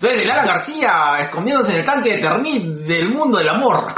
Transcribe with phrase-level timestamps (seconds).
[0.00, 3.92] Entonces, Lara García escondiéndose en el tanque de Ternit del mundo del amor.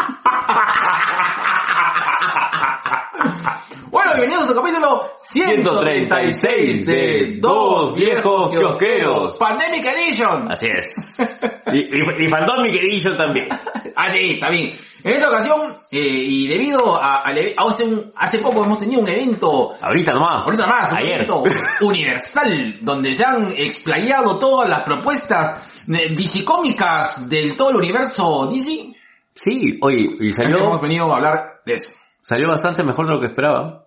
[4.51, 9.37] Su capítulo 136 de Dos Viejos Kiosqueros.
[9.39, 10.51] Pandemic Edition.
[10.51, 11.17] Así es.
[11.73, 13.47] Y, y, y faltó mi querido también.
[13.95, 14.77] Ah, sí, está bien.
[15.05, 19.01] En esta ocasión, eh, y debido a, a- a hace, un- hace poco hemos tenido
[19.03, 20.45] un evento Ahorita nomás.
[20.45, 21.13] Ahorita más, un Ayer.
[21.15, 21.45] evento
[21.83, 28.49] universal, donde se han explayado todas las propuestas eh, DC cómicas del todo el universo
[28.53, 28.93] DC.
[29.33, 31.91] Sí, oye, y Hemos salió, venido a hablar de eso.
[32.21, 33.87] salió bastante mejor de lo que esperaba.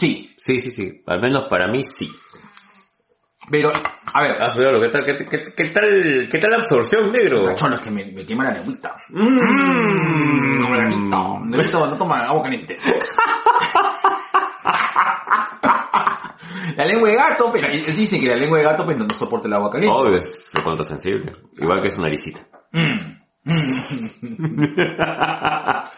[0.00, 1.02] Sí, Sí, sí, sí.
[1.06, 2.10] Al menos para mí sí.
[3.50, 3.70] pero,
[4.14, 7.44] a ver, Ah, ¿qué tal, qué, qué- qué tal, qué tal la absorción, negro?
[7.44, 8.96] cachones que me, me quema la lengüita.
[9.10, 11.86] Mmm, como la lengüita.
[11.88, 12.78] No toma agua caliente.
[16.76, 19.46] La lengua de gato, pero él dice que la lengua de gato pero no soporta
[19.48, 19.94] el agua caliente.
[19.96, 21.32] Obvio, es contrasensible.
[21.58, 22.40] Igual que su naricita.
[22.72, 23.20] Mm.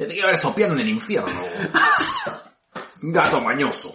[0.00, 1.30] Ya te quiero ver sopeando en el infierno.
[3.02, 3.94] Gato mañoso.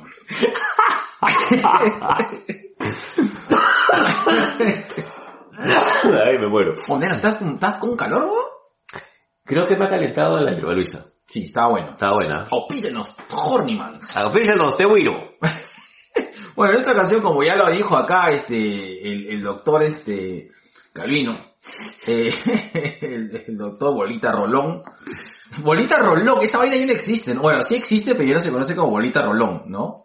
[6.03, 6.75] Ay, me muero.
[6.87, 8.45] Joder, ¿estás, ¿estás con calor, vos?
[9.43, 11.05] Creo que me ha calentado la hierba, Luisa.
[11.27, 11.91] Sí, está bueno.
[11.91, 12.43] Está buena.
[12.51, 14.15] Opídenos, Hornimans.
[14.15, 15.31] Apísenos, te huiro.
[16.55, 20.49] Bueno, en esta canción, como ya lo dijo acá, este, el, el doctor, este,
[20.93, 21.35] Calvino,
[22.07, 22.33] eh,
[23.01, 24.81] el, el doctor Bolita Rolón,
[25.57, 27.41] Bolita Rolón, esa vaina ya no existe, ¿no?
[27.41, 29.97] bueno, sí existe, pero ya no se conoce como Bolita Rolón, ¿no?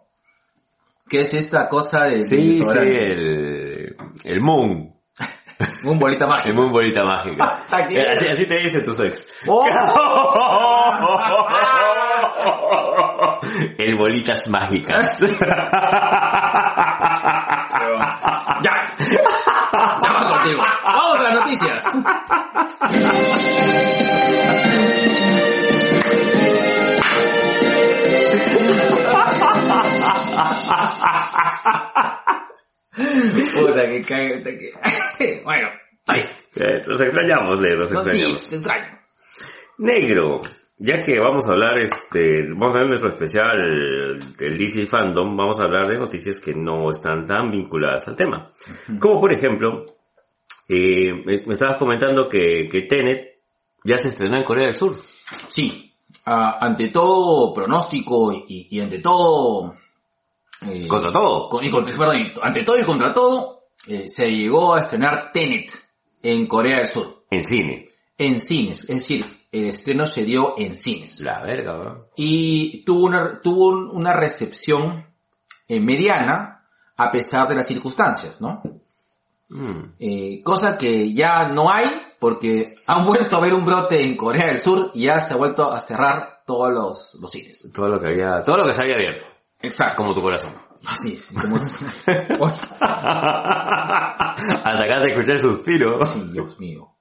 [1.09, 2.25] Que es esta cosa de...
[2.25, 4.95] Sí, sí, el, el Moon.
[5.83, 6.55] Un bolita El mágica.
[6.55, 7.59] Moon bolita mágica.
[7.69, 9.27] Así te dicen tus ex.
[9.47, 9.65] ¡Oh!
[13.77, 15.19] El bolitas mágicas.
[18.61, 18.87] ya.
[20.01, 20.63] Ya va contigo.
[20.93, 21.83] Vamos a las noticias.
[32.93, 35.41] Puta que cae, puta que...
[35.45, 35.69] Bueno,
[36.07, 36.23] ahí.
[36.55, 38.53] Eh, Los extrañamos, negro, los sí, extrañamos.
[38.53, 38.99] extraño.
[39.77, 40.41] Negro,
[40.77, 45.59] ya que vamos a hablar, este, vamos a ver nuestro especial del DC Fandom, vamos
[45.59, 48.51] a hablar de noticias que no están tan vinculadas al tema.
[48.99, 49.85] Como por ejemplo,
[50.69, 53.39] eh, me, me estabas comentando que, que Tenet
[53.83, 54.97] ya se estrenó en Corea del Sur.
[55.47, 55.93] Sí,
[56.25, 59.75] ah, ante todo pronóstico y, y ante todo...
[60.67, 61.49] eh, Contra todo.
[61.49, 65.31] con- y contra- perdón, y ante todo y contra todo, eh, se llegó a estrenar
[65.31, 65.71] Tenet
[66.23, 67.23] en Corea del Sur.
[67.31, 67.89] En cine.
[68.17, 71.19] En cines, es decir, el estreno se dio en cines.
[71.21, 72.05] La verga, ¿no?
[72.15, 75.07] Y tuvo una, tuvo un- una recepción
[75.67, 76.67] eh, mediana
[76.97, 78.61] a pesar de las circunstancias, ¿no?
[79.51, 79.95] Mm.
[79.99, 81.85] Eh, cosa que ya no hay
[82.19, 85.37] porque han vuelto a ver un brote en Corea del Sur y ya se ha
[85.37, 87.69] vuelto a cerrar todos los, los cines.
[87.73, 89.25] Todo lo que había, todo lo que se había abierto.
[89.61, 89.97] Exacto.
[89.97, 90.53] Como tu corazón.
[90.87, 91.19] Así.
[91.33, 91.57] Como...
[91.57, 92.79] Hasta
[94.83, 96.03] acá te escuché el suspiro.
[96.05, 96.97] Sí, Dios mío.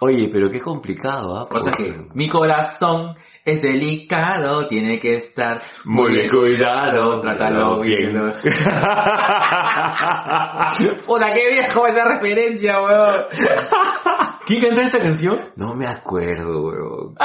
[0.00, 1.48] Oye, pero qué complicado, ¿ah?
[1.48, 3.14] Cosa Porque- que mi corazón
[3.44, 8.12] es delicado, tiene que estar Muy cuidado, trátalo bien.
[8.12, 8.32] bien.
[11.06, 13.14] Puta, qué viejo esa referencia, weón.
[14.44, 15.38] ¿Quién canta esta canción?
[15.56, 17.14] No me acuerdo, weón.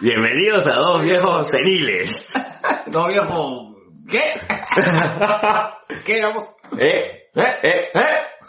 [0.00, 2.30] Bienvenidos a dos viejos seniles.
[2.86, 3.76] No, viejo.
[4.10, 4.20] ¿Qué?
[6.04, 6.44] ¿Qué vamos?
[6.76, 7.28] ¿Eh?
[7.36, 7.56] ¿Eh?
[7.62, 7.88] ¿Eh?
[7.94, 8.04] ¿Eh?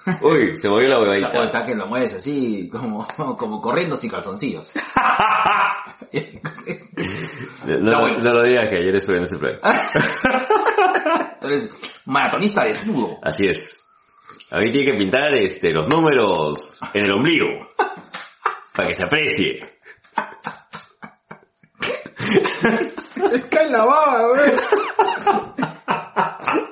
[0.21, 1.43] Uy, se movió la O huevadita.
[1.43, 3.07] está que lo mueves así, como,
[3.37, 4.69] como corriendo sin calzoncillos.
[7.65, 8.17] No, Está bueno.
[8.19, 9.59] no lo digas que ayer estuve en ese plan.
[11.39, 11.69] Tú eres
[12.05, 13.17] maratonista desnudo.
[13.21, 13.77] Así es.
[14.49, 17.47] A mí tiene que pintar este, los números en el ombligo.
[18.75, 19.79] Para que se aprecie.
[22.17, 24.59] Se cae la baba, weón.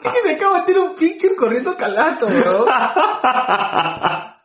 [0.09, 2.65] Es que me acabo de meter un picture corriendo calato, bro.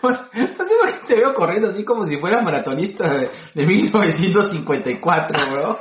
[0.00, 3.66] Como- No sé por qué te veo corriendo así como si fueras maratonista de, de
[3.66, 5.78] 1954, bro.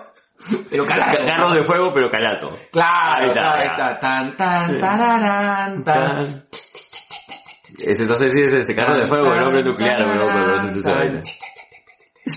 [0.70, 1.18] Pero calato.
[1.26, 2.58] Carros de fuego, pero calato.
[2.72, 4.00] Claro, Ahí está, ahí está.
[4.00, 6.48] Tan, tan, tararán, tan.
[7.80, 10.94] Ese, entonces sí es este carro de fuego, el hombre nuclear, bro, pero si se
[10.94, 11.22] vaina.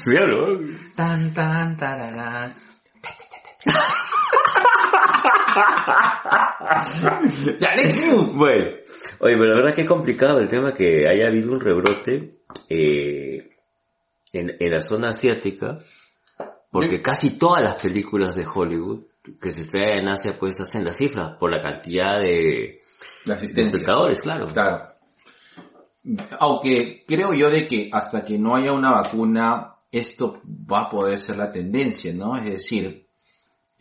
[0.07, 0.61] Diablo.
[0.97, 2.55] Tan, tan, tararán.
[8.37, 8.77] Bueno,
[9.21, 13.51] oye, pero la verdad que es complicado el tema que haya habido un rebrote eh,
[14.33, 15.79] en, en la zona asiática,
[16.71, 19.05] porque casi todas las películas de Hollywood
[19.41, 22.81] que se estrenan en Asia pues hacen la cifra por la cantidad de,
[23.25, 24.49] La de espectadores, claro.
[24.49, 24.89] Claro.
[26.39, 31.19] Aunque creo yo de que hasta que no haya una vacuna, esto va a poder
[31.19, 32.37] ser la tendencia, ¿no?
[32.37, 33.04] Es decir,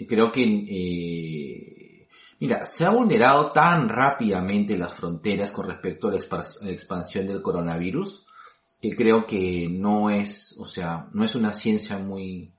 [0.07, 2.07] creo que, eh,
[2.39, 8.25] mira, se ha vulnerado tan rápidamente las fronteras con respecto a la expansión del coronavirus,
[8.81, 12.53] que creo que no es, o sea, no es una ciencia muy,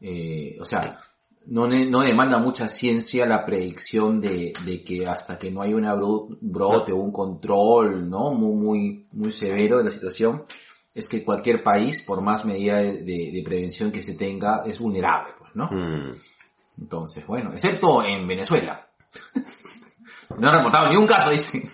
[0.00, 1.00] eh, o sea,
[1.46, 4.52] no, no demanda mucha ciencia la predicción de,
[4.84, 8.32] que hasta que no hay bro- brote o un control, ¿no?
[8.32, 10.44] Muy, muy, muy severo de la situación,
[10.94, 15.50] es que cualquier país, por más medida de prevención que se tenga, es vulnerable, pues,
[15.54, 15.68] ¿no?
[15.70, 16.12] Mm.
[16.78, 18.88] Entonces, bueno, excepto en Venezuela.
[20.38, 21.68] No han reportado ni un caso, dice.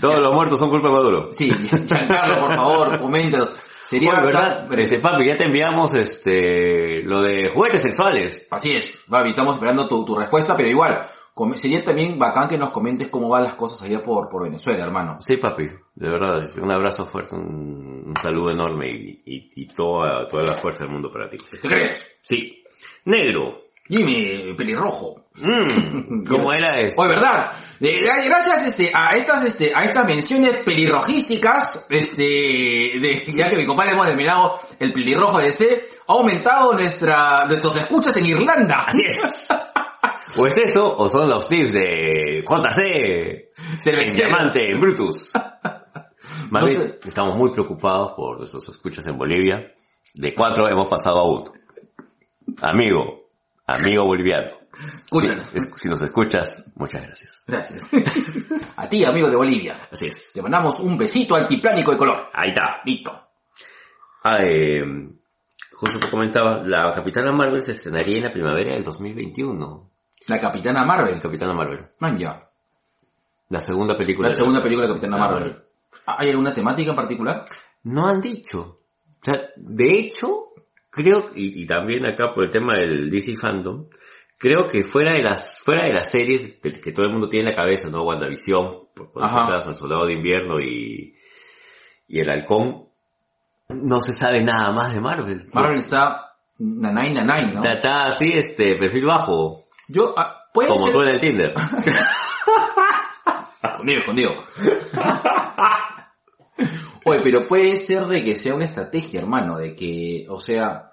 [0.00, 1.30] Todos los muertos son culpa de Maduro.
[1.32, 3.50] Sí, Giancarlo, por favor, coméntanos.
[3.86, 4.72] Sería Oye, ¿verdad?
[4.78, 8.46] Este papi, ya te enviamos este lo de juguetes sexuales.
[8.50, 11.06] Así es, Babi, estamos esperando tu, tu respuesta, pero igual,
[11.54, 15.16] sería también bacán que nos comentes cómo van las cosas allá por, por Venezuela, hermano.
[15.20, 20.26] Sí, papi, de verdad, un abrazo fuerte, un, un saludo enorme y, y, y toda,
[20.26, 21.38] toda la fuerza del mundo para ti.
[21.38, 22.06] ¿Te crees?
[22.20, 22.57] Sí.
[23.08, 23.62] Negro.
[23.88, 25.28] Dime, pelirrojo.
[25.36, 27.00] Mm, ¿Cómo era este?
[27.00, 27.50] Oye, ¿verdad?
[27.80, 33.92] Gracias este, a estas este, a estas menciones pelirrojísticas, este, de, ya que mi compadre
[33.92, 38.84] hemos terminado el pelirrojo de C, ha aumentado nuestra, nuestros escuchas en Irlanda.
[38.88, 39.48] Así es.
[40.36, 43.48] O es eso, o son los tips de JC,
[43.86, 44.16] en.
[44.16, 45.30] Diamante, en Brutus.
[46.50, 47.00] Más No sé.
[47.06, 49.72] estamos muy preocupados por nuestros escuchas en Bolivia.
[50.12, 51.52] De cuatro hemos pasado a uno.
[52.62, 53.30] Amigo,
[53.66, 54.50] amigo boliviano.
[55.04, 55.54] Escúchanos.
[55.54, 57.44] Es- si nos escuchas, muchas gracias.
[57.46, 57.88] Gracias.
[58.76, 59.88] A ti, amigo de Bolivia.
[59.90, 60.32] Así es.
[60.32, 62.28] Te mandamos un besito altiplánico de color.
[62.32, 62.80] Ahí está.
[62.84, 63.12] Listo.
[64.24, 64.82] Ah, eh,
[65.72, 69.90] justo te comentaba, la Capitana Marvel se estrenaría en la primavera del 2021.
[70.26, 71.20] La Capitana Marvel.
[71.20, 71.86] Capitana Marvel.
[72.00, 72.48] Man, ya.
[73.48, 74.28] La segunda película.
[74.28, 75.64] La de- segunda película de Capitana Ah, Marvel.
[76.06, 77.44] ¿Hay alguna temática en particular?
[77.84, 78.60] No han dicho.
[79.20, 80.47] O sea, de hecho,
[81.02, 83.86] creo, y, y también acá por el tema del DC Fandom,
[84.38, 87.56] creo que fuera de las, fuera de las series que todo el mundo tiene en
[87.56, 88.04] la cabeza, ¿no?
[88.04, 91.14] WandaVision, por por El Soldado de Invierno y,
[92.06, 92.88] y El Halcón,
[93.68, 95.48] no se sabe nada más de Marvel.
[95.52, 97.62] Marvel está nanay nanay, ¿no?
[97.62, 100.92] Está, está así, este, perfil bajo, Yo, ah, puede como ser...
[100.92, 101.54] tú en el Tinder.
[103.60, 104.32] Escondido, escondido.
[107.04, 110.87] Oye, pero puede ser de que sea una estrategia, hermano, de que, o sea,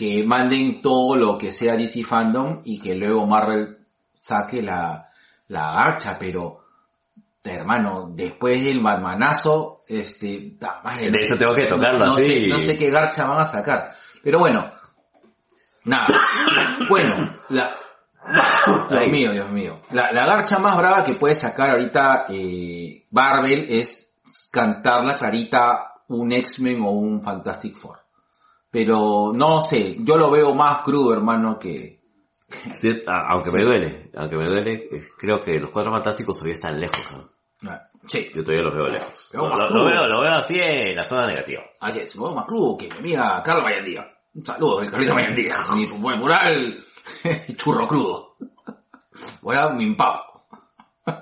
[0.00, 5.06] que manden todo lo que sea DC Fandom y que luego Marvel saque la,
[5.48, 6.64] la garcha, pero,
[7.44, 12.44] hermano, después del Batmanazo, este, madre, De sé- tengo que tocarlo no, no así.
[12.44, 13.94] Sé, no sé qué garcha van a sacar.
[14.22, 14.70] Pero bueno,
[15.84, 16.06] nada.
[16.88, 17.70] Bueno, la,
[18.90, 19.80] Dios mío, Dios mío.
[19.90, 24.16] La, la garcha más brava que puede sacar ahorita eh, Marvel es
[24.50, 27.99] cantar la clarita un X-Men o un Fantastic Four.
[28.70, 32.00] Pero no sé, yo lo veo más crudo, hermano, que...
[32.80, 37.12] Sí, aunque me duele, aunque me duele, creo que los cuatro fantásticos todavía están lejos,
[37.12, 37.30] ¿no?
[37.70, 39.30] ah, Sí, Yo todavía los veo lejos.
[39.34, 41.62] Lo, lo- lo veo, lo veo así en la zona negativa.
[41.80, 44.08] así es, lo veo más crudo que mi amiga Carla Mayandía.
[44.34, 45.54] Un saludo, Carlita Mayandía.
[45.76, 46.78] Mi buen mural,
[47.56, 48.36] churro crudo.
[49.42, 50.22] Voy a mi pavo.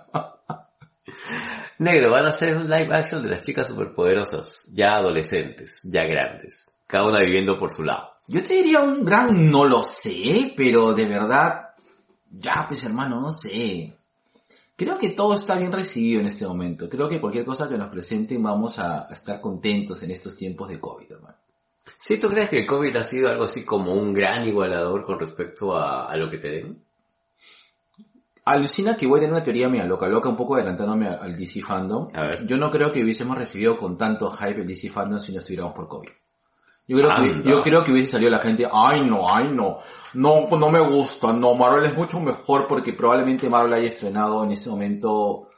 [1.79, 6.78] Negro, van a hacer un live action de las chicas superpoderosas, ya adolescentes, ya grandes,
[6.89, 8.11] cada una viviendo por su lado.
[8.27, 11.69] Yo te diría un gran no lo sé, pero de verdad,
[12.31, 13.97] ya pues hermano, no sé.
[14.75, 16.89] Creo que todo está bien recibido en este momento.
[16.89, 20.69] Creo que cualquier cosa que nos presenten vamos a, a estar contentos en estos tiempos
[20.69, 21.37] de COVID, hermano.
[21.99, 25.19] ¿Sí tú crees que el COVID ha sido algo así como un gran igualador con
[25.19, 26.85] respecto a, a lo que te den?
[28.45, 31.61] Alucina que voy a tener una teoría mía loca, loca, un poco adelantándome al DC
[31.61, 32.09] Fandom.
[32.15, 32.47] A ver.
[32.47, 35.75] Yo no creo que hubiésemos recibido con tanto hype el DC Fandom si no estuviéramos
[35.75, 36.09] por COVID.
[36.89, 39.79] Yo creo, que, yo creo que hubiese salido la gente, ay no, ay no,
[40.15, 44.53] no, no me gusta, no, Marvel es mucho mejor porque probablemente Marvel haya estrenado en
[44.53, 45.51] ese momento,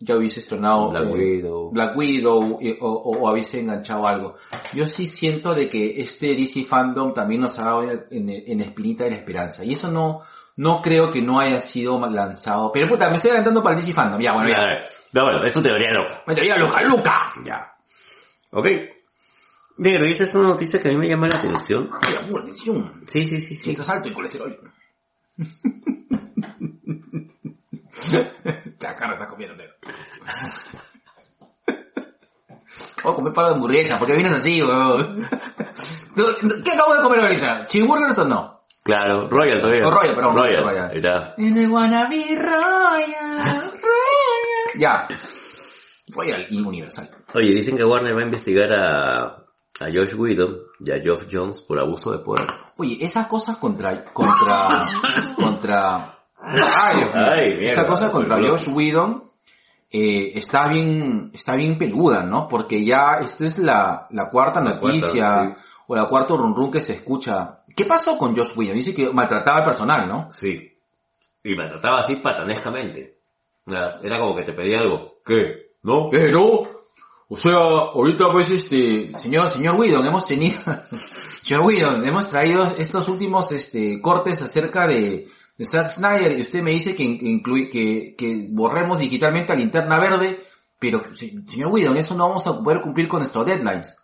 [0.00, 1.70] ya hubiese estrenado Black eh, Widow.
[1.70, 4.34] Black Widow o, o, o hubiese enganchado algo.
[4.72, 8.60] Yo sí siento de que este DC Fandom también nos ha dado en, en, en
[8.60, 10.22] espinita de la esperanza y eso no,
[10.56, 13.94] no creo que no haya sido lanzado, pero puta, me estoy adelantando para el DC
[13.94, 14.64] Fandom, ya bueno, ya.
[14.64, 16.24] ver, no, bueno, es tu teoría loca.
[16.26, 17.32] Me teoría loca, Luca.
[17.44, 17.76] Ya.
[18.50, 18.66] Ok.
[19.76, 21.90] Negro, esta es una noticia que a mí me llama la atención.
[22.08, 23.04] Mira, pura atención.
[23.10, 23.70] Sí, sí, sí, sí.
[23.72, 24.58] Estás alto en colesterol.
[28.78, 29.74] Chacarra está comiendo negro.
[33.02, 35.28] Voy a comer para de hamburguesa, porque vienes así, weón.
[36.64, 37.66] ¿Qué acabo de comer ahorita?
[37.66, 38.64] ¿Cheeseburgers o no?
[38.84, 39.88] Claro, Royal todavía.
[39.88, 40.62] O Royal, perdón, Royal.
[40.64, 40.90] Royal.
[40.90, 41.34] Ahí está.
[41.38, 44.78] In the wannabe Royal, Royal.
[44.78, 45.08] Ya.
[46.08, 47.08] Royal y Universal.
[47.34, 49.43] Oye, dicen que Warner va a investigar a,
[49.80, 52.46] a Josh Whedon y a Geoff Jones por abuso de poder.
[52.76, 54.84] Oye, esa cosa contra, contra,
[55.36, 57.22] contra, ay, Dios mío.
[57.26, 57.66] Ay, mierda.
[57.66, 58.36] esa cosa contra.
[58.36, 59.22] Josh Whedon,
[59.90, 62.48] eh, está bien, está bien peluda, ¿no?
[62.48, 65.60] Porque ya esto es la, la cuarta La cuarta, noticia, sí.
[65.88, 67.60] o la cuarta run run que se escucha.
[67.74, 68.74] ¿Qué pasó con Josh Whedon?
[68.76, 70.28] Dice que maltrataba al personal, ¿no?
[70.30, 70.70] Sí.
[71.42, 73.18] Y me trataba así patanescamente.
[73.66, 75.16] O sea, Era como que te pedía algo.
[75.24, 75.72] ¿Qué?
[75.82, 76.10] ¿No?
[76.10, 76.62] ¿Qué, no?
[77.34, 80.60] O sea, ahorita pues este, señor, señor Whedon, hemos tenido,
[81.42, 86.62] señor Whedon, hemos traído estos últimos este, cortes acerca de, de Zack Snyder y usted
[86.62, 90.44] me dice que, incluye, que, que borremos digitalmente a linterna verde,
[90.78, 93.96] pero se- señor Whedon, eso no vamos a poder cumplir con nuestros deadlines.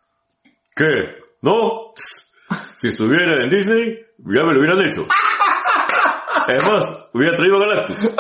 [0.75, 0.87] ¿Qué?
[1.43, 1.93] ¿No?
[2.83, 5.07] Si estuviera en Disney, ya me lo hubieran hecho.
[6.49, 8.11] Además, hubiera traído Galactus.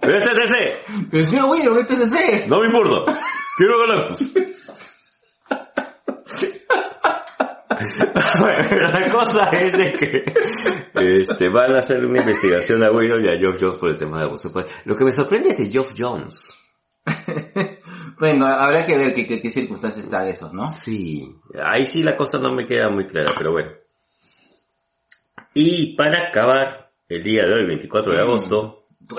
[0.00, 0.84] Pero este es DC.
[1.10, 2.46] Pero señor Whedon, este es DC.
[2.48, 3.18] No me importa.
[3.56, 4.32] Quiero Galactus.
[8.40, 13.28] Bueno, la cosa es de que este, van a hacer una investigación a Whedon y
[13.28, 14.48] a Geoff Jones por el tema de abuso.
[14.48, 14.68] de poder.
[14.84, 16.48] Lo que me sorprende es de Geoff Jones.
[18.16, 20.64] Bueno, habrá que ver qué, qué, qué circunstancias está de eso, ¿no?
[20.70, 23.72] Sí, ahí sí la cosa no me queda muy clara, pero bueno.
[25.52, 29.16] Y para acabar, el día de hoy, 24 de agosto, Tu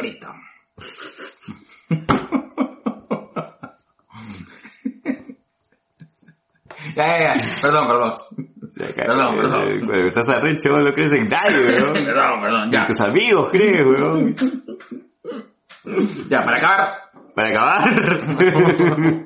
[6.95, 7.61] ya, ya, ya.
[7.61, 8.13] Perdón, perdón.
[8.95, 10.05] Perdón, perdón.
[10.07, 11.93] Estás arrecho, lo crees en gallo, weón.
[12.05, 12.83] Perdón, perdón, ya.
[12.83, 14.35] Y tus amigos crees, weón.
[16.29, 16.95] Ya, para acabar.
[17.35, 19.25] Para acabar.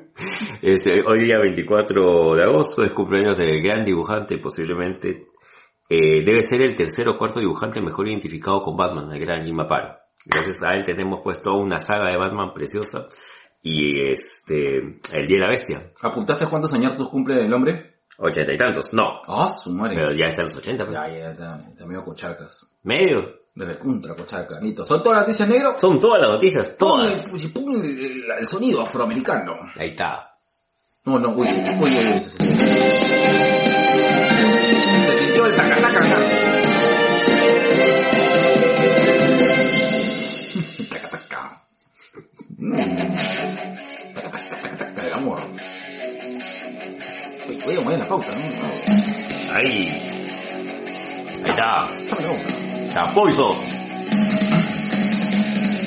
[0.60, 5.28] Este, hoy día 24 de agosto es cumpleaños del gran dibujante, posiblemente
[5.88, 9.58] eh, debe ser el tercer o cuarto dibujante mejor identificado con Batman, el gran Jim
[9.60, 9.96] Aparo.
[10.26, 13.08] Gracias a él tenemos pues toda una saga de Batman preciosa
[13.62, 14.76] y este,
[15.12, 18.02] el Día de la Bestia, ¿Apuntaste cuántos años cumple el hombre?
[18.18, 19.96] ochenta y tantos, no, Ah, su madre.
[19.96, 20.94] pero ya está en los ochenta, pues.
[20.94, 22.66] Ya, ya, ya, está medio cocharcas.
[22.82, 23.40] medio.
[23.52, 24.60] De la contra cochaca.
[24.86, 25.74] ¿Son todas las noticias negro?
[25.78, 27.26] Son todas las noticias, todas.
[27.42, 29.54] el, pon el, el- el sonido afroamericano.
[29.76, 30.38] Ahí está.
[31.04, 32.20] No, no, uy, uy, uy, uy.
[32.20, 32.30] Se
[35.18, 35.54] sintió, el.
[35.56, 36.00] Tacataca.
[42.60, 42.76] Mm.
[44.94, 45.40] Del amor.
[47.64, 49.54] Voy a mover la pauta, ¿no?
[49.54, 49.66] Ahí.
[49.66, 51.88] Ahí está.
[52.86, 53.56] Está Poison.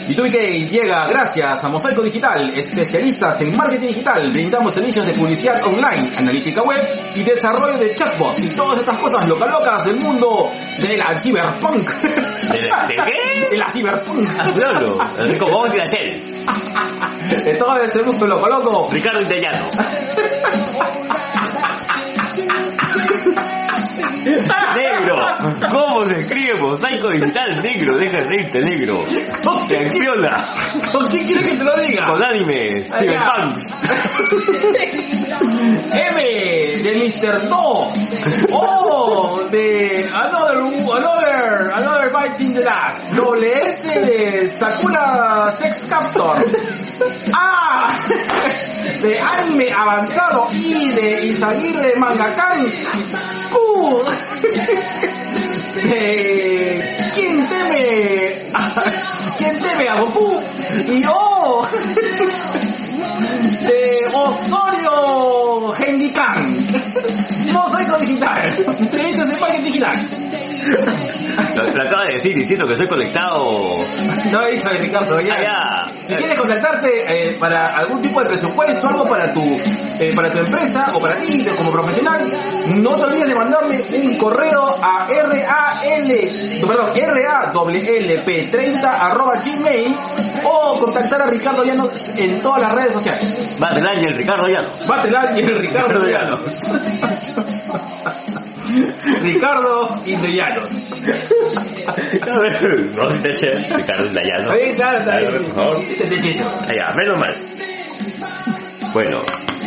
[0.07, 4.31] B2B llega gracias a Mosaico Digital, especialistas en marketing digital.
[4.31, 6.81] Brindamos servicios de publicidad online, analítica web
[7.15, 11.89] y desarrollo de chatbots y todas estas cosas loca locas del mundo de la cyberpunk.
[12.51, 13.47] ¿De, de qué?
[13.51, 14.55] De la cyberpunk.
[14.57, 14.97] Lolo.
[15.39, 16.23] Como vos y la Shell.
[17.45, 18.89] De todo ese mundo loco loco.
[18.91, 19.65] Ricardo Italiano.
[24.75, 25.21] Negro,
[25.71, 27.97] ¿cómo se escribe mosaico digital negro?
[27.97, 29.03] Deja de reírte negro.
[29.67, 30.45] Te acciona.
[30.91, 32.05] ¿Con quién quieres que te lo diga?
[32.05, 33.53] Con anime, cyberpunk.
[35.93, 36.17] M
[36.83, 37.43] de Mr.
[37.49, 37.91] No.
[38.51, 43.05] O de Another, Another, Another Bites in the Dust.
[43.15, 46.37] Doble S de Sakura Sex Captor.
[47.33, 47.87] A
[49.01, 50.47] de Anime Avanzado.
[50.53, 52.71] I de Isaguirre Mangakan.
[53.53, 54.03] Q
[55.75, 58.51] de ¿Quién teme?
[59.37, 60.41] ¿Quién teme a Goku?
[60.87, 61.67] Y O
[63.63, 66.35] de Osorio Gendican.
[67.53, 68.41] Mosaico Digital.
[68.91, 69.95] Derechos de marketing digital.
[71.55, 73.77] Lo, lo acaba de decir diciendo que soy conectado.
[74.51, 75.35] Dicho de Ricardo, ya.
[75.35, 76.07] Ah, ya.
[76.07, 80.39] Si quieres contactarte eh, para algún tipo de presupuesto, algo para tu, eh, para tu
[80.39, 82.21] empresa o para ti como profesional,
[82.75, 86.07] no te olvides de mandarle un correo a RAL,
[86.67, 89.95] perdón, RAWLP30 arroba gmail
[90.43, 93.57] o contactar a Ricardo Llanos en todas las redes sociales.
[93.73, 94.67] Del año el Ricardo Llano.
[94.87, 96.41] Batelal y el Ricardo Ricardo Llanos.
[99.21, 100.69] Ricardo Indellanos.
[102.95, 104.51] No, dice Ricardo.
[104.51, 105.77] Ahí está, está Por favor.
[105.87, 106.43] Este.
[106.71, 107.33] Allá, menos mal.
[108.93, 109.19] Bueno,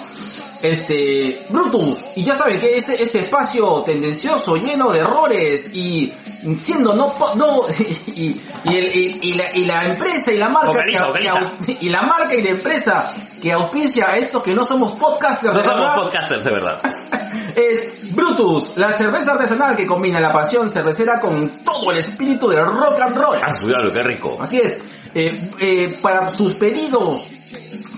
[0.61, 6.13] Este, Brutus, y ya saben que este, este espacio tendencioso, lleno de errores y
[6.59, 7.63] siendo no, no,
[8.09, 11.33] y, y, el- y- y la, y la empresa y la marca, Vocaliza, que- vocaliza.
[11.35, 11.39] que
[11.73, 15.55] aus- y la marca y la empresa que auspicia a estos que no somos podcasters,
[15.55, 16.81] No de somos verdad, podcasters de verdad.
[17.57, 22.65] es Brutus, la cerveza artesanal que combina la pasión cervecera con todo el espíritu del
[22.67, 23.39] rock and roll.
[23.43, 24.37] Ah, diablo, qué rico.
[24.41, 24.81] Así es.
[25.15, 27.29] Eh, eh, para sus pedidos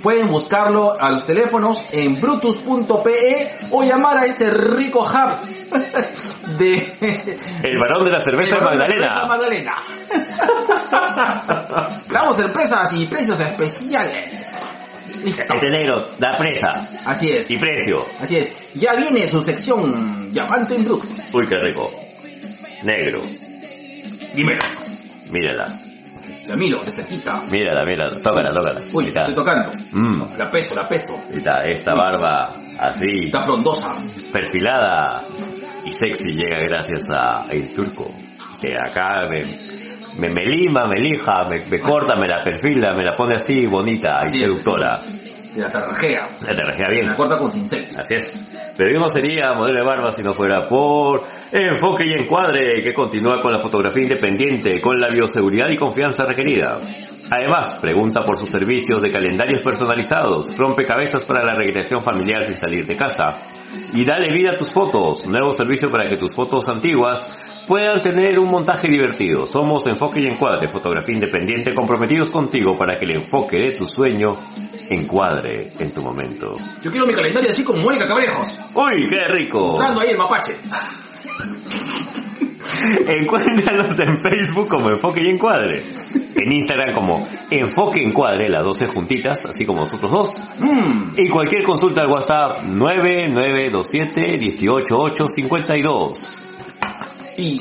[0.03, 5.79] pueden buscarlo a los teléfonos en brutus.pe o llamar a este rico hub
[6.59, 9.27] de El varón de la cerveza de Cerveza Magdalena.
[9.27, 9.75] Magdalena.
[12.11, 14.33] Damos sorpresas y precios especiales.
[15.25, 16.73] Este negro da presa
[17.05, 17.51] Así es.
[17.51, 18.05] y precio.
[18.23, 18.53] Así es.
[18.75, 21.11] Ya viene su sección Llamante en Brutus.
[21.33, 21.91] Uy, qué rico.
[22.85, 23.21] Negro.
[24.35, 24.63] Dímelo.
[25.31, 25.67] Mírala,
[26.49, 27.41] Camilo, de cerquita.
[27.51, 28.17] mírala, mírala.
[28.23, 28.81] Tócala, tócala.
[28.93, 29.21] Uy, Ahí está.
[29.23, 29.71] estoy tocando.
[29.93, 30.23] Mm.
[30.39, 31.13] La peso, la peso.
[31.31, 33.95] Ahí está, esta barba así, Está frondosa.
[34.33, 35.23] perfilada
[35.85, 38.11] y sexy llega gracias a el turco.
[38.61, 39.43] Que acá me,
[40.19, 43.67] me, me lima, me lija, me, me corta, me la perfila, me la pone así
[43.67, 45.01] bonita y Sí, seductora.
[45.57, 46.29] La tarrajea.
[46.47, 47.07] Regea Me bien.
[47.07, 47.85] la corta con cincel.
[47.97, 48.57] Así es.
[48.77, 52.95] Pero yo no sería modelo de barba si no fuera por Enfoque y Encuadre, que
[52.95, 56.81] continúa con la fotografía independiente, con la bioseguridad y confianza requerida.
[57.31, 62.87] Además, pregunta por sus servicios de calendarios personalizados, rompecabezas para la recreación familiar sin salir
[62.87, 63.37] de casa.
[63.93, 67.29] Y dale vida a tus fotos, nuevo servicio para que tus fotos antiguas
[67.67, 69.47] puedan tener un montaje divertido.
[69.47, 74.37] Somos Enfoque y Encuadre, fotografía independiente comprometidos contigo para que el enfoque de tu sueño
[74.91, 76.57] encuadre en tu momento.
[76.83, 78.59] Yo quiero mi calendario así como Mónica Cabrejos.
[78.75, 79.69] ¡Uy, qué rico!
[79.69, 80.57] Mostrando ahí el mapache.
[83.07, 85.85] Encuéntranos en Facebook como Enfoque y Encuadre.
[86.35, 90.31] En Instagram como Enfoque Encuadre, las 12 juntitas, así como nosotros dos.
[90.59, 91.13] Mmm.
[91.17, 96.39] Y cualquier consulta al WhatsApp 9927 18852.
[97.37, 97.61] Y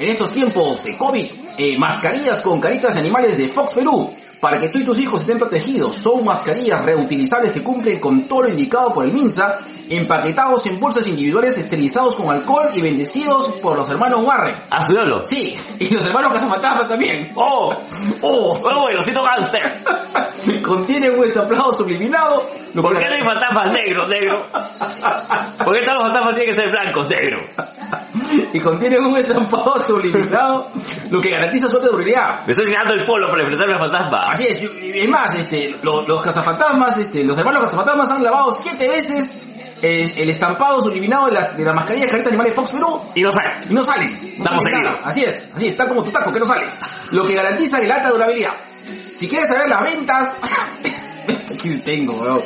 [0.00, 1.26] en estos tiempos de COVID,
[1.58, 4.12] eh, mascarillas con caritas de animales de Fox Perú.
[4.44, 8.42] Para que tú y tus hijos estén protegidos, son mascarillas reutilizables que cumplen con todo
[8.42, 13.74] lo indicado por el MINSA, empaquetados en bolsas individuales esterilizados con alcohol y bendecidos por
[13.74, 14.54] los hermanos Warren.
[14.68, 15.26] ¡Ah, sudalo!
[15.26, 17.26] Sí, y los hermanos Cazafantasmas también.
[17.36, 17.74] ¡Oh!
[18.20, 18.58] ¡Oh!
[18.62, 19.62] ¡Oh, el osito gánster!
[20.62, 22.46] Contienen un estampado subliminado.
[22.74, 24.46] ¿Por qué no hay fantasmas negros, negro?
[25.64, 27.40] ¿Por qué todos los fantasmas tienen que ser blancos, negro?
[28.52, 30.70] y contienen un estampado subliminado,
[31.10, 32.44] lo que garantiza su durabilidad.
[32.46, 34.20] Me estoy sacando el polo para enfrentarme al fantasma.
[34.28, 38.88] Así es, es más, este, los, los cazafantasmas, este, los hermanos cazafantasmas han lavado siete
[38.88, 39.40] veces
[39.84, 43.22] el estampado subliminado de la, de la mascarilla de carita animal de Fox Perú Y
[43.22, 43.50] no sale.
[43.68, 44.10] y no salen.
[44.38, 45.00] No Estamos nada.
[45.04, 46.66] Así es, así es, está como tu taco que no sale.
[47.10, 48.52] Lo que garantiza el alta durabilidad.
[49.14, 50.36] Si quieres saber las ventas,
[51.52, 52.40] aquí tengo, weón.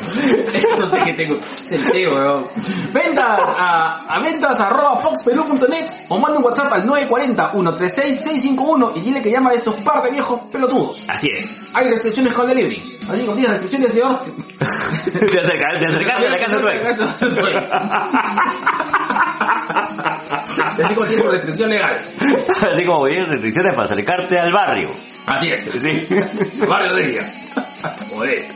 [0.53, 2.47] Esto sé que tengo, es el teo, weón.
[2.93, 9.31] Ventas a, a ventas arroba foxperú.net o manda un WhatsApp al 940-136-651 y dile que
[9.31, 11.01] llama a estos par de viejos pelotudos.
[11.09, 11.73] Así es.
[11.75, 12.77] Hay restricciones con delivery.
[13.11, 14.35] Así como tienes restricciones de orden.
[15.09, 16.85] De acercar, de acercarte a la casa de tu ex.
[20.65, 21.97] Así como tienes restricción legal.
[22.73, 24.91] Así como tienes restricciones para acercarte al barrio.
[25.27, 25.65] Así es.
[25.81, 26.07] Sí.
[26.67, 27.23] Barrio de día.
[28.11, 28.49] Joder.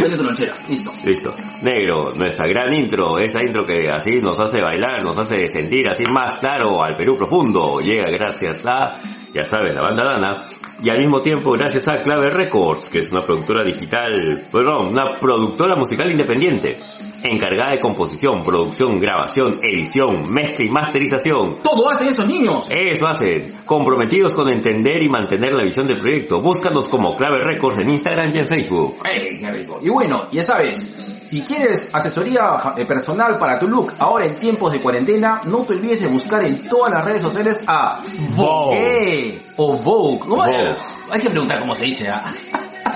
[0.00, 0.54] Vete tu lonchera.
[0.68, 0.92] Listo.
[1.04, 1.34] Listo.
[1.62, 6.04] Negro, nuestra gran intro, esa intro que así nos hace bailar, nos hace sentir así
[6.06, 8.98] más claro al Perú profundo, llega gracias a,
[9.32, 10.44] ya sabes, la banda Dana,
[10.82, 15.14] y al mismo tiempo gracias a Clave Records, que es una productora digital, perdón, una
[15.16, 16.80] productora musical independiente,
[17.24, 21.56] encargada de composición, producción, grabación, edición, mezcla y masterización.
[21.62, 22.66] Todo hacen esos niños.
[22.70, 26.40] Eso hacen, comprometidos con entender y mantener la visión del proyecto.
[26.40, 28.96] Búscanos como Clave Records en Instagram y en Facebook.
[29.04, 29.78] ¡Ey, qué rico!
[29.82, 30.80] Y bueno, ya sabes,
[31.24, 35.74] si quieres asesoría eh, personal para tu look ahora en tiempos de cuarentena, no te
[35.74, 38.00] olvides de buscar en todas las redes sociales a
[38.36, 40.18] Vogue o Vogue.
[40.20, 40.70] ¿Cómo Vogue.
[40.70, 40.76] es?
[41.10, 42.24] Hay que preguntar cómo se dice, ¿ah?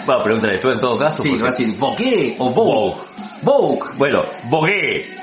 [0.07, 1.17] Bueno, pregúntale tú en todo caso.
[1.21, 2.73] Sí, porque- va a decir Vogue o Vogue.
[2.75, 2.97] Vogue.
[3.97, 5.07] Bueno, bogué.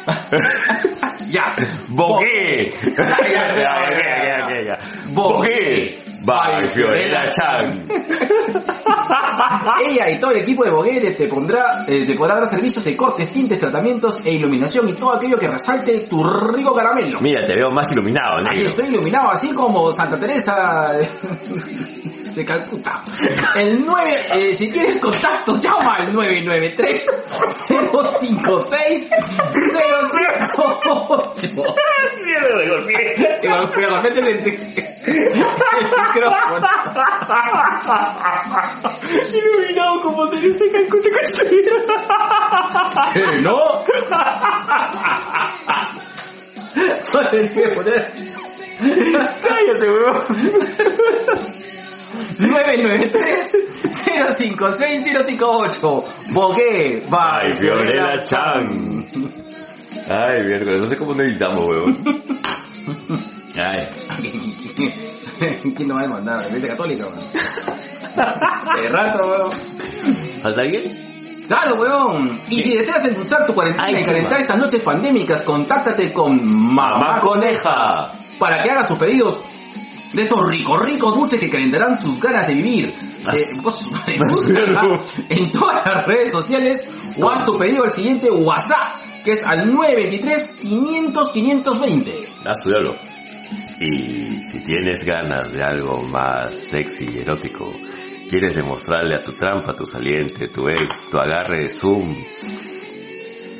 [1.29, 1.55] Ya.
[1.89, 2.73] Bogué.
[2.97, 4.79] Ya, ya, ya, ya, ya, ya, ya.
[5.13, 5.99] Bogué.
[6.25, 7.83] By Fiorella Chan.
[9.85, 12.95] Ella y todo el equipo de Bogué te pondrá, eh, te podrá dar servicios de
[12.95, 17.19] cortes, tintes, tratamientos e iluminación y todo aquello que resalte tu rico caramelo.
[17.19, 18.67] Mira, te veo más iluminado, Así negro.
[18.67, 20.93] estoy iluminado, así como Santa Teresa
[22.33, 23.03] de, de Calcuta.
[23.55, 27.05] El 9, eh, si tienes contactos, llama al 993
[27.67, 29.09] 056
[30.55, 31.75] 058.
[32.25, 33.39] Mierda, me golpeé.
[33.41, 35.33] Y bueno, cuidado, métete el, el
[36.15, 36.67] micrófono.
[39.33, 41.09] Iluminado como Teresa Calcuta
[43.13, 43.83] ¿Qué, no?
[47.13, 48.11] No voy a poner
[48.83, 50.23] Cállate, weón.
[52.39, 53.57] 993
[54.35, 56.03] 056 058.
[56.31, 58.67] Bogué, bye, Fiorella Chan.
[60.09, 62.23] Ay, miércoles, no sé cómo necesitamos, weón.
[63.65, 63.87] Ay.
[65.75, 66.39] ¿Quién nos va a demandar?
[66.39, 68.81] La iglesia católica, weón.
[68.81, 69.51] De rato, weón.
[70.41, 70.83] ¿Falta alguien?
[71.47, 72.39] Claro, weón.
[72.49, 76.97] Y si deseas endulzar tu cuarentena Ay, y calentar estas noches pandémicas, contáctate con Mamá,
[76.97, 78.11] Mamá Coneja.
[78.39, 79.41] para que hagas tus pedidos
[80.13, 82.93] de esos ricos, ricos dulces que calentarán tus ganas de vivir.
[83.33, 83.85] Eh, vos,
[85.29, 86.85] en todas las redes sociales
[87.17, 92.23] o haz tu pedido al siguiente WhatsApp, que es al 923 500 520.
[92.45, 92.95] Estudialo.
[93.79, 97.71] Y si tienes ganas de algo más sexy y erótico,
[98.29, 102.15] quieres demostrarle a tu trampa, tu saliente, tu ex, tu agarre de Zoom,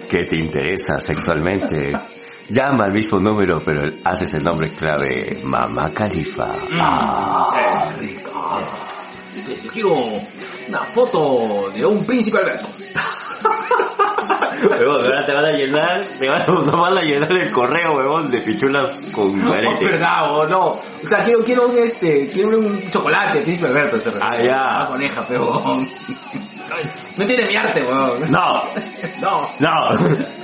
[0.10, 1.98] que te interesa sexualmente,
[2.50, 6.54] llama al mismo número, pero haces el nombre clave Mamá Califa.
[6.80, 7.50] Ah.
[8.00, 8.32] ¡Qué rico!
[9.64, 9.94] Yo quiero
[10.70, 12.66] una foto de un príncipe Alberto.
[14.80, 18.32] Huevón, ahora te van a llenar, te van, nos van a llenar el correo, huevón,
[18.32, 19.84] de pichulas con No, carete.
[19.84, 20.66] verdad, o no.
[20.68, 23.98] O sea, quiero, quiero un este, quiero un chocolate, príncipe Alberto.
[23.98, 24.64] Este, Ah, ya.
[24.64, 25.62] Una coneja, pero...
[27.18, 28.32] No tiene mi arte, weón.
[28.32, 28.64] No,
[29.22, 29.50] No.
[29.60, 29.90] no.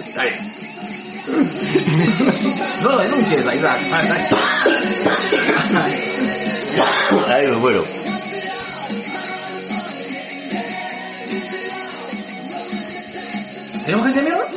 [0.08, 0.38] Está bien.
[2.84, 3.80] No lo denuncies, la Isaac.
[7.28, 7.84] Ay, me muero.
[13.86, 14.48] ¿Tenemos gente de mierda?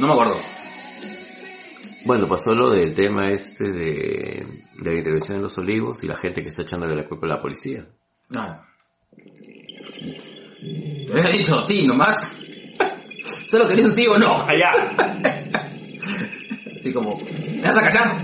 [0.00, 0.40] No me acuerdo.
[2.04, 4.46] Bueno, pasó lo del tema este de,
[4.78, 7.30] de la intervención en los olivos y la gente que está echándole la culpa a
[7.30, 7.86] la policía.
[8.30, 8.60] No.
[11.06, 12.41] Te había dicho sí, nomás.
[13.52, 14.34] Solo quería un sí o no.
[14.48, 14.72] Allá.
[16.74, 18.16] Así como, ¿me vas a cachar?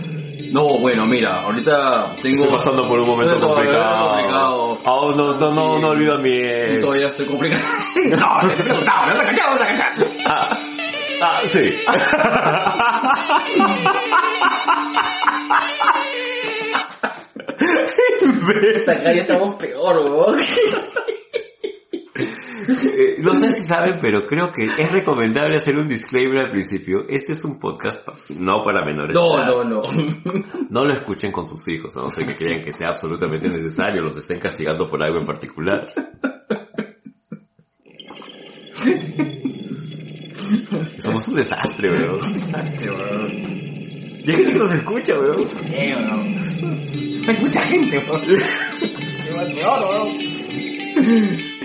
[0.52, 2.44] No, bueno, mira, ahorita tengo...
[2.44, 4.08] Estoy pasando por un momento complicado.
[4.08, 4.78] complicado.
[4.86, 5.82] Aún no, no, no, Sí.
[5.82, 6.80] no olvido a mi ex.
[6.80, 7.62] Todavía estoy complicado.
[8.18, 9.92] no, te preguntaba, ¿me vas a cachar o me vas a cachar?
[10.24, 10.58] Ah,
[11.20, 11.74] ah, sí.
[19.04, 20.38] Ya estamos peor, weón.
[22.68, 27.06] Eh, no sé si saben, pero creo que es recomendable hacer un disclaimer al principio.
[27.08, 29.14] Este es un podcast pa- no para menores.
[29.14, 29.82] No, no, no.
[30.68, 34.02] No lo escuchen con sus hijos, a no ser que crean que sea absolutamente necesario,
[34.02, 35.88] los estén castigando por algo en particular.
[40.98, 42.20] Somos un desastre, weón.
[42.34, 43.32] Este, weón.
[44.24, 45.42] Y hay gente que nos escucha, weón.
[45.72, 47.28] Eh, weón.
[47.28, 48.22] Hay mucha gente, weón.
[49.38, 51.57] Es peor, weón.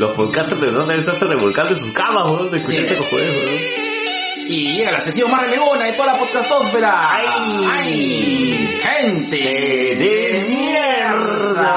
[0.00, 2.94] Los podcasters de verdad deben estarse revolcando en sus camas, weón, de escuchar Sí.
[2.96, 3.60] juegos, weón.
[4.48, 7.14] Y llega la sección más renegona de toda la podcastósfera.
[7.14, 7.26] ¡Ay!
[7.70, 8.80] ¡Ay!
[8.82, 11.76] ¡Gente de mierda!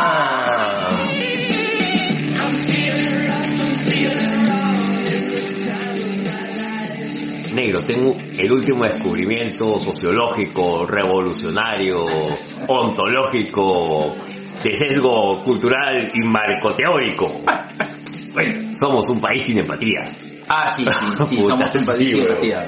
[7.54, 12.04] Negro, tengo el último descubrimiento sociológico, revolucionario,
[12.68, 14.16] ontológico,
[14.64, 17.44] de sesgo cultural y marcoteórico.
[18.34, 18.78] Bueno.
[18.80, 20.06] Somos un país sin empatía.
[20.48, 20.92] Ah, sí, sí,
[21.30, 22.32] sí, Puta, somos un sí, país sin weón.
[22.32, 22.68] empatía.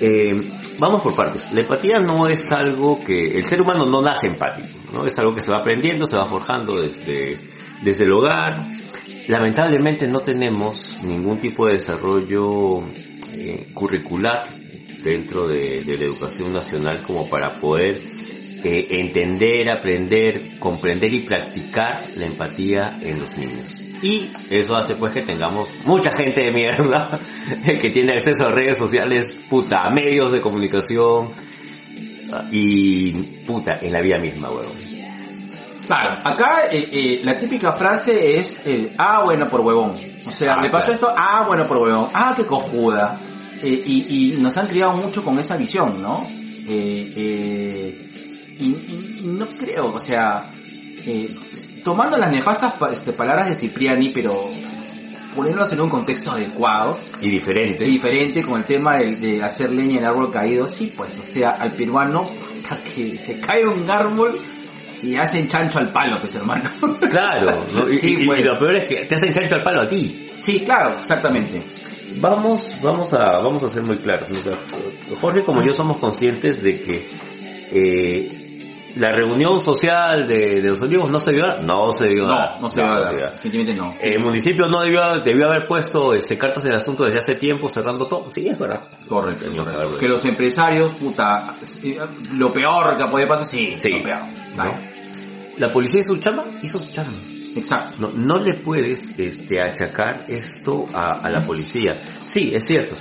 [0.00, 0.42] Eh,
[0.78, 1.52] vamos por partes.
[1.52, 5.06] La empatía no es algo que el ser humano no nace empático, ¿no?
[5.06, 7.38] Es algo que se va aprendiendo, se va forjando desde,
[7.82, 8.54] desde el hogar.
[9.28, 12.82] Lamentablemente no tenemos ningún tipo de desarrollo
[13.32, 14.46] eh, curricular
[15.02, 17.98] dentro de, de la educación nacional como para poder
[18.64, 23.83] eh, entender, aprender, comprender y practicar la empatía en los niños.
[24.04, 27.18] Y eso hace pues que tengamos mucha gente de mierda
[27.80, 31.32] que tiene acceso a redes sociales, puta, a medios de comunicación
[32.50, 33.12] y
[33.46, 34.66] puta, en la vida misma, weón.
[35.86, 39.94] Claro, acá eh, eh, la típica frase es, eh, ah, bueno, por huevón.
[40.26, 40.92] O sea, Ah, le pasó claro.
[40.94, 42.08] esto, ah, bueno, por huevón.
[42.14, 43.20] Ah, qué cojuda.
[43.62, 46.26] Eh, y, y nos han criado mucho con esa visión, ¿no?
[46.66, 46.72] Y-
[48.58, 50.50] y no creo, o sea,
[51.06, 51.28] eh,
[51.84, 54.34] tomando las nefastas este, palabras de Cipriani, pero
[55.34, 57.84] poniéndolas en un contexto adecuado, Y diferente.
[57.84, 61.50] diferente con el tema de, de hacer leña en árbol caído, sí, pues, o sea,
[61.52, 64.38] al peruano, puta, que se cae un árbol
[65.02, 66.70] y hacen chancho al palo, pues, hermano.
[67.10, 67.90] Claro, ¿no?
[67.92, 68.40] y, Sí, y- pues.
[68.40, 70.26] y lo peor es que te hacen chancho al palo a ti.
[70.40, 71.60] sí, claro, exactamente.
[72.20, 74.28] Vamos, vamos a, vamos a ser muy claros.
[75.20, 77.08] Jorge como yo somos conscientes de que
[77.72, 78.43] eh,
[78.96, 82.26] la reunión social de, de los olivos no se dio, no se dio.
[82.28, 83.94] No, no se a dar, definitivamente no.
[84.00, 87.68] El municipio no debió, debió haber puesto este, cartas en el asunto desde hace tiempo
[87.68, 88.30] cerrando todo.
[88.32, 88.88] Sí, es verdad.
[89.08, 89.80] Correcto, que correcto.
[89.80, 91.56] haberlo Que los empresarios, puta,
[92.32, 93.90] lo peor que puede pasar, sí, Sí.
[93.90, 94.18] lo peor.
[95.58, 97.12] La policía hizo su chamba, hizo su chamba.
[97.56, 97.96] Exacto.
[98.00, 101.94] No, no le puedes este, achacar esto a, a la policía.
[101.94, 102.96] Sí, es cierto.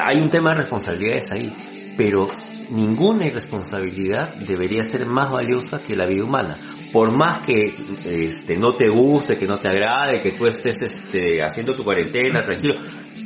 [0.00, 1.54] Hay un tema de responsabilidades ahí,
[1.96, 2.26] pero
[2.70, 6.56] ninguna irresponsabilidad debería ser más valiosa que la vida humana.
[6.92, 7.74] Por más que
[8.06, 12.42] este, no te guste, que no te agrade, que tú estés este, haciendo tu cuarentena,
[12.42, 12.76] tranquilo,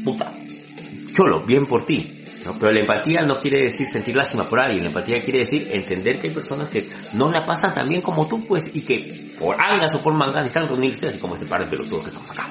[0.05, 0.33] puta,
[1.13, 2.15] cholo, bien por ti.
[2.59, 6.19] Pero la empatía no quiere decir sentir lástima por alguien, la empatía quiere decir entender
[6.19, 6.83] que hay personas que
[7.15, 10.37] no la pasan tan bien como tú, pues, y que por angas o por mangas
[10.37, 12.49] necesitan reunirse, así como este par de pelotudos que estamos acá.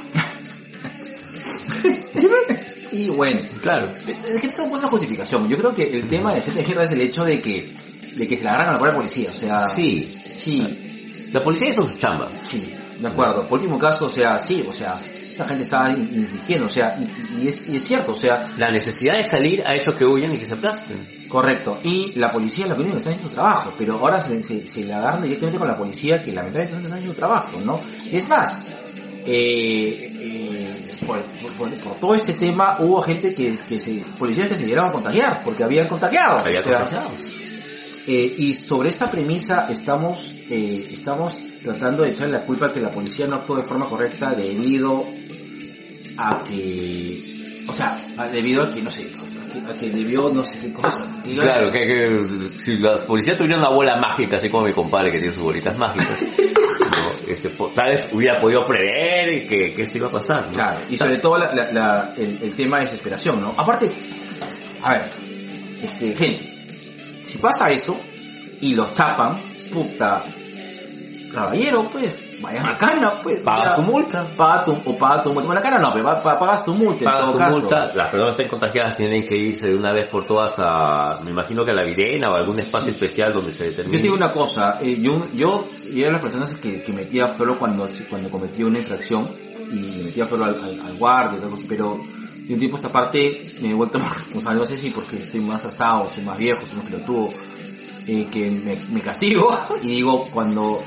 [2.97, 3.89] Y bueno, Claro.
[4.07, 5.47] es que es una justificación.
[5.47, 7.71] Yo creo que el tema de gente de mierda es el hecho de que,
[8.15, 10.03] de que se la agarran a la propia policía, o sea, Sí,
[10.36, 12.27] sí, la policía hizo su chamba.
[12.41, 13.47] Sí, de acuerdo.
[13.47, 14.97] Por último caso, o sea, sí, o sea,
[15.38, 18.47] la gente está in- infringiendo, o sea, y, y es, y es cierto, o sea,
[18.57, 20.97] La necesidad de salir ha hecho que huyan y que se aplasten.
[21.29, 21.77] correcto.
[21.83, 24.65] Y la policía es la única que está haciendo su trabajo, pero ahora se, se,
[24.65, 27.79] se la agarran directamente con la policía que lamentablemente no está haciendo su trabajo, ¿no?
[28.12, 28.57] Es más,
[29.25, 30.13] eh,
[31.08, 31.22] por,
[31.58, 34.93] por- por todo este tema hubo gente que, que se, policías que se llegaron a
[34.93, 36.39] contagiar, porque habían contagiado.
[36.39, 37.12] Había o sea, contagiados.
[38.10, 42.89] Eh, y sobre esta premisa estamos, eh, estamos tratando de echarle la culpa que la
[42.91, 45.04] policía no actuó de forma correcta debido
[46.17, 47.20] a que,
[47.67, 47.98] o sea,
[48.32, 49.08] debido a que, no sé,
[49.70, 51.06] a que, debió no sé qué cosa.
[51.36, 52.28] Claro, que, que
[52.63, 55.78] si la policía tuviera una bola mágica, así como mi compadre que tiene sus bolitas
[55.78, 56.17] mágicas.
[57.28, 60.46] este, tal vez hubiera podido prever que, que esto iba a pasar.
[60.54, 63.54] Claro, y sobre todo la, la- la- el, el tema de desesperación, ¿no?
[63.58, 63.90] Aparte,
[64.84, 65.04] a ver,
[65.84, 66.50] este, gente,
[67.26, 68.00] si pasa eso
[68.62, 69.38] y los chapan,
[69.74, 70.24] puta,
[71.34, 73.41] caballero, pues, vaya a la cana, pues.
[73.41, 74.26] Pagas tu multa.
[74.36, 75.45] Paga tu, o paga tu multa.
[75.47, 77.60] Bueno, la cana no, pero pa- pa- pagas tu multa Pagas todo tu caso.
[77.60, 81.19] multa, las personas que estén contagiadas tienen que irse de una vez por todas a,
[81.23, 83.97] me imagino que a la Virena o a algún espacio especial donde se Yo determine.
[83.97, 87.58] te digo una cosa, eh, yo, yo, yo era las personas que, que metía floro
[87.58, 89.28] cuando, cuando cometía una infracción
[89.71, 92.00] y metía floro al, al, al guardia y tal cosa, pero
[92.47, 95.41] de un tiempo esta parte me he vuelto más responsable, no sé si porque estoy
[95.41, 97.28] más asado, soy más viejo, soy más pelotudo,
[98.08, 100.80] eh, que me, me castigo y digo cuando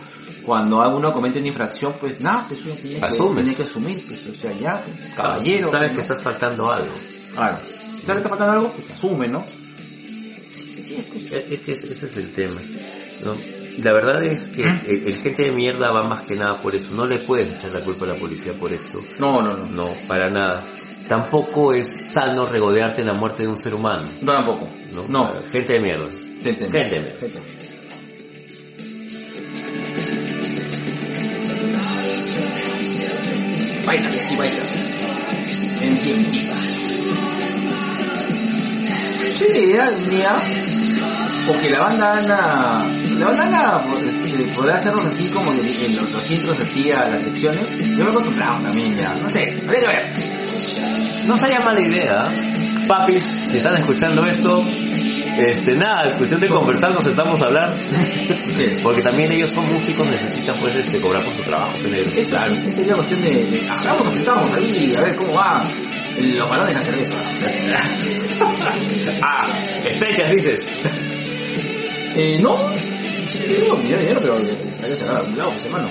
[0.50, 4.26] cuando uno comete una infracción, pues nada, pues uno tiene que, tiene que asumir, pues
[4.26, 5.70] o sea, ya, pues, caballero.
[5.70, 5.94] Sabes ¿no?
[5.94, 6.92] que estás faltando algo.
[7.32, 7.58] Claro.
[7.68, 9.46] Si sabes que está faltando algo, pues asume, ¿no?
[10.50, 12.60] Sí, sí, pues, Es que ese es el tema.
[13.78, 16.96] la verdad es que el, el gente de mierda va más que nada por eso.
[16.96, 19.00] No le puedes echar la culpa a la policía por eso.
[19.20, 20.64] no, no, no, no, para nada.
[21.06, 24.02] Tampoco es sano regodearte en la muerte de un ser humano.
[24.20, 26.06] no tampoco, No, no, Gente de mierda.
[26.42, 26.76] te entiendo.
[26.76, 27.59] Gente de mierda.
[33.86, 34.62] Baila, sí, baila.
[35.90, 36.34] MGMT.
[39.30, 40.36] Sí, idea mía,
[41.46, 42.84] porque la banda Ana,
[43.18, 47.08] la banda Ana este, podrá hacernos así como en, en los, los intros así a
[47.08, 47.62] las secciones.
[47.96, 50.04] Yo me he acostumbrado también ya, no sé, habría que ver.
[51.26, 52.28] No sería mala idea.
[52.86, 54.64] Papis, si están escuchando esto,
[55.40, 57.74] este, nada, cuestión de conversar, nos sentamos a hablar.
[57.78, 58.76] Sí.
[58.82, 61.72] Porque también ellos son músicos, necesitan pues este, cobrar por su trabajo.
[61.82, 62.54] tener- Eso claro.
[62.64, 65.64] sí, sería cuestión de, de hagamos, apretamos ahí, a ver cómo va
[66.18, 67.16] los balones de la cerveza.
[69.22, 69.46] Ah,
[69.84, 70.66] especias dices.
[72.16, 72.56] Eh, no,
[73.28, 75.88] sí, digo, dinero, dinero, pero hay que sacar a algún lado, pues hermano.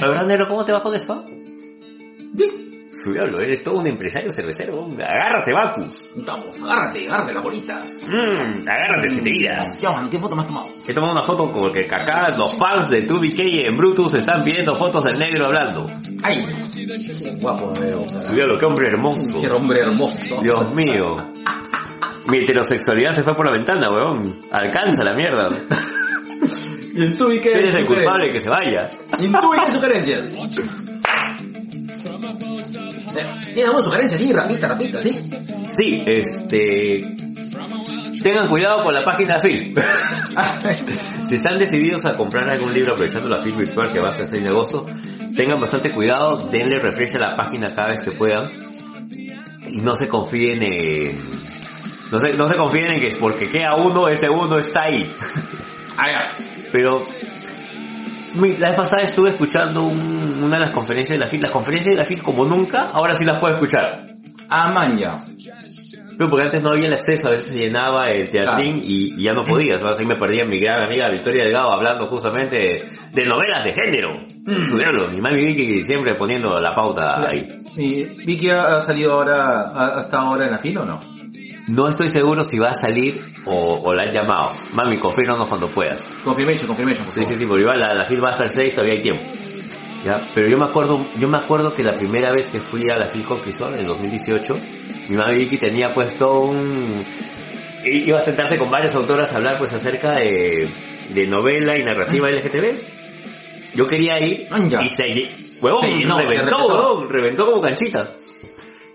[0.00, 1.24] La verdad, Nero, ¿cómo te va con esto?
[2.32, 2.69] Bien,
[3.02, 4.86] Su diablo, eres todo un empresario cervecero.
[4.98, 5.94] Agárrate, Bacus.
[6.16, 8.06] vamos, agárrate, agárrate las bolitas.
[8.08, 9.80] Mmm, agárrate si te guías.
[9.80, 10.68] Ya, ¿qué foto me has tomado?
[10.86, 15.04] He tomado una foto porque acá los fans de 2BK en Brutus están viendo fotos
[15.04, 15.90] del negro hablando.
[16.22, 18.06] Ay, qué guapo me veo.
[18.08, 19.40] Su diablo, qué hombre hermoso.
[19.40, 20.40] Qué hombre hermoso.
[20.42, 21.16] Dios mío.
[22.26, 24.36] Mi heterosexualidad se fue por la ventana, weón.
[24.52, 25.48] Alcanza la mierda.
[26.92, 28.90] Y en tu y qué ¿Quién es el culpable que se vaya?
[29.20, 30.32] ¿Y en tu y qué sugerencias?
[33.12, 34.18] ¿Tienes alguna sugerencia?
[34.18, 35.20] Sí, rapita, rapita, sí.
[35.76, 37.16] Sí, este...
[38.22, 39.74] Tengan cuidado con la página FIL.
[41.28, 44.28] si están decididos a comprar algún libro aprovechando la FIL virtual que va hasta el
[44.28, 44.86] 6 de agosto,
[45.36, 48.50] tengan bastante cuidado, denle refresh a la página cada vez que puedan
[49.68, 51.18] y no se confíen en...
[52.12, 55.10] No se, no se confíen en que es porque queda uno, ese uno está ahí.
[55.96, 56.32] Ah.
[56.72, 57.06] Pero
[58.34, 61.42] la vez pasada estuve escuchando un- una de las conferencias de la FIL.
[61.42, 64.06] Las conferencias de la FIL como nunca, ahora sí las puedo escuchar.
[64.48, 65.18] Ah, man, ya.
[66.16, 69.22] Pero porque antes no había el acceso, a veces se llenaba el teatrín y, y
[69.22, 69.80] ya no podías.
[69.82, 73.72] Ahora sí me perdía mi gran amiga Victoria Delgado hablando justamente de, de novelas de
[73.72, 74.18] género.
[74.44, 77.56] Diablo, mi mami Vicky siempre poniendo la pauta ahí.
[77.76, 81.00] ¿Y Vicky ha, salido ahora, ha, ha estado ahora en la fila o no?
[81.70, 84.52] No estoy seguro si va a salir o, o la han llamado.
[84.74, 86.02] Mami, confírmanos cuando puedas.
[86.24, 87.34] Confirmation, confirmation, por Sí, favor.
[87.34, 89.22] sí, sí, porque igual la, la FIL va hasta el 6, todavía hay tiempo.
[90.04, 90.20] ¿Ya?
[90.34, 93.06] Pero yo me acuerdo, yo me acuerdo que la primera vez que fui a la
[93.06, 94.56] FIL con Crisol, en 2018,
[95.10, 97.04] mi mami Vicky tenía puesto un...
[97.84, 100.68] Iba a sentarse con varias autoras a hablar pues acerca de,
[101.10, 102.74] de novela y narrativa LGTB.
[103.74, 104.82] Yo quería ir ya.
[104.82, 105.30] y se...
[105.62, 106.66] Huevón, se reventó, reventó.
[106.66, 108.10] huevón, reventó como canchita.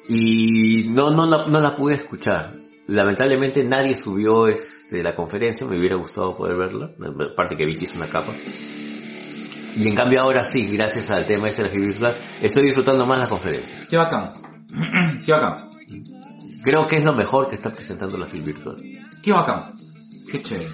[0.09, 2.53] Y no, no, la- no la pude escuchar.
[2.87, 6.91] Lamentablemente nadie subió este, la conferencia, me hubiera gustado poder verla,
[7.31, 8.31] aparte que Vicky es una capa.
[9.75, 13.19] Y en cambio ahora sí, gracias al tema este de la virtual, estoy disfrutando más
[13.19, 13.87] la conferencia.
[13.89, 14.31] Qué bacán.
[15.25, 15.69] Qué bacán.
[16.63, 18.75] Creo que es lo mejor que está presentando la FIL virtual.
[19.23, 19.65] Qué bacán.
[20.31, 20.69] Qué chévere.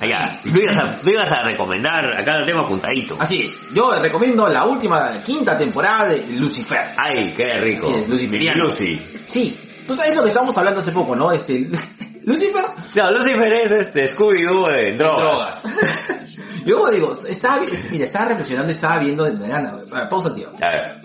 [0.00, 3.16] Allá, tú ibas a, tú ibas a recomendar acá el tema apuntadito.
[3.18, 3.66] Así es.
[3.74, 6.94] Yo recomiendo la última, quinta temporada de Lucifer.
[6.96, 7.86] Ay, qué rico.
[7.86, 8.64] Así es, luciferiano.
[8.64, 9.00] Lucy.
[9.26, 9.58] Sí.
[9.90, 11.32] Tú sabes lo que estábamos hablando hace poco, ¿no?
[11.32, 11.58] Este,
[12.22, 12.64] Lucifer.
[12.94, 15.64] No, Lucifer es este Scooby-Doo en drogas.
[15.64, 16.36] Drogas.
[16.64, 20.52] Yo digo, estaba, mira, estaba reflexionando, estaba viendo de manera, pausa tío.
[20.62, 21.00] A ver,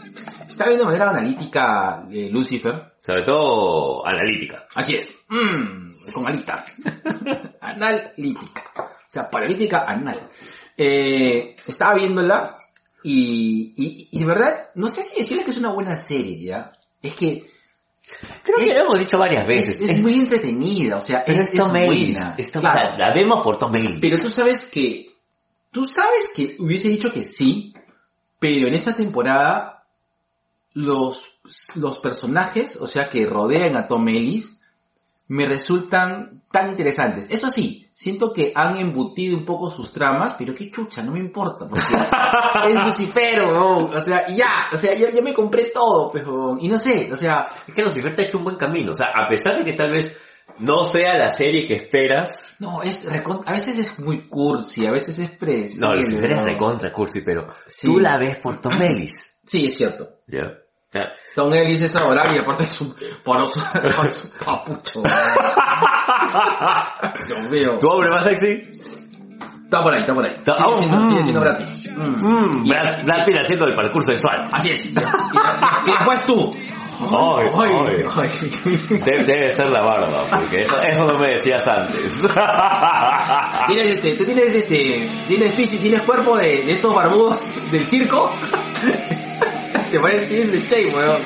[0.47, 2.93] Estaba viendo de manera analítica eh, Lucifer.
[3.01, 4.67] sobre todo analítica.
[4.75, 5.11] Así es.
[5.29, 6.73] Mmm, con alitas.
[7.61, 8.61] Analítica.
[8.77, 10.29] O sea, paralítica anal.
[10.77, 12.55] Eh, estaba viéndola
[13.01, 16.71] y, y, y de verdad, no sé si decirle que es una buena serie, ¿ya?
[17.01, 17.54] Es que
[18.43, 19.81] Creo que lo hemos dicho varias es, veces.
[19.89, 22.35] es muy entretenida, o sea, pero es, Tom buena.
[22.51, 22.97] Tom- Claro.
[22.97, 23.97] la vemos por Tom Ellis.
[23.99, 25.15] Pero tú sabes que,
[25.71, 27.73] tú sabes que hubiese dicho que sí,
[28.39, 29.85] pero en esta temporada
[30.73, 31.39] los,
[31.75, 34.59] los personajes, o sea, que rodean a Tom Ellis,
[35.27, 37.27] me resultan tan interesantes.
[37.29, 41.19] Eso sí, siento que han embutido un poco sus tramas, pero qué chucha, no me
[41.19, 41.83] importa, porque
[42.73, 43.93] es Lucifer, weón.
[43.93, 46.57] o sea, ya, o sea, ya me compré todo, pues, weón.
[46.61, 48.93] y no sé, o sea, Es que Lucifer te ha hecho un buen camino.
[48.93, 50.15] O sea, a pesar de que tal vez
[50.59, 52.55] no sea la serie que esperas.
[52.59, 55.87] no, es recon- a veces es muy cursi, a veces es predecible.
[55.87, 57.87] No, Lucifer es recontra cursi, pero Sí.
[57.87, 59.39] tú la ves por Tom Ellis.
[59.43, 60.21] Sí, es cierto.
[60.27, 60.51] ¿Ya?
[61.35, 63.61] Tom Ellis es adorable y aparte es un poroso,
[64.07, 65.03] es un papucho.
[67.27, 67.77] Dios mío.
[67.79, 68.69] ¿Tu hombre más sexy?
[69.65, 70.33] Está por ahí, está por ahí.
[70.37, 71.09] Está- Sigue oh, siendo, mm.
[71.09, 71.89] sigue siendo gratis.
[71.95, 72.15] Mm.
[72.25, 74.47] Mmm, Y- Brad, Brad Pitt haciendo el parkour sexual.
[74.51, 74.85] Así es.
[74.85, 74.93] Y,
[75.85, 76.55] después tú.
[77.11, 78.05] Ay, ay.
[78.15, 78.29] ay.
[79.03, 82.21] Debe, debe ser la barba, porque eso, eso no me decías antes.
[83.67, 88.31] Tienes este, tú tienes este, tienes físico, tienes cuerpo de, de estos barbudos del circo.
[89.95, 91.21] Te parece, el shape, weón.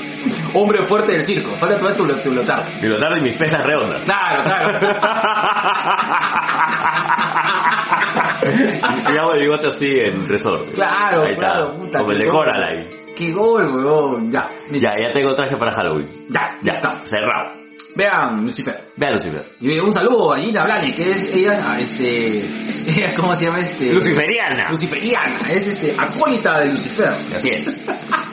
[0.53, 1.49] Hombre fuerte del circo.
[1.55, 2.63] Falta tu, tu, tu lotar.
[2.79, 4.03] y lo tarde mis pesas redondas.
[4.03, 4.79] Claro, claro.
[9.11, 10.71] y hago el bigote así en resorte.
[10.73, 12.27] Claro, Ahí claro, está, puta, como el de.
[12.27, 12.85] Coraline.
[13.17, 14.31] Qué gol, weón.
[14.31, 16.07] Ya, Ya, ya tengo traje para Halloween.
[16.29, 17.01] ya, Ya ya está.
[17.05, 17.51] cerrado.
[17.95, 18.79] Vean, Lucifer.
[18.97, 19.43] Vean Lucifer.
[19.61, 22.45] Y un saludo a Gina Blani, que es, ella, este,
[22.87, 23.91] ella, ¿cómo se llama este?
[23.93, 24.69] Luciferiana.
[24.69, 27.11] Luciferiana, es este, acólita de Lucifer.
[27.35, 27.65] Así es.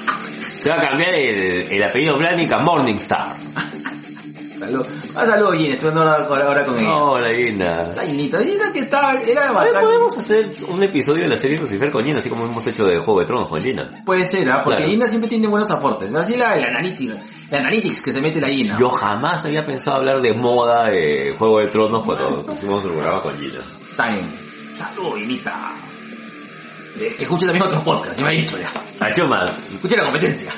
[0.66, 3.36] Se va a cambiar el, el apellido Blanick a Morningstar.
[4.58, 4.88] Saludos.
[5.14, 6.96] Ah, saludos, Gina, estoy hablando ahora, con ella.
[6.96, 7.82] Hola, Gina.
[7.92, 9.52] Esa Ginita, Gina que estaba, era.
[9.52, 12.96] Podemos hacer un episodio de la serie Lucifer con Gina, así como hemos hecho de
[12.98, 14.02] Juego de Tronos con Gina.
[14.04, 14.62] Puede ser, ¿ah?
[14.64, 14.90] Porque Claro.
[14.90, 16.12] Gina siempre tiene buenos aportes.
[16.12, 17.14] Así la, la analytics,
[17.52, 18.76] la analytics que se mete la Gina.
[18.76, 23.20] Yo jamás había pensado hablar de moda de Juego de Tronos cuando hicimos el programa
[23.20, 23.60] con Gina.
[23.60, 24.32] Está bien.
[24.74, 25.54] Saludos, Ginita.
[26.98, 28.72] Eh, que escuche también otros podcasts, ya me ha dicho ya.
[29.00, 30.50] Achuma, Escuche la competencia.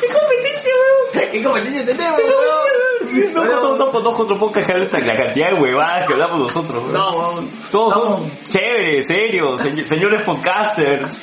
[0.00, 1.30] ¿Qué competencia, weón?
[1.30, 3.34] ¿Qué competencia tenemos, weón?
[3.34, 6.84] no, no, no conozco otro podcast que hasta la cantidad de huevadas que hablamos nosotros.
[6.84, 6.92] ¿no?
[6.92, 7.50] No, weón.
[7.70, 8.02] Todos No.
[8.18, 11.18] son chéveres, serios, se- señores podcasters,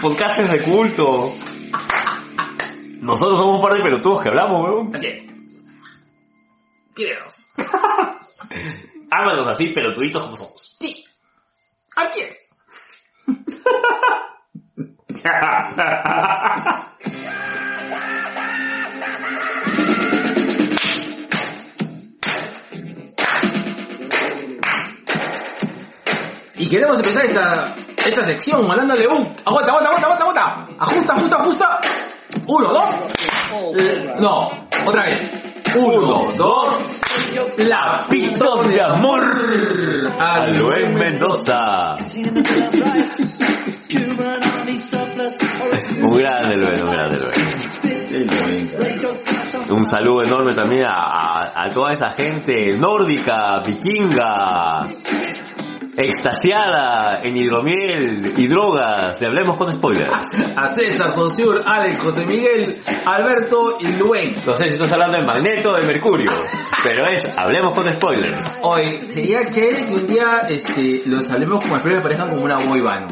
[0.00, 1.32] podcasters de culto.
[3.00, 4.96] Nosotros somos un par de pelotudos que hablamos, weón.
[4.96, 5.22] Así es.
[9.10, 10.76] Ámanos así, pelotuditos como somos.
[10.80, 11.04] Sí.
[11.96, 12.48] Aquí es.
[26.56, 29.36] Y queremos empezar esta, esta sección mandándole un...
[29.44, 30.66] Aguanta, aguanta, aguanta, aguanta, aguanta.
[30.78, 31.80] Ajusta, ajusta, ajusta.
[32.46, 32.86] Uno, dos.
[34.20, 34.50] No,
[34.86, 35.30] otra vez.
[35.76, 36.76] Uno, dos.
[37.58, 39.22] Lapitos de amor
[40.18, 40.46] a
[40.96, 41.96] Mendoza.
[46.02, 47.18] Un grande un grande.
[49.70, 50.92] Un saludo enorme también a,
[51.42, 54.86] a- a toda esa gente nórdica, vikinga,
[55.96, 59.20] extasiada en hidromiel y drogas.
[59.20, 60.10] Le hablemos con spoilers.
[60.56, 62.74] A César, Sonsur, Alex, José Miguel,
[63.06, 64.34] Alberto y Luen.
[64.46, 66.30] No sé si estás hablando de Magneto o de Mercurio,
[66.82, 68.58] pero es hablemos con spoilers.
[68.62, 72.80] Hoy sería chévere que un día este, los hablemos como que parezcan como una boy
[72.80, 73.10] band.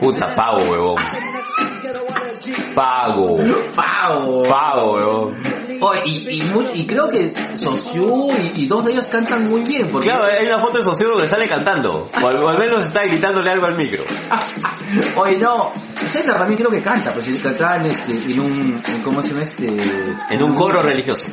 [0.00, 0.96] Puta, pago, huevón.
[2.74, 3.38] Pago.
[3.76, 4.42] ¡Pau!
[4.48, 5.34] Pago, huevón.
[5.82, 9.62] Oye, y, y, much- y creo que Sonsur y, y dos de ellos cantan muy
[9.62, 9.88] bien.
[9.88, 12.10] Porque Claro, hay una foto de socio donde sale cantando.
[12.22, 14.04] O al, menos está gritándole algo al micro.
[15.16, 15.72] Oye, no,
[16.06, 19.30] César también creo que canta, pues él cantaba en, este, en un, en, ¿cómo se
[19.30, 19.74] llama este?
[20.30, 21.24] En un coro religioso.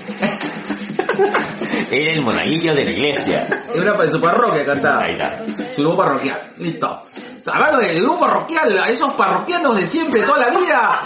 [1.92, 3.48] Era el monaguillo de la iglesia.
[3.76, 5.04] Una de su parroquia cantaba.
[5.04, 5.44] Ahí está.
[5.76, 7.04] Su parroquial, listo.
[7.48, 11.02] Hablando del grupo parroquial, a esos parroquianos de siempre, toda la vida,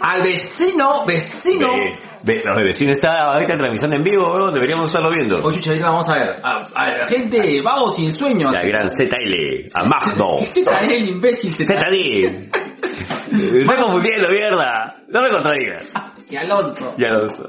[0.00, 1.68] al vecino, vecino.
[1.68, 5.42] Ve, ve, no, el vecino está ahorita transmisión en vivo, huevón, deberíamos estarlo viendo.
[5.42, 6.40] Oye, chucha, vamos a ver.
[6.42, 8.52] A, a la gente vago sin sueños.
[8.52, 10.36] La gran ZL, a Magno.
[10.38, 11.54] ¿Qué está el imbécil?
[11.54, 12.64] ZD.
[13.30, 14.96] Me estoy confundiendo, mierda.
[15.08, 15.92] No me contradigas.
[16.34, 16.94] Y Alonso.
[16.98, 17.48] Ya lo uso.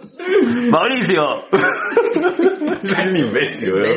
[0.70, 1.44] Mauricio.
[2.84, 3.88] es un imbécil, weón.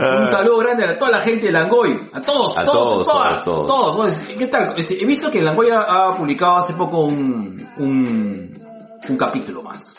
[0.00, 2.10] Un saludo grande a toda la gente de Langoy.
[2.12, 4.22] A todos, A todos, todos, todas, a todos.
[4.36, 4.74] ¿Qué tal?
[4.76, 8.66] Este, he visto que Langoy ha, ha publicado hace poco un, un,
[9.08, 9.98] un capítulo más.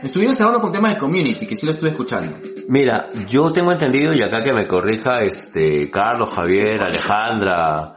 [0.00, 2.38] Estuvieron hablando con temas de community, que sí lo estuve escuchando.
[2.68, 7.96] Mira, yo tengo entendido, y acá que me corrija, este, Carlos, Javier, Alejandra,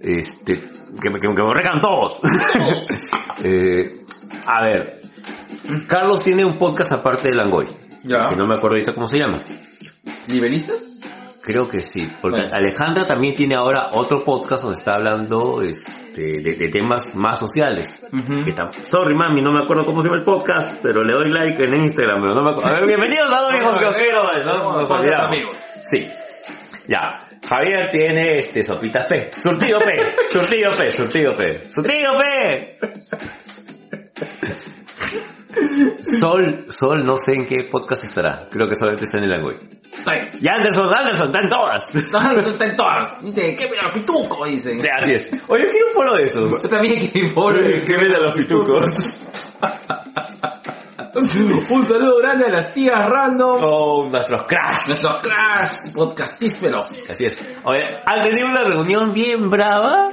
[0.00, 2.18] este, que que me corrijan todos.
[3.44, 3.96] Eh,
[4.46, 5.00] a ver,
[5.88, 7.66] Carlos tiene un podcast aparte de Langoy.
[8.04, 8.28] Ya.
[8.28, 9.38] Que no me acuerdo ahorita cómo se llama.
[10.28, 10.76] ¿Nivelistas?
[11.42, 12.54] Creo que sí, porque Bueno.
[12.54, 17.88] Alejandra también tiene ahora otro podcast donde está hablando este, de, de temas más sociales.
[18.12, 18.44] Ujú.
[18.44, 21.30] Que tam- Sorry mami, no me acuerdo cómo se llama el podcast, pero le doy
[21.30, 22.70] like en Instagram, pero no me acuerdo.
[22.70, 24.76] A ver, bienvenidos a Kiosqueros, ¿no?
[24.82, 25.26] Nos olvidamos.
[25.26, 25.56] amigos.
[25.90, 26.08] Sí.
[26.86, 27.18] Ya.
[27.52, 29.30] Javier tiene este sopita P.
[29.42, 30.00] Surtido P.
[30.30, 30.90] Surtido P.
[30.90, 31.68] Surtido P.
[31.74, 32.78] Surtido P.
[36.18, 38.48] Sol, Sol, no sé en qué podcast estará.
[38.50, 39.56] Creo que solamente está en el Angoy.
[39.92, 40.12] Está.
[40.40, 41.94] Y Anderson, Anderson, están todas.
[41.94, 43.22] Está está en todas.
[43.22, 44.48] Dice, ¿qué mira los pitucos?
[44.48, 44.80] Dice.
[44.80, 45.24] Sí, Así es.
[45.48, 46.62] Oye, quiero un polo de esos.
[46.62, 47.52] Yo también quiero
[47.86, 49.28] ¿Qué ven a los pitucos?
[51.70, 53.60] Un saludo grande a las tías random.
[53.62, 54.86] Oh, nuestros crash.
[54.88, 56.86] Nuestros crash podcastíferos.
[57.08, 57.38] Así es.
[57.64, 60.10] Oye, han tenido una reunión bien brava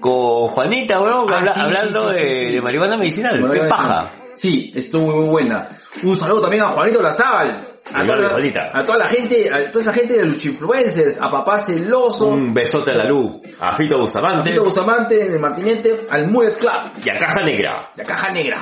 [0.00, 3.38] con Juanita, Ah, habla- sí, hablando sí, sí, de, marihuana medicinal.
[3.40, 4.10] Bueno, Qué paja.
[4.34, 5.66] Sí, estuvo muy buena.
[6.04, 7.66] Un saludo también a Juanito Lazábal.
[7.92, 11.30] A toda, la, a toda la gente, a toda esa gente de los influencers, a
[11.30, 13.36] Papá Celoso, Un besote a la luz.
[13.58, 14.50] A Fito a Bustamante.
[14.50, 16.70] Tito Bustamante, en el Martinete, al Mullet Club,
[17.04, 17.90] Y a Caja Negra.
[17.96, 18.58] la Caja Negra.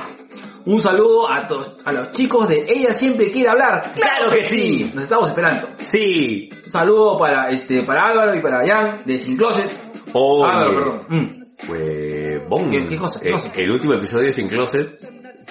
[0.71, 3.91] Un saludo a, todos, a los chicos de Ella Siempre Quiere Hablar.
[3.95, 4.91] ¡Claro que sí!
[4.93, 5.67] Nos estamos esperando.
[5.83, 6.49] Sí.
[6.65, 9.69] Un saludo para, este, para Álvaro y para Jan de Sin Closet.
[10.13, 10.51] Oye.
[10.51, 11.05] Álvaro, perdón.
[11.09, 11.39] Mm.
[11.67, 12.69] Pues, bon.
[12.69, 13.51] ¿Qué- qué cosa, qué Eh, cosa?
[13.55, 14.95] El último episodio de Sin Closet.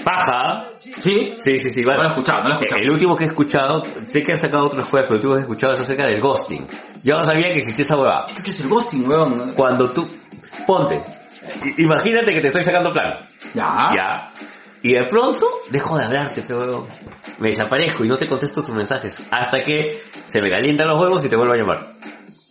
[0.04, 0.68] Paja.
[0.78, 1.34] ¿Sí?
[1.42, 1.84] Sí, sí, sí.
[1.84, 2.82] Bueno, No lo he escuchado, no lo he escuchado.
[2.82, 5.38] El último que he escuchado, sé que han sacado otros jueves, pero el último que
[5.40, 6.64] he escuchado es acerca del ghosting.
[7.02, 8.26] Yo no sabía que existía esa huevada.
[8.44, 9.52] ¿Qué es el ghosting, weón?
[9.56, 10.06] Cuando tú,
[10.64, 11.04] ponte,
[11.78, 13.14] imagínate que te estoy sacando plan,
[13.54, 13.90] Ya.
[13.94, 14.32] ya,
[14.82, 16.86] y de pronto dejo de hablarte, pero
[17.38, 21.24] me desaparezco y no te contesto tus mensajes, hasta que se me calientan los huevos
[21.24, 21.94] y te vuelvo a llamar.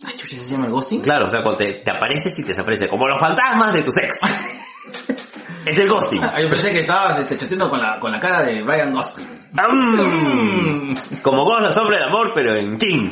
[0.04, 1.00] Ay, chucha, ¿se llama el ghosting?
[1.00, 3.90] Claro, o sea, cuando te, te apareces y te desapareces, como los fantasmas de tu
[3.90, 4.16] ex.
[5.66, 6.22] es el ghosting.
[6.22, 9.38] Ah, yo pensé que estabas este, chateando con la, con la cara de Brian Ghosting.
[9.52, 10.94] Mm.
[11.22, 13.10] Como Ghost la sombra del amor, pero en King.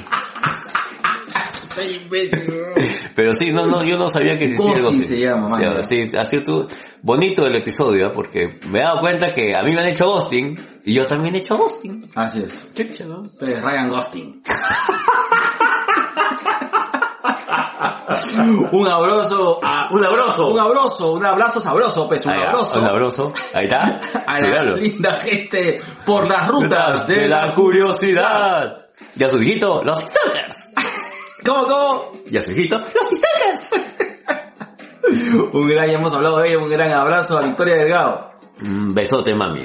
[1.84, 2.52] Imbécil.
[3.14, 5.60] Pero sí, no, no, yo no sabía que existía Ghosting se llama, man.
[5.60, 6.68] Ya, Sí, ha sido tu-
[7.02, 8.12] bonito el episodio, ¿eh?
[8.14, 11.34] porque me he dado cuenta que a mí me han hecho ghosting, y yo también
[11.34, 12.08] he hecho ghosting.
[12.14, 12.66] Así es.
[12.76, 14.42] Entonces, Ryan Ghosting.
[18.72, 19.60] un abrazo
[19.90, 20.48] Un abrazo.
[20.48, 22.78] un abrazo, un abrazo sabroso, pues, un Ahí, abrazo.
[22.80, 23.32] Un abrazo.
[23.54, 24.00] Ahí está.
[24.26, 28.78] A la linda gente por las rutas de la curiosidad.
[29.18, 29.98] Y a su hijito, los.
[31.46, 32.12] ¿Cómo, cómo?
[32.28, 33.70] Y a su hijito, los stickers.
[35.52, 38.32] Un gran, ya hemos hablado de ella, un gran abrazo a Victoria Delgado.
[38.62, 39.64] Un besote, mami.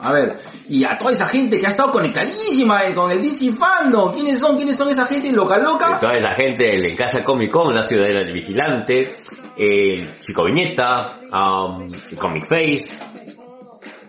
[0.00, 0.38] A ver,
[0.68, 4.12] y a toda esa gente que ha estado conectadísima eh, con el DC Fandom.
[4.12, 4.56] ¿Quiénes son?
[4.56, 5.98] ¿Quiénes son esa gente loca loca?
[5.98, 9.16] Toda esa gente del En Casa Comic Con, la Ciudadela del Vigilante,
[9.56, 13.04] el Chico Viñeta, um, el Comic Face,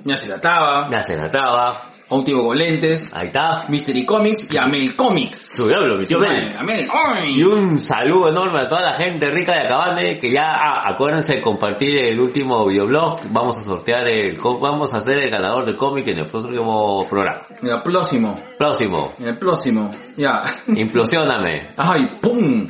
[0.04, 4.96] Ya se trataba, la Senataba, a un con lentes, ahí está, Mystery Comics y Amel
[4.96, 5.52] Comics.
[5.56, 6.56] su diablo, mi tío Mel.
[6.58, 7.40] Amel, ¡ay!
[7.40, 11.36] Y un saludo enorme a toda la gente rica de Acabane, que ya, ah, acuérdense
[11.36, 15.78] de compartir el último videoblog, vamos a sortear el, vamos a hacer el ganador del
[15.78, 17.42] cómic en el próximo programa.
[17.62, 20.44] En el próximo, Próximo, en el próximo, ya.
[20.68, 21.72] implosioname.
[21.78, 22.68] ¡Ay, pum!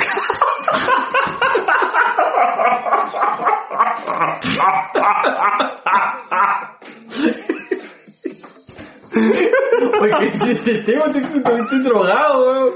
[10.01, 11.05] Oye, ¿qué es este tema?
[11.05, 12.73] Estoy, estoy- drogado, weón.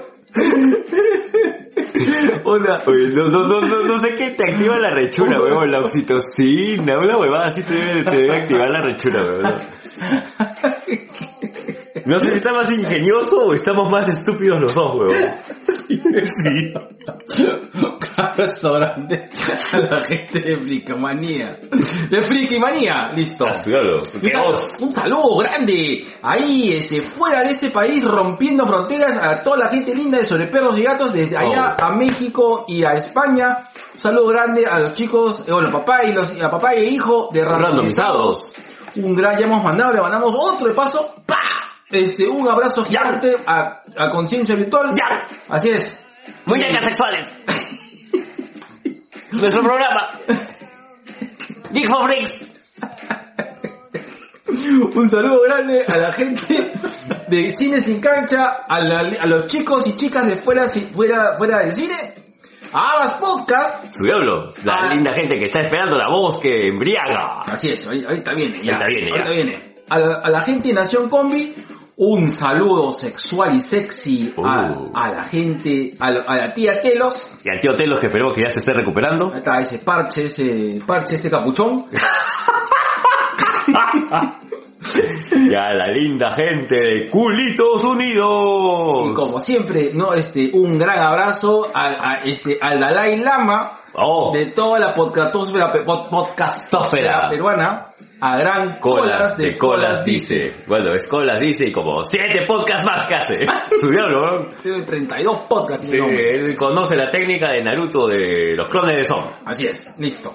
[2.44, 5.80] Onda, Oye, no, no, no, no, no sé qué te activa la rechura, weón, la
[5.80, 9.54] oxitocina, una huevada así te debe, te debe activar la rechura, weón.
[12.10, 15.16] No sé si está más ingenioso o estamos más estúpidos los dos, weón.
[16.42, 16.74] Sí.
[17.76, 19.30] Un abrazo grande
[19.74, 21.60] a la gente de Frikimanía.
[22.10, 23.48] De Frikimanía, listo.
[23.64, 24.76] Claro, Un ¿qué saludo, vos?
[24.80, 29.94] un saludo grande ahí, este, fuera de este país, rompiendo fronteras a toda la gente
[29.96, 31.84] linda de Sobre Perros y Gatos, desde allá Oh.
[31.86, 33.70] a México y a España.
[33.94, 37.30] Un saludo grande a los chicos, eh, bueno, papá y los, a papá y hijo
[37.32, 38.52] de randomizados.
[38.52, 38.52] Randomizados.
[38.96, 41.16] Un gran, ya hemos mandado, le mandamos otro de paso.
[41.26, 41.38] ¡Pa!
[41.92, 44.94] Este, un abrazo gigante a, a Conciencia Virtual.
[44.96, 45.28] Ya.
[45.50, 45.96] Así es.
[46.46, 47.26] Muñecas sexuales.
[49.32, 50.08] Nuestro programa.
[51.72, 52.42] Geek for Freaks.
[54.96, 56.74] Un saludo grande a la gente
[57.28, 61.60] de Cine Sin Cancha, a, la- a los chicos y chicas de fuera, fuera, fuera
[61.60, 61.96] del cine,
[62.74, 63.94] a Abas Podcast.
[63.96, 64.94] Su diablo, la Ah.
[64.94, 67.42] linda gente que está esperando la voz que embriaga.
[67.44, 68.74] Así es, ahorita, ahorita viene, ya.
[68.74, 69.12] Ahorita viene, ya.
[69.14, 69.74] ahorita viene.
[69.90, 71.56] A la, a la gente de Nación Combi,
[72.02, 74.92] un saludo sexual y sexy a, Uh.
[74.96, 77.30] a la gente, a, la- a la tía Telos.
[77.44, 79.30] Y al tío Telos que esperemos que ya se esté recuperando.
[79.34, 81.86] Ahí está ese parche, ese parche, ese capuchón.
[85.32, 89.14] Y a la linda gente de Culitos Y Unidos.
[89.14, 93.76] como siempre, no, este, un gran abrazo a, este, al Dalai Lama.
[93.94, 96.70] Oh, de toda la podcastósfera, pe- pod- podcastósfera
[97.24, 97.30] Tósfera.
[97.30, 97.89] peruana
[98.22, 100.54] a gran Colas de Colas dice.
[100.68, 103.48] Bueno, es Colas dice y como siete podcasts más que hace.
[103.82, 104.46] Su diablo, ¿no?
[104.62, 105.90] Tiene 32 podcasts.
[105.90, 109.24] Sí, él conoce la técnica de Naruto de los clones de Son.
[109.46, 110.34] Así es, listo.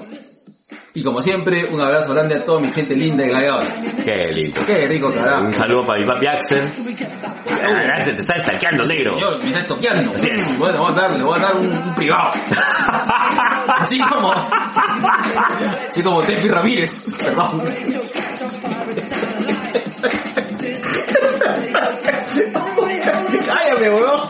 [0.97, 3.69] Y como siempre, un abrazo grande a toda mi gente linda de gladiadores.
[4.05, 4.61] Qué lindo.
[4.65, 5.53] Qué rico, Un carajo.
[5.53, 6.63] saludo para mi papi Axel.
[7.51, 9.15] Ah, Axel te está estalqueando, negro.
[9.15, 10.13] Señor, me está estoqueando.
[10.13, 10.57] Así es.
[10.59, 12.31] Bueno, voy a dar, le voy a dar un, un privado.
[13.67, 14.33] Así como,
[15.91, 17.05] así como Tefi Ramírez.
[17.19, 17.63] Perdón.
[23.47, 24.21] Cállame, weón.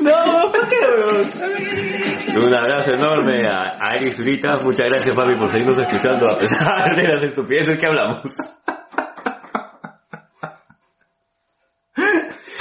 [0.00, 1.26] No, ¿por qué, weón?
[2.36, 4.58] Un abrazo enorme a, a Eric Zurita.
[4.58, 8.22] Muchas gracias, papi, por seguirnos escuchando a pesar de las estupideces que hablamos.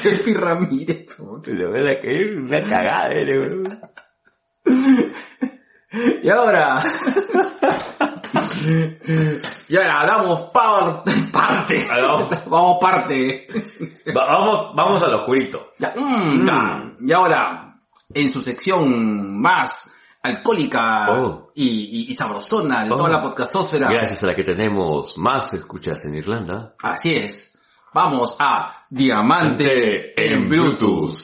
[0.02, 1.06] Tefi Ramírez.
[1.48, 3.80] La verdad que es una cagada, eh, weón.
[6.24, 6.84] Y ahora.
[9.68, 11.12] y ahora damos parte.
[11.32, 11.86] parte.
[12.48, 13.48] Vamos parte.
[14.16, 15.72] Va- vamos, vamos al oscurito.
[15.80, 16.84] Ya, mm, ya.
[17.02, 17.67] Y ahora,
[18.20, 19.92] en su sección más
[20.24, 21.52] alcohólica Oh.
[21.56, 22.98] y, y- y sabrosona de Oh.
[22.98, 23.90] toda la podcastósfera.
[23.90, 26.76] Gracias a la que tenemos más escuchas en Irlanda.
[26.82, 27.58] Así es.
[27.94, 31.16] Vamos a Diamante en Bluetooth.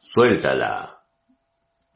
[0.00, 1.02] Suéltala.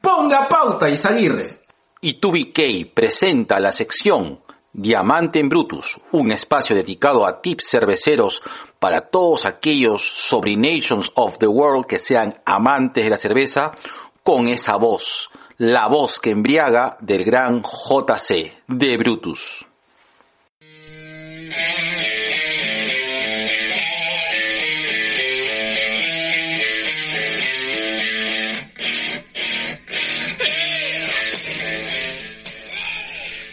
[0.01, 1.61] Ponga pauta, Isaguirre.
[2.01, 4.41] y 2BK presenta la sección
[4.75, 8.41] Diamante en Brutus, un espacio dedicado a tips cerveceros
[8.79, 13.71] para todos aquellos sobrinations of the world que sean amantes de la cerveza
[14.23, 19.67] con esa voz, la voz que embriaga del gran JC de Brutus.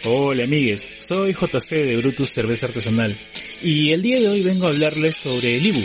[0.03, 3.15] Hola amigues, soy JC de Brutus Cerveza Artesanal
[3.61, 5.81] y el día de hoy vengo a hablarles sobre el Ibu.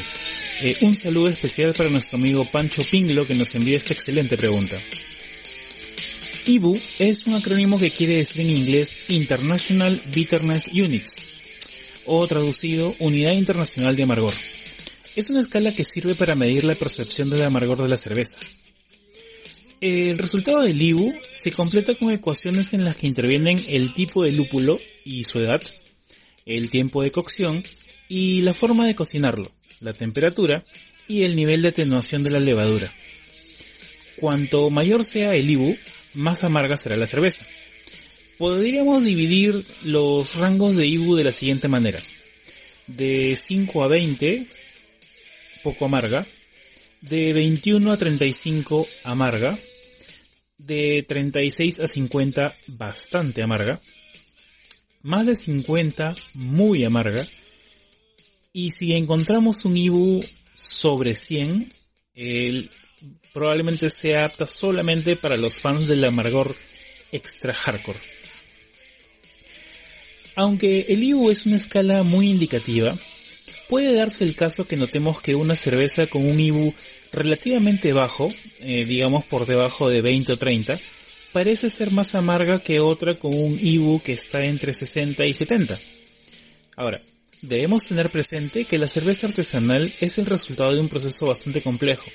[0.62, 4.78] Eh, un saludo especial para nuestro amigo Pancho Pinglo que nos envía esta excelente pregunta.
[6.46, 11.16] IBU es un acrónimo que quiere decir en inglés International Bitterness Units
[12.06, 14.32] o traducido Unidad Internacional de Amargor.
[15.14, 18.38] Es una escala que sirve para medir la percepción del amargor de la cerveza.
[19.80, 24.32] El resultado del IBU se completa con ecuaciones en las que intervienen el tipo de
[24.32, 25.60] lúpulo y su edad,
[26.46, 27.62] el tiempo de cocción
[28.08, 29.50] y la forma de cocinarlo,
[29.80, 30.64] la temperatura
[31.06, 32.90] y el nivel de atenuación de la levadura.
[34.16, 35.76] Cuanto mayor sea el IBU,
[36.14, 37.44] más amarga será la cerveza.
[38.38, 42.02] Podríamos dividir los rangos de IBU de la siguiente manera.
[42.86, 44.46] De 5 a 20,
[45.62, 46.26] poco amarga.
[47.08, 49.56] De 21 a 35, amarga.
[50.58, 53.80] De 36 a 50, bastante amarga.
[55.02, 57.24] Más de 50, muy amarga.
[58.52, 60.20] Y si encontramos un IBU
[60.52, 61.72] sobre 100,
[62.14, 62.70] el,
[63.32, 66.56] probablemente sea apta solamente para los fans del amargor
[67.12, 68.00] extra hardcore.
[70.34, 72.96] Aunque el IBU es una escala muy indicativa,
[73.68, 76.74] puede darse el caso que notemos que una cerveza con un IBU
[77.12, 78.28] relativamente bajo,
[78.60, 80.78] eh, digamos por debajo de 20 o 30,
[81.32, 85.78] parece ser más amarga que otra con un IBU que está entre 60 y 70.
[86.76, 87.00] Ahora,
[87.42, 92.10] debemos tener presente que la cerveza artesanal es el resultado de un proceso bastante complejo,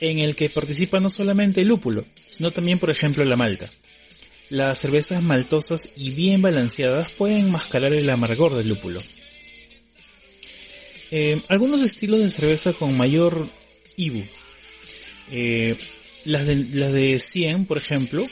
[0.00, 3.68] en el que participa no solamente el lúpulo, sino también por ejemplo la malta.
[4.48, 9.00] Las cervezas maltosas y bien balanceadas pueden mascarar el amargor del lúpulo.
[11.10, 13.48] Eh, algunos estilos de cerveza con mayor
[13.96, 14.22] IBU.
[15.30, 15.76] Eh,
[16.24, 18.26] las, de, las de 100, por ejemplo,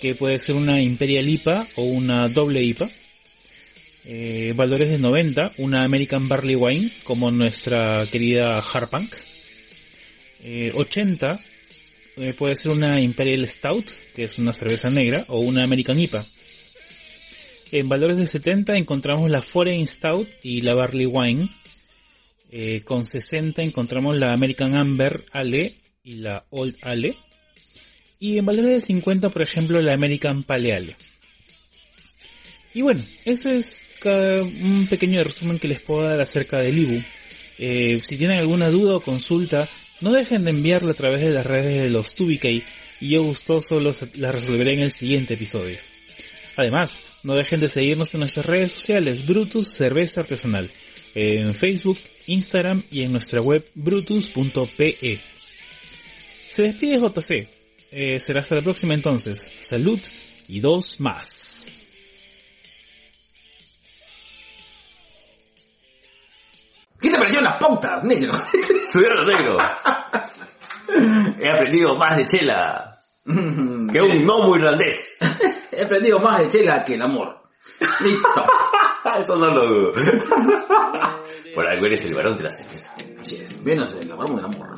[0.00, 2.90] que puede ser una Imperial IPA o una doble IPA.
[4.06, 9.14] Eh, valores de 90, una American Barley Wine, como nuestra querida Harpunk.
[10.74, 11.38] 80,
[12.16, 16.24] eh, puede ser una Imperial Stout, que es una cerveza negra, o una American IPA.
[17.72, 21.48] En valores de 70 encontramos la Foreign Stout y la Barley Wine.
[22.52, 25.72] Eh, con 60 encontramos la American Amber Ale
[26.02, 27.16] y la Old Ale.
[28.18, 30.96] Y en valores de 50, por ejemplo, la American Pale Ale.
[32.74, 37.02] Y bueno, eso es un pequeño resumen que les puedo dar acerca del IBU.
[37.58, 39.68] Eh, si tienen alguna duda o consulta,
[40.00, 42.62] no dejen de enviarla a través de las redes de los 2BK
[43.00, 45.78] y yo gustoso los, la resolveré en el siguiente episodio.
[46.56, 50.70] Además, no dejen de seguirnos en nuestras redes sociales Brutus Cerveza Artesanal,
[51.14, 55.20] en Facebook, Instagram y en nuestra web brutus.pe.
[56.48, 57.48] Se despide JC.
[57.92, 59.50] Eh, será hasta la próxima entonces.
[59.58, 59.98] Salud
[60.48, 61.80] y dos más.
[67.00, 68.32] ¿Qué te parecieron las pautas, negro?
[68.90, 69.56] Subieron negro.
[71.40, 72.90] He aprendido más de chela
[73.24, 75.18] que un gnomo irlandés.
[75.72, 77.40] He aprendido más de chela que el amor.
[78.00, 78.44] Listo.
[79.18, 79.92] Eso no lo dudo.
[81.54, 82.94] Por algo eres el varón de la cerveza.
[83.20, 84.76] Así es, menos el varón del amor.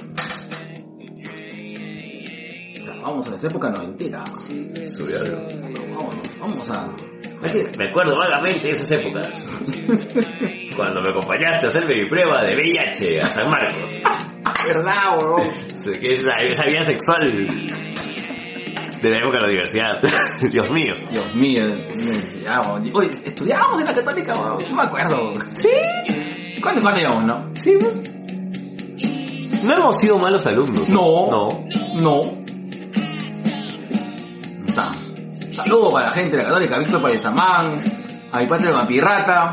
[3.03, 4.23] Vamos a esa época noventera.
[4.37, 5.49] Subieron.
[5.95, 6.91] Vamos, vamos a...
[7.77, 9.29] Me acuerdo vagamente de esas épocas.
[10.77, 13.91] Cuando me acompañaste a hacerme mi prueba de VIH a San Marcos.
[14.66, 15.18] ¿Verdad?
[16.01, 17.47] Que es la- esa vida sexual
[19.03, 20.01] de la época de la universidad.
[20.51, 20.95] Dios mío.
[21.11, 21.64] Dios mío,
[22.45, 22.91] weón.
[22.95, 24.62] Oye, estudiábamos en la católica, weón.
[24.70, 25.35] No me acuerdo.
[25.61, 25.68] ¿Sí?
[26.63, 27.51] ¿Cuándo, cuándo íbamos, no?
[27.61, 27.75] Sí,
[29.65, 30.89] No hemos sido malos alumnos.
[30.89, 31.31] No.
[31.31, 31.63] No.
[31.97, 32.43] No.
[35.51, 37.79] Saludos para la gente de la católica, a Víctor Payezamán,
[38.33, 39.51] a mi padre Vampirrata,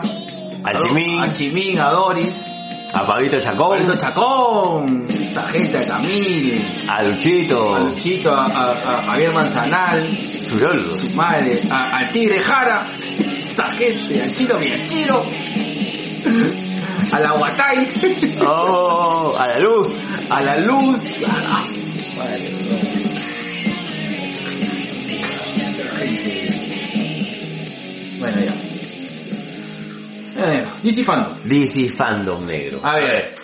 [0.64, 2.46] Al Chimín, a Chimín, a Doris,
[2.94, 8.72] a Pablito Chacón, Pablito Chacón, esta gente, a Camil, a Luchito, a Luchito, a, a,
[8.72, 10.08] a Javier Manzanal,
[10.50, 12.82] Zurolo, su madre, a- al Tigre Jara,
[13.50, 15.22] esa gente, al Chiro Miachiro,
[17.12, 17.92] a la Guatay,
[18.48, 19.88] oh, a la luz,
[20.30, 21.18] a la Luz,
[28.20, 28.54] Bueno, ya.
[30.46, 31.34] Bueno, DC Fandom.
[31.44, 32.80] DC Fandom negro.
[32.84, 33.36] A ver.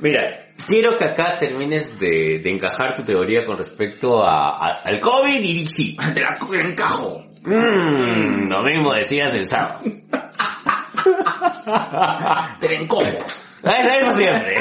[0.00, 5.00] Mira, quiero que acá termines de, de encajar tu teoría con respecto a, a- al
[5.00, 5.96] COVID y DC.
[6.12, 7.24] Te la encajo.
[7.42, 9.80] Mmm, lo mismo decías el sábado.
[12.60, 13.02] Te la encojo.
[13.04, 14.56] Eso, eso siempre.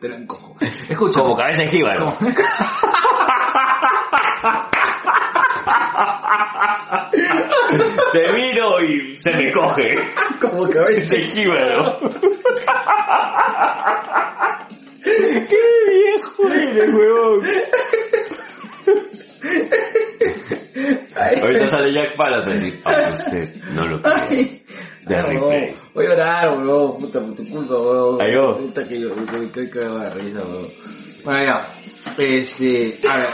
[0.00, 0.56] Te encojo.
[0.88, 1.20] Escucha.
[1.20, 2.14] Como cabeza de jíbaro.
[2.18, 2.32] Como-
[8.12, 9.98] Te miro y se me coge.
[10.40, 11.14] Como cabeza.
[11.14, 12.00] De jíbaro.
[15.02, 15.56] ¡Qué
[15.88, 17.42] viejo eres, huevón!
[21.42, 24.65] Ahorita sale Jack Palance a decir, aunque usted no lo cree.
[25.06, 25.74] De.
[25.94, 26.98] Voy a llorar, weón.
[26.98, 28.18] Puta, por tu culpa, weón.
[28.20, 28.40] Ay, yo.
[28.48, 30.68] Ahorita que yo, que, de risa, weón.
[31.24, 31.68] Bueno, ya.
[32.18, 33.28] Este, a ver.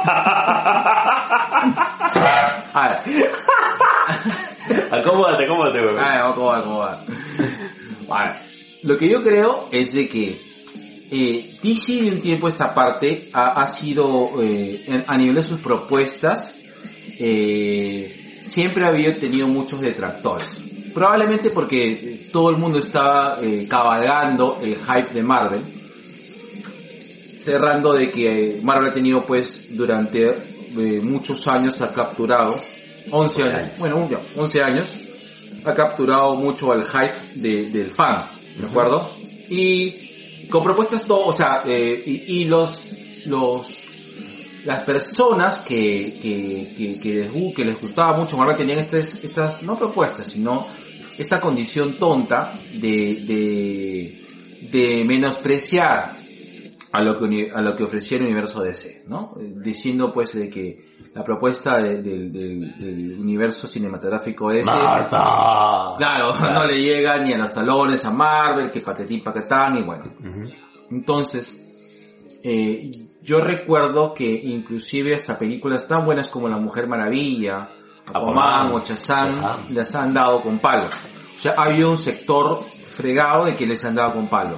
[2.72, 3.30] A ver,
[4.92, 5.98] Acomódate, acomódate, weón.
[5.98, 6.98] a ver.
[8.10, 8.32] A ver,
[8.82, 10.36] lo que yo creo es de que
[11.10, 15.42] eh, DC de un tiempo esta parte ha, ha sido, eh, en- a nivel de
[15.42, 16.54] sus propuestas,
[17.18, 20.62] eh, siempre había tenido muchos detractores.
[20.94, 25.60] Probablemente porque todo el mundo estaba eh, cabalgando el hype de Marvel,
[27.42, 32.54] cerrando de que Marvel ha tenido pues durante eh, muchos años ha capturado
[33.10, 33.78] 11 años, años.
[33.78, 34.94] bueno, un- 11 años
[35.64, 38.24] ha capturado mucho al hype de- del fan,
[38.58, 39.10] ¿de acuerdo?
[39.48, 42.88] Y con propuestas todo, o sea, eh, y, y los
[43.26, 43.89] los
[44.64, 49.22] las personas que, que, que, que les, gu- que les gustaba mucho Marvel tenían estas,
[49.24, 50.66] estas, no propuestas, sino
[51.18, 56.16] esta condición tonta de, de, de menospreciar
[56.92, 59.32] a lo que, a lo que ofrecía el universo DC, ¿no?
[59.38, 65.18] Diciendo pues de que la propuesta de- del- del, del universo cinematográfico DC Marta.
[65.98, 70.02] Claro, no le llega ni a los talones a Marvel, que paquetín paquetán y bueno.
[70.90, 71.62] Entonces,
[72.42, 72.90] eh,
[73.22, 77.70] yo recuerdo que inclusive hasta películas tan buenas como La Mujer Maravilla,
[78.06, 78.72] Aquaman Aquaman.
[78.72, 78.78] o
[79.38, 79.58] Ajá.
[79.68, 80.86] les han dado con palo.
[81.36, 84.56] O sea, ha habido un sector fregado de que les han dado con palo.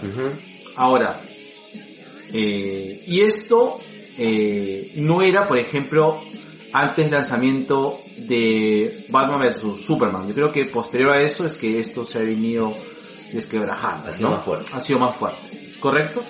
[0.76, 1.20] Ahora,
[2.32, 3.78] eh, y esto
[4.18, 6.20] eh, no era, por ejemplo,
[6.72, 10.26] antes del lanzamiento de Batman vs Superman.
[10.28, 12.74] Yo creo que posterior a eso es que esto se ha venido
[13.32, 14.08] desquebrajando.
[14.08, 14.36] Ha sido ¿no?
[14.36, 14.70] más fuerte.
[14.72, 15.76] Ha sido más fuerte.
[15.80, 16.22] ¿Correcto?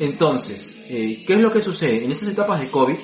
[0.00, 2.04] Entonces, eh, ¿qué es lo que sucede?
[2.04, 2.94] En estas etapas de COVID,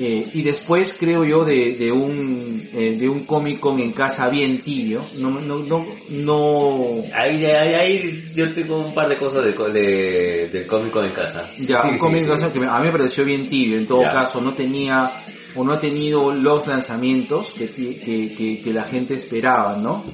[0.00, 4.28] eh, y después creo yo de, de un eh, de un Comic Con en casa
[4.28, 9.44] bien tibio, no, no, no, no, Ahí, ahí, ahí yo tengo un par de cosas
[9.44, 11.50] de, de, del cómico en casa.
[11.58, 12.28] Ya, Sí, un sí, cómic sí.
[12.30, 14.12] cosa que a mí me pareció bien tibio, en todo Ya.
[14.12, 15.10] caso, no tenía
[15.56, 17.98] o no ha tenido los lanzamientos que, que,
[18.34, 20.04] que, que la gente esperaba, ¿no?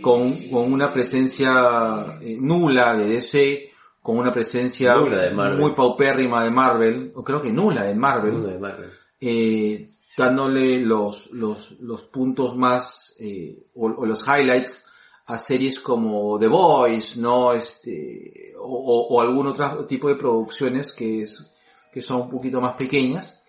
[0.00, 3.70] Con, con una presencia eh, nula de DC,
[4.02, 8.58] con una presencia muy paupérrima de Marvel, o creo que nula de Marvel, Uno de
[8.58, 8.88] Marvel.
[9.20, 9.86] eh,
[10.16, 14.86] dándole los, los, los puntos más, eh, o, o los highlights
[15.26, 17.52] a series como The Voice, ¿no?
[17.52, 21.52] Este, o, algún otro tipo de producciones que es,
[21.92, 23.42] que son un poquito más pequeñas.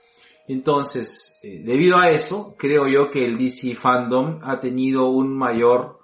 [0.48, 6.00] Entonces, eh, debido a eso, creo yo que el DC Fandom ha tenido un mayor,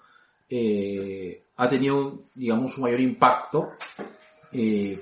[1.58, 3.72] ha tenido, digamos, un mayor impacto,
[4.58, 5.00] eh,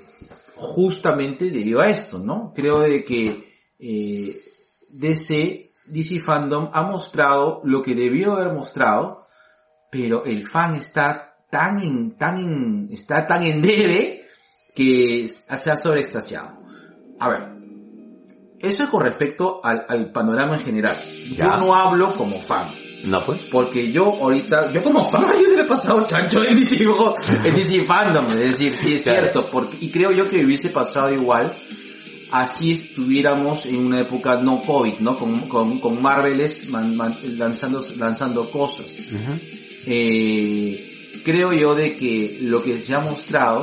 [0.56, 2.52] justamente debido a esto, ¿no?
[2.54, 4.34] Creo de que, eh,
[4.90, 9.22] DC, DC Fandom ha mostrado lo que debió haber mostrado,
[9.90, 14.26] pero el fan está tan en, tan en, está tan en debe
[14.74, 16.58] que se ha sobreextasiado.
[17.20, 17.48] A ver,
[18.58, 20.96] eso es con respecto al, al panorama en general.
[21.36, 21.44] Ya.
[21.44, 22.66] Yo no hablo como fan.
[23.06, 23.44] No, pues.
[23.44, 26.84] Porque yo ahorita, yo como fan, yo se le he pasado chancho en DC,
[27.44, 29.20] en DC Fandom, es decir, sí es Claro.
[29.22, 31.52] cierto, porque, y creo yo que hubiese pasado igual,
[32.30, 35.16] así estuviéramos en una época no COVID, ¿no?
[35.18, 38.86] Con, con, con man- man- lanzando, lanzando cosas.
[39.86, 43.62] Eh, creo yo de que lo que se ha mostrado,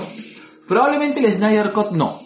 [0.68, 2.22] probablemente el Snyder Cut no.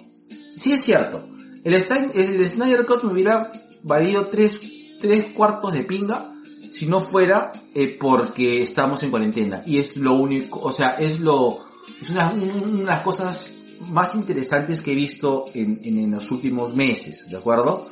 [0.55, 1.27] Sí es cierto.
[1.63, 3.51] El, el Snyder Cut me hubiera
[3.83, 4.59] valido tres,
[4.99, 6.31] tres cuartos de pinga
[6.77, 9.63] si no fuera eh, porque estamos en cuarentena.
[9.65, 11.59] Y es lo único, o sea, es lo,
[12.01, 12.45] es una, una
[12.79, 13.49] de las cosas
[13.89, 17.87] más interesantes que he visto en, en, en los últimos meses, ¿de acuerdo?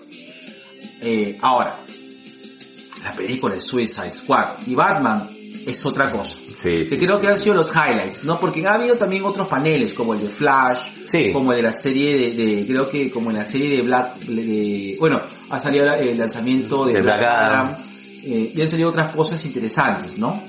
[1.01, 1.84] Eh, ahora,
[3.03, 5.29] la película de Suicide Squad y Batman
[5.65, 6.38] es otra cosa.
[6.63, 8.39] Sí, creo que han sido los highlights, ¿no?
[8.39, 11.29] Porque ha habido también otros paneles, como el de Flash, Sí.
[11.34, 14.17] como el de la serie de, de- creo que como en la serie de Black,
[14.19, 15.19] de, bueno,
[15.49, 17.67] ha salido el lanzamiento de, De Black, Black Adam.
[17.67, 17.77] Adam,
[18.24, 20.41] eh, y han salido otras cosas interesantes, ¿no?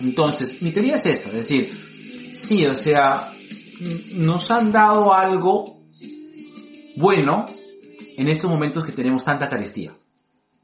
[0.00, 1.72] Entonces, mi teoría es esa, es decir,
[2.34, 3.32] sí, o sea,
[4.14, 5.84] nos han dado algo
[6.96, 7.46] bueno
[8.16, 9.96] en estos momentos que tenemos tanta carestía.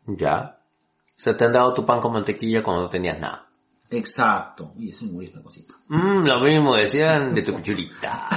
[0.06, 0.58] Ya.
[1.04, 3.46] O sea, te han dado tu pan con mantequilla cuando no tenías nada.
[3.90, 4.72] Exacto.
[4.78, 5.74] Y ese me murió esta cosita.
[5.88, 8.28] Mmm, lo mismo decían de tu pichurita.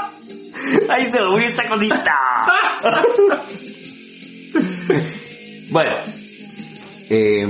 [0.88, 2.16] ¡Ay, se murió esta cosita!
[5.70, 5.90] bueno,
[7.10, 7.48] eh,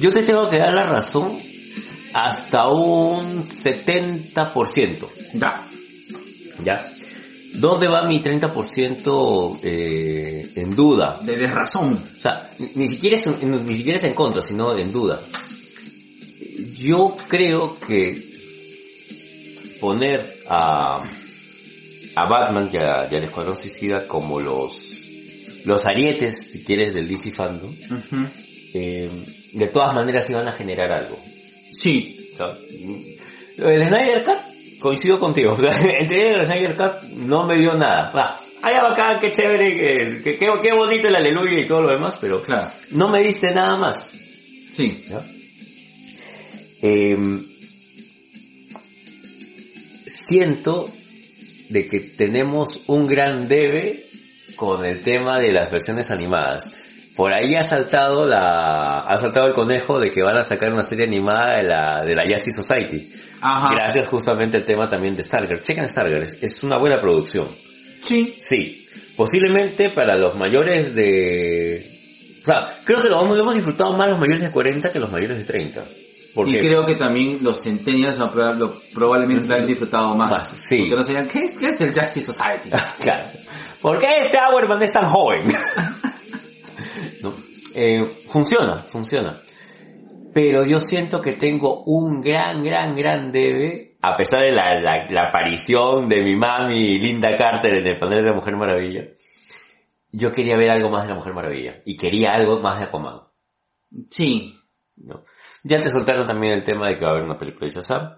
[0.00, 1.38] yo te tengo que dar la razón
[2.12, 5.06] hasta un 70%.
[5.34, 5.64] Ya.
[6.64, 6.86] ¿Ya?
[7.54, 11.20] ¿Dónde va mi 30% eh, en duda?
[11.22, 11.94] De desrazón.
[11.94, 15.20] O sea, ni- siquiera, es, ni siquiera es en contra, sino en duda.
[16.76, 18.34] Yo creo que
[19.80, 21.02] poner a,
[22.16, 24.76] a Batman y, a- y al Escuadrón Suicida como los,
[25.64, 27.74] los arietes, si quieres, del DC Fandom,
[28.74, 29.10] eh,
[29.52, 31.18] de todas maneras iban a generar algo.
[31.72, 32.54] Sí, O sea,
[33.56, 35.56] lo del Snyder Cut, coincido contigo.
[36.00, 38.10] El del Snyder Cut no me dio nada.
[38.12, 42.14] Va, ay, bacán, qué chévere, que- qué, qué bonito el aleluya y todo lo demás,
[42.20, 42.70] pero claro.
[42.90, 44.12] no me diste nada más.
[44.72, 45.04] Sí.
[45.08, 45.24] ¿ya?
[46.82, 47.44] Em,
[50.06, 50.88] siento
[51.74, 54.08] de que tenemos un gran debe
[54.56, 56.64] con el tema de las versiones animadas.
[57.16, 60.82] Por ahí ha saltado la, ha saltado el conejo de que van a sacar una
[60.84, 63.12] serie animada de la, de la Justice Society.
[63.40, 63.74] Ajá.
[63.74, 65.62] Gracias justamente al tema también de Stargirl.
[65.62, 67.48] Chequen Stargirl, es, es una buena producción.
[68.00, 68.34] Sí.
[68.40, 71.90] Sí, posiblemente para los mayores de...
[72.42, 74.98] O sea, creo que lo, hemos- lo hemos disfrutado más los mayores de 40 que
[75.00, 75.84] los mayores de 30.
[76.34, 78.18] Porque Y creo que también los centennials
[78.92, 80.30] probablemente lo han disfrutado más.
[80.30, 80.78] Más, sí.
[80.80, 82.70] Porque no sabían, ¿qué es, qué es el Justice Society?
[83.00, 83.24] Claro.
[83.80, 85.44] ¿Por qué este Hourman es tan joven?
[87.22, 87.34] ¿No?
[87.74, 89.42] Eh, funciona, funciona.
[90.32, 95.08] Pero yo siento que tengo un gran, gran, gran debe, a pesar de la, la,
[95.10, 99.04] la aparición de mi mami Linda Carter en el panel de la Mujer Maravilla.
[100.10, 101.82] Yo quería ver algo más de la Mujer Maravilla.
[101.84, 103.20] Y quería algo más de Aquaman.
[104.10, 104.58] Sí.
[104.96, 105.24] ¿no?
[105.64, 108.16] Ya te soltaron también el tema de que va a haber una película de Shazam,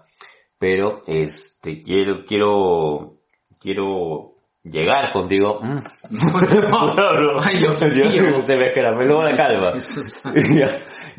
[0.59, 3.21] pero este quiero quiero
[3.59, 5.59] quiero llegar contigo.
[5.61, 5.77] Mm.
[7.41, 8.43] Ay, Dios mío.
[8.45, 9.73] te ves que la me la calma.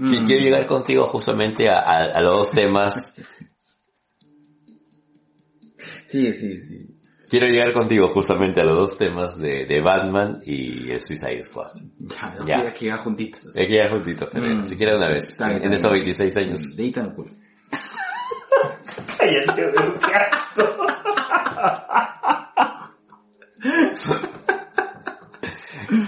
[0.01, 0.27] Mm.
[0.27, 2.95] Quiero llegar contigo justamente a, a- a los dos temas.
[6.07, 6.98] Sí, sí, sí.
[7.29, 11.73] Quiero llegar contigo justamente a los dos temas de, de Batman y el Suicide Squad.
[11.99, 12.65] Ya, Ya.
[12.65, 12.73] ya.
[12.73, 13.55] que llegar juntitos.
[13.55, 14.67] Hay que llegar juntitos, pero Mm.
[14.69, 16.05] siquiera una vez, Está bien, en estos bien.
[16.05, 16.61] 26 años.
[16.77, 17.31] Dedita en el culo.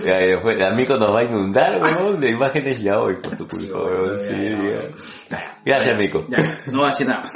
[0.04, 3.46] Ya, después, el amigo nos va a inundar, weón, de imágenes ya hoy por tu
[3.46, 4.20] culpa, weón.
[4.20, 4.34] Sí,
[5.30, 5.56] ya.
[5.64, 6.26] Gracias, Mico.
[6.28, 7.32] Ya, no voy a decir nada más.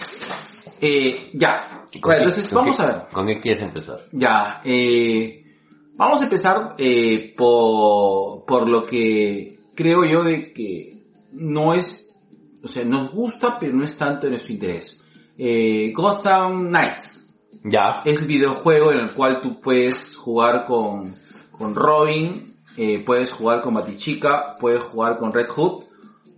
[0.80, 1.74] Eh, ya.
[2.03, 2.97] Bueno, entonces ¿Con vamos a ver.
[3.12, 4.01] ¿Con qué quieres empezar?
[4.12, 5.45] Ya, eh,
[5.95, 12.20] vamos a empezar eh, por, por lo que creo yo de que no es,
[12.62, 15.05] o sea, nos gusta, pero no es tanto de nuestro interés.
[15.36, 18.03] Eh, Gotham Knights Ya.
[18.05, 21.14] es el videojuego en el cual tú puedes jugar con,
[21.51, 25.82] con Robin, eh, puedes jugar con Batichica, puedes jugar con Red Hood,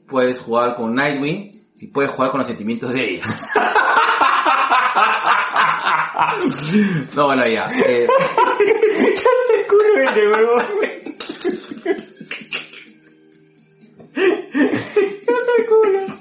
[0.08, 3.24] puedes jugar con Nightwing y puedes jugar con los sentimientos de ella.
[7.14, 7.70] no, bueno, ya.
[7.86, 8.06] eh,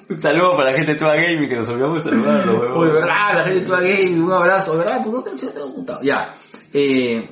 [0.10, 2.92] Un saludo para la gente de Tua Gaming que nos olvidamos de saludar, los Uy,
[2.92, 5.02] verdad, la gente de Toda Game, un abrazo, ¿verdad?
[5.04, 6.02] Pues no te, no te lo he contado.
[6.04, 6.34] Ya.
[6.74, 7.28] Eh,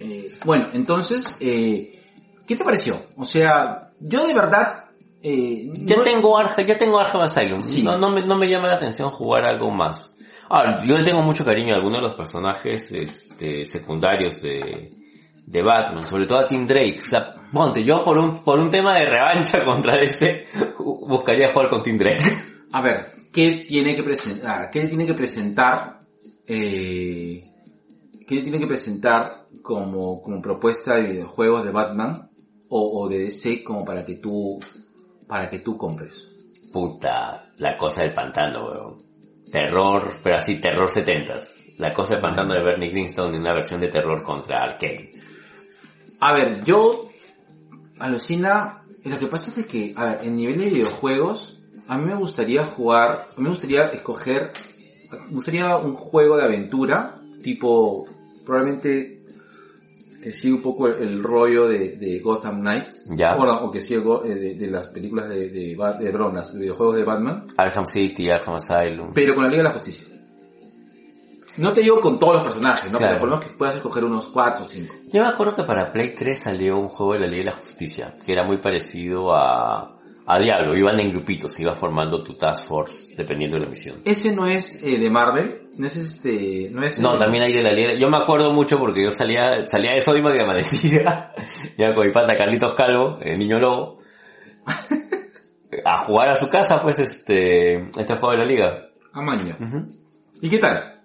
[0.00, 2.02] eh, bueno, entonces, eh,
[2.46, 2.96] ¿qué te pareció?
[3.16, 4.84] O sea, yo de verdad,
[5.22, 7.62] eh, Ya no- tengo Arkham, ya tengo Arkham Asylum.
[7.62, 7.82] Sí.
[7.82, 10.02] No, no, me, no me llama la atención jugar algo más.
[10.54, 14.88] Ahora, yo le tengo mucho cariño a algunos de los personajes este, secundarios de,
[15.48, 17.00] de Batman, sobre todo a Tim Drake.
[17.04, 20.46] O sea, ponte, yo por un, por un tema de revancha contra este,
[20.78, 22.36] buscaría jugar con Tim Drake.
[22.70, 24.70] A ver, ¿qué tiene que presentar?
[24.70, 25.98] ¿Qué tiene que presentar?
[26.46, 27.42] Eh,
[28.28, 32.30] ¿Qué tiene que presentar como, como propuesta de videojuegos de Batman
[32.68, 34.60] o, o de DC como para que tú,
[35.26, 36.28] para que tú compres?
[36.72, 39.13] Puta, la cosa del pantano, weón.
[39.54, 41.62] Terror, pero así, terror setentas.
[41.78, 45.10] La cosa del pantano de Bernie Greenstone en una versión de terror contra Arkane.
[46.18, 47.08] A ver, yo
[48.00, 52.16] alucina, lo que pasa es que, a ver, en nivel de videojuegos, a mí me
[52.16, 54.50] gustaría jugar, a mí me gustaría escoger,
[55.12, 58.06] me gustaría un juego de aventura, tipo,
[58.44, 59.23] probablemente
[60.24, 63.36] que siga un poco el, el rollo de, de Gotham Knights, Ya.
[63.36, 66.96] o, que siga go- eh, de, de las películas de, de, de perdón, los videojuegos
[66.96, 69.12] de Batman, Arkham City, Arkham Asylum.
[69.12, 70.06] pero con la Liga de la Justicia.
[71.56, 72.98] No te digo con todos los personajes, ¿no?
[72.98, 73.12] Claro.
[73.12, 74.94] Pero por lo menos que puedas escoger unos 4 o 5.
[75.12, 77.56] Yo me acuerdo que para Play 3 salió un juego de la Liga de la
[77.62, 79.96] Justicia, que era muy parecido a,
[80.26, 80.76] a Diablo.
[80.76, 84.00] Iban en grupitos, ibas formando tu task force dependiendo de la misión.
[84.04, 87.00] Ese no es eh, de Marvel, no es este, no es...
[87.00, 87.94] No, eh, también hay de la Liga.
[87.94, 91.32] Yo me acuerdo mucho porque yo salía, salía de Sodima que amanecía,
[91.78, 93.98] ya con mi pata Carlitos Calvo, el niño lobo,
[95.84, 98.88] a jugar a su casa, pues, este, este juego de la Liga.
[99.12, 99.56] Amaño.
[99.60, 99.86] Ujú.
[100.40, 101.02] ¿Y qué tal?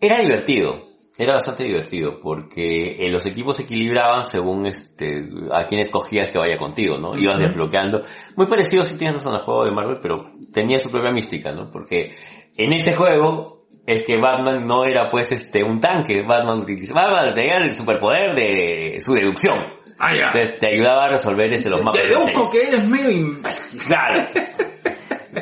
[0.00, 0.88] Era divertido.
[1.18, 6.38] era bastante divertido porque eh, los equipos se equilibraban según este a quién escogías que
[6.38, 7.16] vaya contigo, ¿no?
[7.18, 8.02] Ibas desbloqueando.
[8.36, 11.70] Muy parecido si tienes razón al juego de Marvel, pero tenía su propia mística, ¿no?
[11.70, 12.14] Porque
[12.56, 17.58] en este juego es que Batman no era pues este un tanque, Batman utilizaba tenía
[17.58, 19.58] el superpoder de su deducción.
[19.98, 20.26] Ah, ya.
[20.28, 22.02] Entonces te ayudaba a resolver este los mapas.
[22.02, 23.82] Deduzco que eres medio imbécil.
[23.84, 24.20] Claro.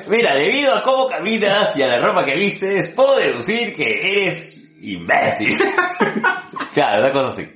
[0.08, 4.58] Mira, debido a cómo caminas y a la ropa que vistes, puedo deducir que eres
[4.80, 5.56] imbécil.
[6.74, 7.48] claro, una cosa así.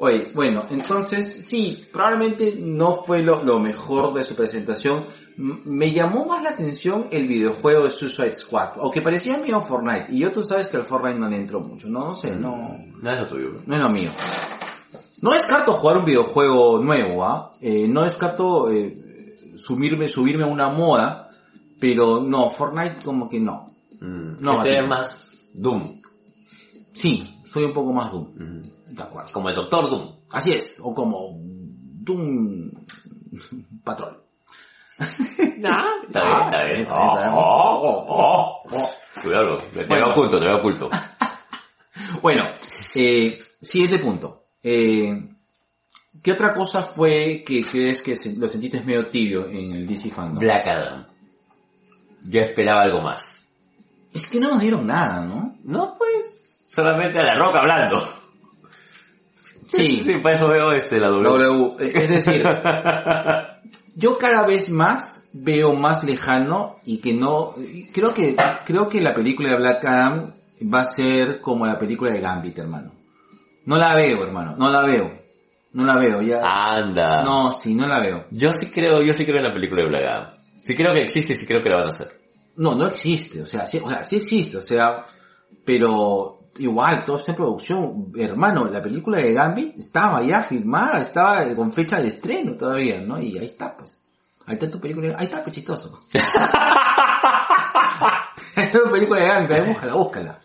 [0.00, 5.02] Oye, bueno, entonces sí, probablemente no fue lo, lo mejor de su presentación.
[5.36, 10.06] M- me llamó más la atención el videojuego de Suicide Squad, aunque parecía mío Fortnite,
[10.10, 12.78] y yo tú sabes que al Fortnite no le entro mucho, no, no sé, no,
[13.02, 13.50] No es lo tuyo.
[13.50, 13.60] bro.
[13.66, 14.10] no es lo mío.
[15.20, 17.50] No descarto jugar un videojuego nuevo, ¿ah?
[17.60, 18.94] Eh, no descarto eh,
[19.56, 21.28] subirme, subirme a una moda,
[21.80, 23.66] pero no, Fortnite como que no.
[24.00, 24.36] Mm.
[24.40, 25.92] No, este es más Doom.
[26.92, 29.32] Sí, soy un poco más Doom, de acuerdo.
[29.32, 30.16] Como el Doctor Doom.
[30.30, 32.70] Así es, o como Doom
[33.84, 34.22] Patrol.
[35.58, 36.88] Nah, está bien, está bien.
[36.90, 38.90] Oh, oh, oh.
[39.22, 40.90] Cuidado, te veo oculto, te veo oculto.
[42.22, 42.44] Bueno,
[42.94, 44.44] eh, siguiente punto.
[44.62, 45.28] Eh,
[46.22, 50.38] ¿Qué otra cosa fue que crees que lo sentiste medio tibio en el DC Fandom?
[50.38, 51.06] Black Adam.
[52.24, 53.50] Yo esperaba algo más.
[54.12, 55.56] Es que no nos dieron nada, ¿no?
[55.64, 58.00] No, pues, solamente a la roca hablando.
[59.66, 61.28] Sí, Sí, para eso veo este, la W.
[61.28, 61.76] W.
[61.80, 62.44] eh, Es decir,
[63.94, 67.54] yo cada vez más veo más lejano y que no,
[67.92, 70.34] creo que, creo que la película de Black Adam
[70.72, 72.92] va a ser como la película de Gambit, hermano.
[73.66, 75.18] No la veo, hermano, no la veo.
[75.70, 76.40] No la veo, ya.
[76.42, 77.22] Anda.
[77.22, 78.24] No, sí, no la veo.
[78.30, 80.34] Yo sí creo, yo sí creo en la película de Black Adam.
[80.56, 82.20] Sí creo que existe y sí creo que la van a hacer.
[82.56, 85.06] No, no existe, o sea, sí, o sea, sí existe, o sea,
[85.64, 88.12] pero igual, todo está en producción.
[88.16, 93.20] Hermano, la película de Gambit estaba ya filmada, estaba con fecha de estreno todavía, ¿no?
[93.20, 94.02] Y ahí está, pues.
[94.46, 96.06] Ahí está tu película, ahí está, pues chistoso.
[98.56, 100.40] es una película de Gambit, ahí búscala, búscala.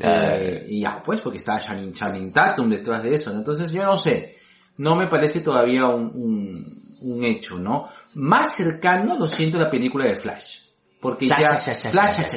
[0.00, 3.38] Eh, y ya, pues, porque está Channing, Channing Tatum detrás de eso, ¿no?
[3.38, 4.36] Entonces yo no sé,
[4.76, 7.88] no me parece todavía un, un, un hecho, ¿no?
[8.14, 10.67] Más cercano lo siento la película de Flash.
[11.00, 11.90] Porque Ya, ya, ya,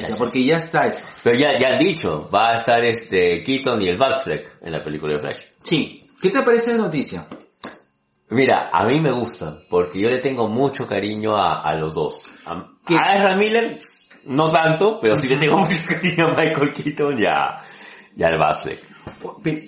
[0.08, 0.94] ya, porque ya está.
[1.24, 4.84] Pero ya, ya han dicho, va a estar este Keaton y el Batfleck en la
[4.84, 5.36] película de Flash.
[5.62, 6.08] Sí.
[6.20, 7.26] ¿Qué te parece la noticia?
[8.30, 12.14] Mira, a mí me gusta, porque yo le tengo mucho cariño a, a los dos.
[12.46, 12.96] A, ¿Qué?
[12.96, 13.78] a Ezra Miller,
[14.26, 17.58] no tanto, pero sí le tengo mucho cariño a Michael Keaton y a,
[18.16, 18.80] y al Batfleck.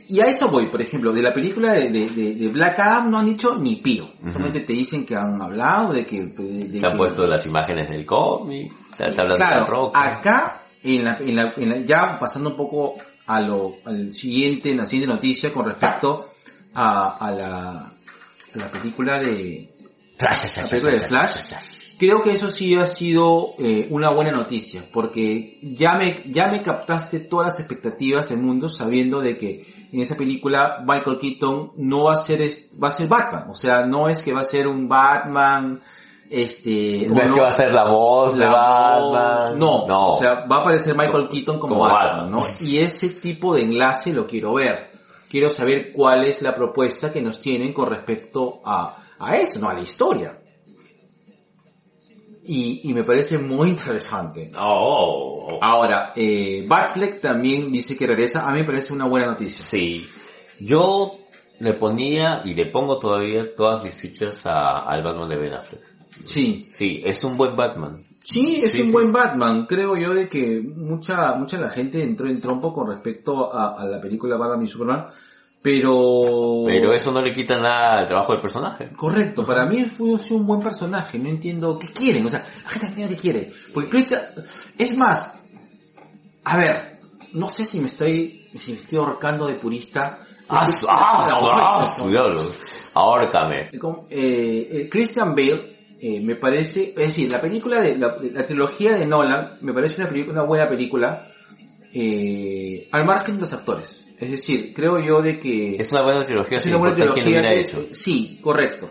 [0.08, 3.18] Y a eso voy, por ejemplo, de la película de, de, de- Black Adam no
[3.18, 4.12] han dicho ni pío.
[4.32, 6.22] Solamente te dicen que han hablado, de que...
[6.22, 8.72] De Te han que- puesto las imágenes del cómic,
[9.36, 12.94] Claro, acá, en la, en la, en la- ya pasando un poco
[13.26, 16.30] a lo, al siguiente, la siguiente noticia con respecto
[16.74, 17.92] a, a la, a
[18.58, 19.72] la película de,
[20.56, 21.32] la película de Flash,
[21.98, 26.60] creo que eso sí ha sido eh, una buena noticia, porque ya me, ya me
[26.62, 32.04] captaste todas las expectativas del mundo sabiendo de que en esa película Michael Keaton no
[32.04, 34.44] va a ser, es- va a ser Batman, o sea, no es que va a
[34.44, 35.80] ser un Batman,
[36.30, 39.50] este, No es que va a ser la voz de Batman.
[39.52, 40.08] voz- No, no.
[40.10, 42.30] o sea, va a aparecer Michael Keaton como, Como Batman, Batman.
[42.30, 42.66] ¿no?
[42.66, 44.90] Y ese tipo de enlace lo quiero ver.
[45.28, 49.68] Quiero saber cuál es la propuesta que nos tienen con respecto a, a eso, ¿no?
[49.68, 50.40] A la historia.
[52.46, 54.50] Y, y me parece muy interesante.
[54.58, 55.58] Oh.
[55.62, 58.46] Ahora, eh, Batfleck también dice que regresa.
[58.46, 59.64] A mí me parece una buena noticia.
[59.64, 60.06] Sí.
[60.60, 61.18] Yo
[61.58, 65.82] le ponía y le pongo todavía todas mis fichas a, al Batman de Ben Affleck.
[66.22, 66.68] Sí.
[66.70, 68.02] Sí, es un buen Batman.
[68.20, 68.92] Sí, es Sí, un sí.
[68.92, 69.66] buen Batman.
[69.66, 73.84] Creo yo de que mucha, mucha la gente entró en trompo con respecto a, a
[73.84, 75.06] la película Batman y Superman.
[75.60, 76.62] Pero...
[76.66, 78.88] Pero eso no le quita nada al trabajo del personaje.
[78.94, 82.86] Correcto, para mí fue un buen personaje, no entiendo qué quieren, o sea, la gente
[82.88, 83.52] entiende qué quiere.
[83.72, 84.20] Porque Christian,
[84.76, 85.40] es más,
[86.44, 87.00] a ver,
[87.32, 90.18] no sé si me estoy, si me estoy ahorcando de purista.
[90.50, 91.28] ¡Ah, ah,
[91.88, 92.46] ah, cuidado!
[92.92, 93.70] Ahórcame.
[94.10, 95.73] eh, eh, Christian Bale,
[96.06, 99.72] eh, me parece, es decir, la película de, la, de la trilogía de Nolan, me
[99.72, 101.26] parece una, película- una buena película,
[101.92, 104.10] eh, al margen de los actores.
[104.18, 105.76] Es decir, creo yo de que...
[105.76, 107.86] Es una buena trilogía, Es una buena quién lo trilogía que- hecho.
[107.92, 108.90] Sí, correcto.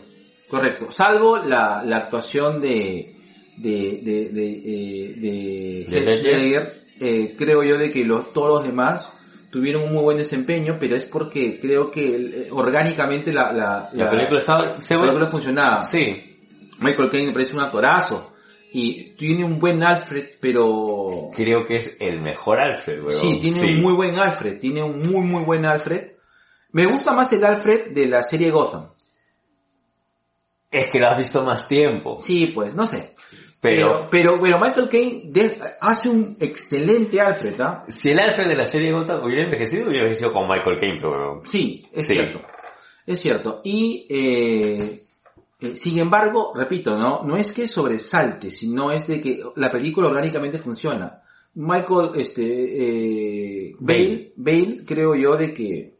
[0.50, 0.88] Correcto.
[0.92, 3.16] Salvo la, la actuación de,
[3.58, 6.02] de, de, de, eh, de, ¿De?
[6.02, 9.12] Ledger, eh, creo yo de que los, todos los demás
[9.50, 14.10] tuvieron un muy buen desempeño, pero es porque creo que eh, orgánicamente la, la, La
[14.12, 14.66] película estaba...
[14.66, 15.88] la película funcionaba.
[15.88, 16.30] Sí.
[16.80, 18.30] Michael Caine me parece un actorazo.
[18.76, 23.12] y tiene un buen Alfred, pero Creo que es el mejor Alfred, weón.
[23.14, 26.14] sí, tiene un muy buen Alfred, tiene un muy muy buen Alfred.
[26.72, 28.90] Me gusta más el Alfred de la serie Gotham.
[30.72, 32.18] Es que lo has visto más tiempo.
[32.20, 33.14] Sí, pues, no sé.
[33.62, 35.32] Pero, Pero, pero, pero Michael Caine
[35.80, 37.84] hace un excelente Alfred, ¿ah?
[37.88, 41.42] si el Alfred de la serie Gotham hubiera envejecido, hubiera envejecido con Michael Caine, pero.
[41.46, 42.14] Sí, es Sí.
[42.14, 42.42] cierto.
[43.06, 43.62] Es cierto.
[43.64, 45.03] Y, eh,
[45.64, 47.24] eh, sin embargo, repito, ¿no?
[47.24, 51.22] No es que sobresalte, sino es de que la película orgánicamente funciona.
[51.56, 56.00] Michael, este, eh, Bale, Bale, creo yo de que...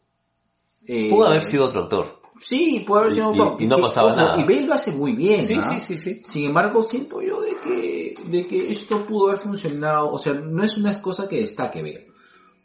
[0.88, 2.22] eh, Pudo haber sido otro actor.
[2.42, 3.58] Sí, puede haber sido Y- otro.
[3.60, 4.38] y- y no pasaba nada.
[4.40, 5.48] Y Bale lo hace muy bien.
[5.48, 5.62] Sí, ¿ah?
[5.62, 6.22] sí, sí, sí.
[6.26, 10.64] Sin embargo, siento yo de que, de que esto pudo haber funcionado, o sea, no
[10.64, 12.08] es una cosa que destaque Bale.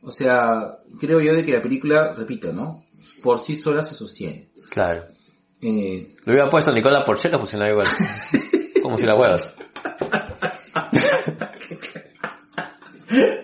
[0.01, 2.85] O sea, creo yo de que la película, repito, ¿no?
[3.23, 4.51] Por sí sola se sostiene.
[4.71, 5.05] Claro.
[5.61, 7.87] Eh, Lo hubiera puesto Nicola Porchela, funcionaba igual.
[8.83, 9.43] Como si la huevas.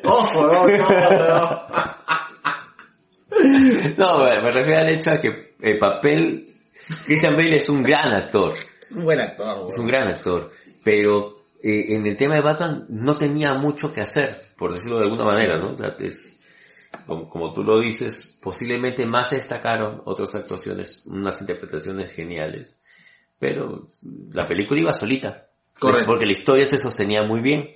[0.05, 0.89] ¡Ojo, no, no,
[1.29, 1.65] no!
[3.97, 6.45] No, me me refiero al hecho de que el papel,
[7.07, 8.55] Christian Bale es un gran actor.
[8.95, 10.51] Un buen actor, Es un gran actor.
[10.83, 15.05] Pero eh, en el tema de Batman no tenía mucho que hacer, por decirlo de
[15.05, 15.73] alguna manera, ¿no?
[15.73, 16.33] O sea, es-
[17.07, 22.79] como, como tú lo dices, posiblemente más se destacaron otras actuaciones, unas interpretaciones geniales.
[23.39, 23.83] Pero
[24.33, 25.49] la película iba solita.
[25.79, 26.07] Correcto.
[26.07, 27.71] Porque la historia se sostenía muy bien.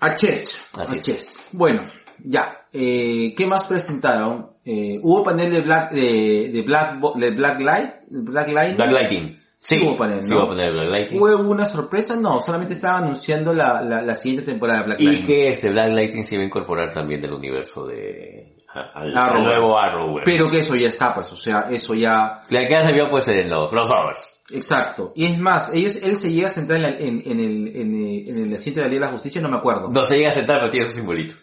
[0.00, 0.08] A.
[0.08, 0.62] Así A es.
[1.02, 1.48] Chess.
[1.52, 1.82] Bueno,
[2.18, 2.66] ya.
[2.72, 4.52] Eh, ¿Qué más presentaron?
[4.64, 8.76] Eh, hubo panel de Black, de, de Black, de Black Light, Black Light.
[8.76, 9.38] Black Lighting.
[9.58, 11.18] Sí, Hubo panel, sí hubo panel de Black Lighting.
[11.18, 12.16] ¿Hubo alguna sorpresa?
[12.16, 15.26] No, solamente estaba anunciando la, la, la siguiente temporada de Black Y Light.
[15.26, 18.56] que este Black Lighting se iba a incorporar también del universo de...
[18.74, 19.44] Al, al Arrowverse.
[19.44, 20.30] nuevo Arrowverse.
[20.30, 23.08] Pero que eso ya está, pues, o sea, eso ya, La que ya se vio
[23.10, 24.28] pues en los crossovers.
[24.50, 25.12] exacto.
[25.16, 27.94] Y es más, ellos, él se llega a sentar en, la- en, en el, en,
[27.94, 29.88] el- en el asiento de la Liga de la Justicia, no me acuerdo.
[29.90, 31.34] No se llega a sentar, pero tiene su simbolito.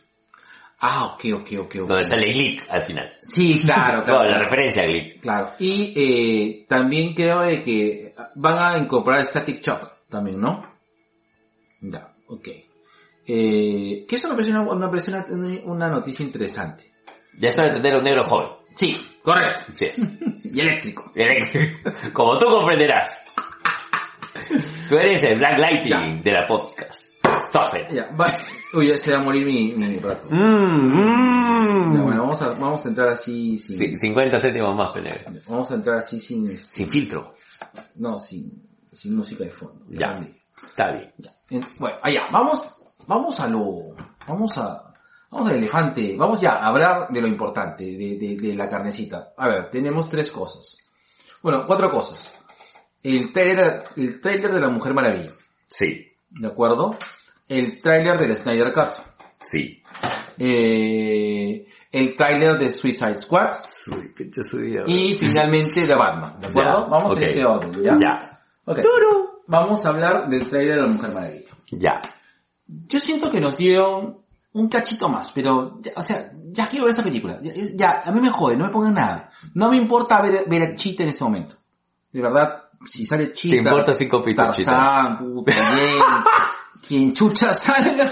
[0.82, 1.88] Ah, ok, ok, ok, ok.
[1.90, 3.12] Donde sale Glick al final.
[3.22, 4.24] Sí, claro, claro.
[4.24, 5.20] No, la referencia a Glick.
[5.22, 5.52] Claro.
[5.60, 10.62] Y eh, también creo de que van a incorporar Static Shock también, ¿no?
[11.82, 12.48] Ya, ok.
[13.32, 14.90] Eh, que eso me parece una, una,
[15.66, 16.89] una noticia interesante.
[17.38, 18.50] Ya sabe entender un negro joven.
[18.76, 19.64] Sí, correcto.
[19.78, 19.88] Sí.
[20.52, 21.12] Y eléctrico.
[22.14, 23.16] Como tú comprenderás.
[24.90, 27.02] Tú eres el Black Lighting de la podcast.
[27.52, 27.86] Toughen.
[27.94, 28.26] Ya, va.
[28.74, 30.28] Uy, ya se va a morir mi, mi rato.
[30.30, 31.96] Mmm, mmm.
[31.96, 35.20] Ya, bueno, vamos a, vamos a entrar así sin, Sí, 50 céntimos más, penegro.
[35.48, 37.34] vamos a entrar así sin, este, Sin filtro.
[37.96, 39.86] no, sin, sin música de fondo.
[39.90, 40.20] Ya.
[40.64, 41.14] Está bien.
[41.18, 41.32] Ya.
[41.52, 42.70] En- Bueno, allá, vamos,
[43.08, 43.96] vamos a lo,
[44.28, 44.89] vamos a,
[45.32, 49.34] vamos al elefante, vamos ya a hablar de lo importante, de, de, de la carnecita.
[49.38, 50.78] A ver, tenemos tres cosas.
[51.42, 52.34] Bueno, cuatro cosas.
[53.02, 55.32] El trailer, el trailer de la Mujer Maravilla,
[55.68, 56.06] Sí.
[56.30, 56.98] ¿de acuerdo?
[57.48, 58.90] El trailer del Snyder Cut.
[59.40, 59.82] Sí.
[60.38, 63.52] Eh, el trailer de Suicide Squad.
[64.88, 66.84] Y finalmente de Batman, ¿de acuerdo?
[66.84, 67.18] Ya, Vamos ok.
[67.18, 67.98] en ese orden, ¿ya?
[68.00, 68.42] Ya.
[68.66, 68.80] Ok.
[69.48, 71.52] Vamos a hablar del trailer de la Mujer Maravilla.
[71.72, 72.02] Ya.
[72.68, 74.19] Yo siento que nos dieron
[74.54, 77.38] un cachito más, pero, ya- o sea, ya quiero ver esa película.
[77.42, 79.30] Ya, ya, a mí me jode, no me pongan nada.
[79.54, 81.56] No me importa ver, ver a Chita en ese momento.
[82.12, 83.54] De verdad, si sale Chita.
[83.54, 85.96] ¿Te importa cinco pitos, Tarzán, puta, bien,
[86.88, 88.12] quien chucha salga.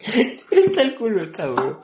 [0.00, 1.78] Está el culo, está, weón.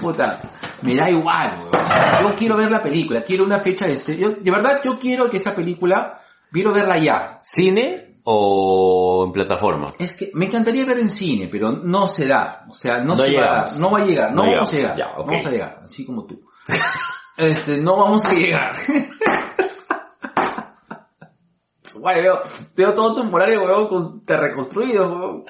[0.00, 0.40] Puta,
[0.82, 1.86] me da igual, weón.
[2.22, 4.16] Yo quiero ver la película, quiero una fecha de este.
[4.16, 7.38] Yo, de verdad, yo quiero que esa película, quiero verla ya.
[7.42, 9.94] ¿Cine o en plataforma?
[9.98, 12.64] Es que me encantaría ver en cine, pero no se da.
[12.68, 13.70] O sea, no, No se va a llegamos.
[13.72, 13.80] dar.
[13.80, 14.32] No va a llegar.
[14.32, 14.96] No, No vamos a llegar.
[14.96, 15.18] Ya, ok.
[15.18, 15.80] No vamos a llegar.
[15.84, 16.40] Así como tú.
[17.36, 18.76] este, no vamos a llegar.
[21.94, 22.42] Guay, veo,
[22.74, 25.44] veo todo tu murales, weón, te reconstruido, weón.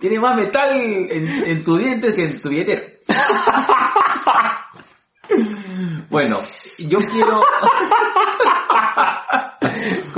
[0.00, 2.80] Tiene más metal en, en tu diente que en tu billetera.
[6.10, 6.38] bueno,
[6.78, 7.42] yo quiero...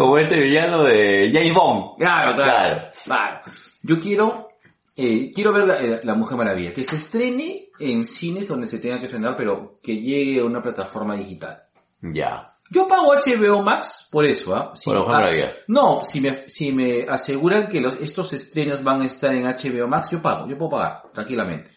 [0.01, 1.99] Como este villano de James Bond.
[1.99, 2.87] Claro, claro.
[3.05, 3.41] Claro.
[3.83, 4.49] Yo quiero,
[4.97, 8.79] eh, quiero ver la, eh, la Mujer Maravilla, que se estrene en cines donde se
[8.79, 11.63] tenga que estrenar, pero que llegue a una plataforma digital.
[12.01, 12.47] Ya.
[12.71, 14.73] Yo pago HBO Max por eso, ¿ah?
[14.77, 15.53] Si- Por la Mujer Maravilla.
[15.69, 19.89] No, si me, si me aseguran que los, estos estrenos van a estar en HBO
[19.89, 21.71] Max, yo pago, yo puedo pagar, tranquilamente.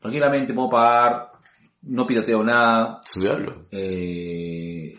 [0.00, 1.30] Tranquilamente puedo pagar,
[1.82, 3.66] no piroteo nada, diablo.
[3.70, 4.94] eh,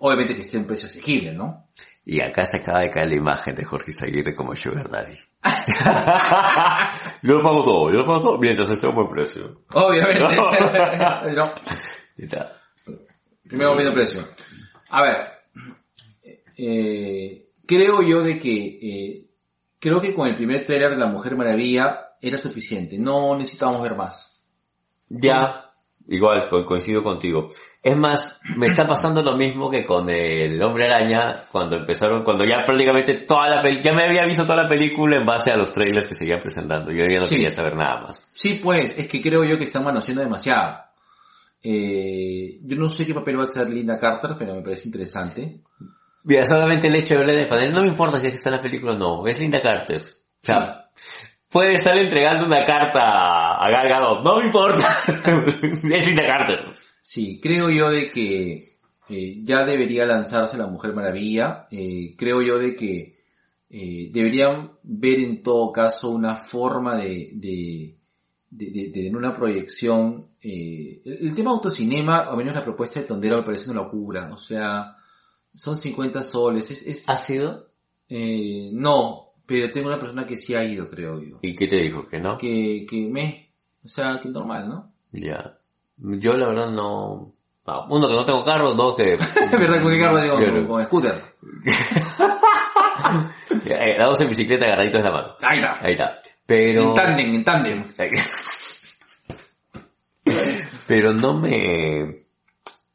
[0.00, 1.68] obviamente que esté a un precio asequible, ¿no?
[2.04, 5.16] Y acá se acaba de caer la imagen de Jorge Zaguirre como Sugar Daddy.
[7.22, 9.64] yo lo pago todo, yo lo pago todo mientras esté a un buen precio.
[9.72, 10.20] Obviamente.
[11.34, 11.50] no.
[12.16, 12.52] Y tal.
[13.44, 14.26] Primero viendo precio.
[14.90, 15.16] A ver,
[16.56, 19.30] eh, creo yo de que eh,
[19.78, 22.98] creo que con el primer trailer de La Mujer Maravilla era suficiente.
[22.98, 24.42] No necesitábamos ver más.
[25.08, 25.69] Ya,
[26.10, 27.48] igual, co- coincido contigo.
[27.82, 32.44] Es más, me está pasando lo mismo que con el Hombre Araña cuando empezaron, cuando
[32.44, 35.56] ya prácticamente toda la película, ya me había visto toda la película en base a
[35.56, 36.90] los trailers que seguían presentando.
[36.92, 37.36] Yo ya no Sí.
[37.36, 38.28] quería saber nada más.
[38.32, 40.78] Sí, pues, es que creo yo que están manoseando demasiado.
[41.62, 45.60] Eh, yo no sé qué papel va a hacer Linda Carter, pero me parece interesante.
[46.24, 48.62] Mira, solamente el hecho de verla de panel, no me importa si está en la
[48.62, 50.02] película o no, es Linda Carter.
[50.02, 50.79] O sea,
[51.50, 54.88] puede estar entregando una carta a Gal Gadot, no me importa.
[55.62, 56.60] es Linda Carter.
[57.02, 58.76] Sí, creo yo de que
[59.08, 61.66] eh, ya debería lanzarse la Mujer Maravilla.
[61.70, 63.18] Eh, creo yo de que
[63.68, 67.96] eh, deberían ver en todo caso una forma de, de,
[68.50, 70.28] de, de- tener una proyección.
[70.42, 74.30] el, el tema autocinema, o menos la propuesta de Tondero me parece una locura.
[74.32, 74.96] O sea,
[75.54, 76.70] son 50 soles.
[76.70, 77.68] Es, es, ¿Ha sido?
[78.72, 81.40] no, pero tengo una persona que sí ha ido, creo yo.
[81.42, 82.06] ¿Y qué te dijo?
[82.06, 82.38] ¿Que no?
[82.38, 83.50] Que, que me,
[83.84, 84.92] o sea, que normal, ¿no?
[85.10, 85.58] Ya.
[85.96, 87.34] Yo la verdad no...
[87.66, 89.14] no, Uno, que no tengo carro, dos, que...
[89.14, 91.20] Es verdad, con qué carro digo, Yo con, scooter.
[93.64, 95.34] Eh, Dados en bicicleta agarraditos de la mano.
[95.40, 95.80] Ahí está.
[95.84, 96.20] Ahí está.
[96.46, 96.90] Pero...
[96.90, 97.84] En tándem, en tándem.
[100.86, 102.26] Pero no me...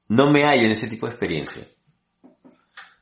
[0.07, 1.67] No me hallo en ese tipo de experiencia.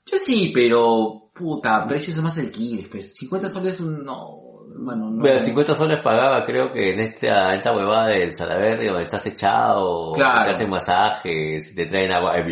[0.08, 3.16] Yo sí, pero, puta, precios más alquiles, pues.
[3.16, 4.40] 50 soles, no,
[4.74, 5.22] hermano, no.
[5.22, 9.26] Bueno, 50 soles pagaba creo que en esta, en esta huevada del Salaberry donde estás
[9.26, 10.46] echado, Claro.
[10.46, 12.46] te hacen masajes, te traen agua, eh.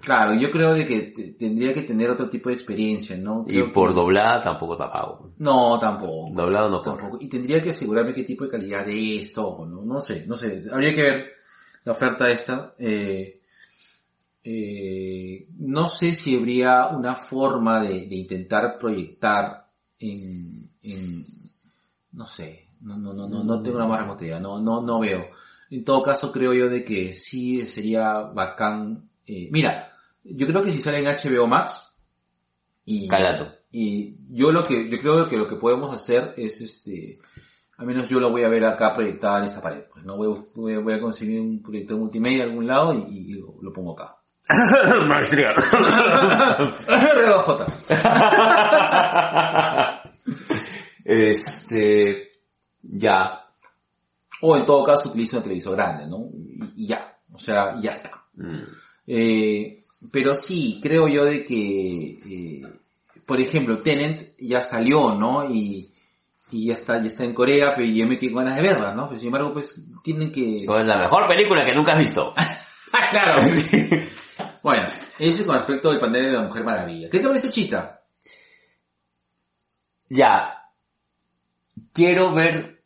[0.00, 3.44] Claro, yo creo de que te- tendría que tener otro tipo de experiencia, ¿no?
[3.48, 5.32] Y por que- doblada tampoco te pago.
[5.38, 6.30] No, tampoco.
[6.32, 6.80] Doblado no.
[6.82, 7.18] Tampoco.
[7.20, 9.82] Y tendría que asegurarme qué tipo de calidad es todo, ¿no?
[9.82, 10.60] No sé, no sé.
[10.72, 11.32] Habría que ver
[11.84, 12.74] la oferta esta.
[12.78, 13.37] Eh,
[14.50, 21.22] eh, no sé si habría una forma de, de intentar proyectar en, en,
[22.12, 25.00] no sé, no, no, no, no, no tengo una más remota idea, no, no, no
[25.00, 25.22] veo.
[25.70, 29.10] En todo caso creo yo de que sí sería bacán.
[29.26, 29.92] eh, mira,
[30.24, 31.94] yo creo que si sale en HBO Max
[32.86, 33.52] y, Calato.
[33.70, 37.18] y yo lo que, yo creo que lo que podemos hacer es este,
[37.76, 39.82] al menos yo lo voy a ver acá proyectada en esta pared.
[39.92, 43.32] Pues, no voy, a- voy, voy a conseguir un proyector multimedia en algún lado y,
[43.32, 44.17] y lo, lo pongo acá.
[45.08, 45.54] Maestría.
[47.44, 47.66] J.
[51.04, 52.28] este,
[52.82, 53.44] ya.
[54.40, 56.30] O en todo caso utilizo un televisor grande, ¿no?
[56.32, 57.18] Y, y ya.
[57.32, 58.10] O sea, ya está.
[58.34, 58.62] Mm.
[59.06, 62.62] Eh, pero sí, creo yo de que, eh,
[63.26, 65.44] por ejemplo, Tenant ya salió, ¿no?
[65.50, 65.92] Y,
[66.50, 68.94] y ya está, ya está en Corea, pero yo me quedé con ganas de verla,
[68.94, 69.08] ¿no?
[69.08, 70.56] Pero sin embargo, pues, tienen que...
[70.56, 72.32] Es la mejor película que nunca has visto.
[72.92, 73.42] ¡Ah, claro!
[74.62, 77.08] bueno, eso con respecto al panel de la Mujer Maravilla.
[77.10, 77.98] ¿Qué te parece Chita?
[80.08, 80.54] ya.
[81.92, 82.82] Quiero ver,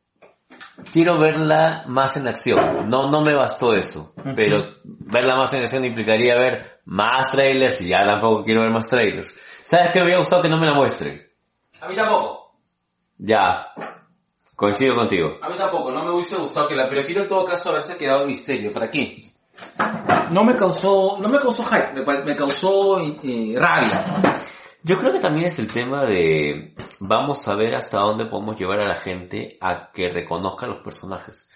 [0.93, 2.89] quiero verla más en acción.
[2.89, 4.15] No, no me bastó eso.
[4.35, 8.89] Pero verla más en acción implicaría ver más trailers y ya tampoco quiero ver más
[8.89, 9.36] trailers.
[9.65, 11.28] ¿Sabes qué me hubiera gustado que no me la muestren?
[11.81, 12.57] A mí tampoco.
[13.19, 13.66] Ya.
[14.57, 15.39] Coincido contigo.
[15.43, 18.23] A mí tampoco, no me hubiese gustado que la prefiero en todo caso haberse quedado
[18.23, 18.73] en misterio.
[18.73, 19.31] ¿Para qué?
[20.30, 24.05] No me causó, no me causó hype, me, causó eh, rabia.
[24.82, 28.80] Yo creo que también es el tema de vamos a ver hasta dónde podemos llevar
[28.80, 31.51] a la gente a que reconozca los personajes.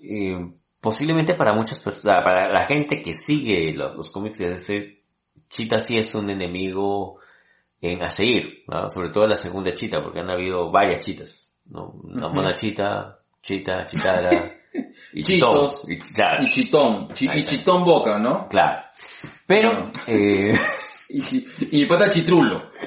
[0.00, 0.32] Y
[0.80, 5.02] posiblemente para muchas personas, para la gente que sigue los, los cómics de DC,
[5.48, 7.18] Chita sí es un enemigo
[7.80, 8.90] en a seguir, ¿no?
[8.90, 11.94] sobre todo la segunda Chita, porque han habido varias Chitas, ¿no?
[12.04, 14.30] Una mona Chita, Chita, Chitara,
[15.12, 18.48] y Chitón, y, claro, Y chitón, chi- y chitón boca, ¿no?
[18.48, 18.82] claro.
[19.46, 20.54] Pero, eh,
[21.12, 22.70] Y, chi- y pata chitrulo.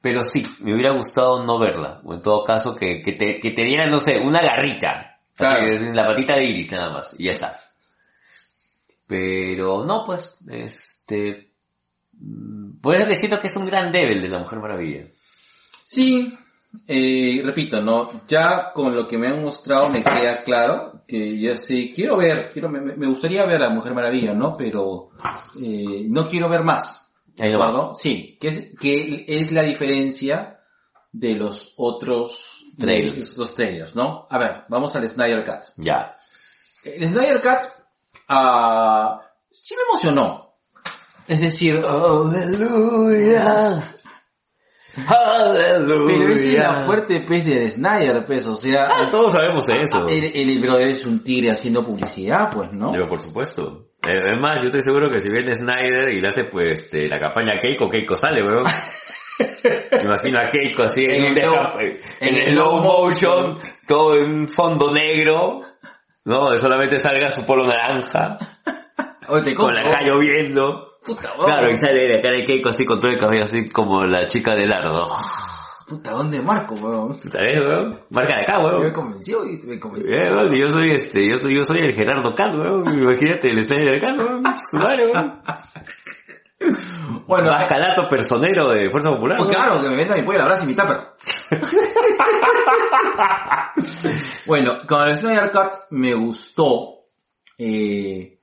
[0.00, 2.00] Pero sí, me hubiera gustado no verla.
[2.04, 5.20] O en todo caso, que, que, te, que te diera, no sé, una garrita.
[5.34, 5.66] Claro.
[5.74, 7.10] Así, la patita de iris nada más.
[7.18, 7.58] Y ya está.
[9.06, 11.52] Pero no, pues, este...
[12.12, 15.06] mm, Puedes decir que es un gran débil de la Mujer Maravilla.
[15.84, 16.36] Sí,
[16.86, 21.56] eh, repito, no, ya con lo que me han mostrado me queda claro que ya
[21.56, 24.54] sí, quiero ver, quiero, me, me gustaría ver a Mujer Maravilla, ¿no?
[24.54, 25.10] Pero
[25.62, 27.12] eh, no quiero ver más.
[27.38, 27.58] Ahí lo.
[27.70, 27.94] ¿no?
[27.94, 30.60] Sí, que es, que es la diferencia
[31.12, 33.36] de los otros Trailers.
[33.38, 34.26] los trailers, ¿no?
[34.28, 35.62] A ver, vamos al Snyder Cut.
[35.76, 36.16] Ya.
[36.84, 37.70] El Snyder Cut,
[38.28, 39.20] ah,
[39.50, 40.56] sí me emocionó.
[41.28, 43.82] Es decir, Aleluya.
[45.08, 46.14] Aleluya.
[46.18, 49.82] pero esa es la fuerte pez de Snyder, pues, o sea, Ah, todos sabemos de
[49.82, 50.08] eso.
[50.08, 52.92] el, el es un tigre haciendo publicidad, pues, ¿no?
[52.92, 53.90] Pero por supuesto.
[54.02, 57.08] Eh, Es más, yo estoy seguro que si viene Snyder y le hace pues este,
[57.08, 58.64] la campaña Keiko, Keiko sale, weón.
[59.38, 62.80] Me imagino a Keiko así en, En un el deja- slow- en, en el slow
[62.80, 65.60] slow motion, todo en fondo negro,
[66.24, 66.56] ¿no?
[66.58, 68.38] Solamente salga su polo naranja,
[69.28, 70.95] O te con la cara lloviendo.
[71.06, 71.32] Puta.
[71.38, 74.26] Claro, y sale la cara de Keiko así con todo el cabello así como la
[74.26, 75.06] chica de Lardo.
[75.88, 77.16] Puta, ¿dónde marco, weón?
[77.30, 77.96] ¿Sabes, weón?
[78.10, 78.92] Marca de acá, Me weón.
[78.92, 80.16] convenció y me convenció.
[80.16, 82.98] Eh, weón, yo soy este, yo soy, yo soy el Gerardo Cal, weón.
[82.98, 84.42] Imagínate el Snyder acá, weón.
[84.70, 85.40] Su madre, weón.
[87.26, 89.36] Bueno, Más calato personero de Fuerza Popular.
[89.38, 90.96] Pues claro, que me venda mi pollo la brasa y mi tupper.
[94.46, 97.04] bueno, con el Snyder Cut me gustó.
[97.58, 98.38] Eh,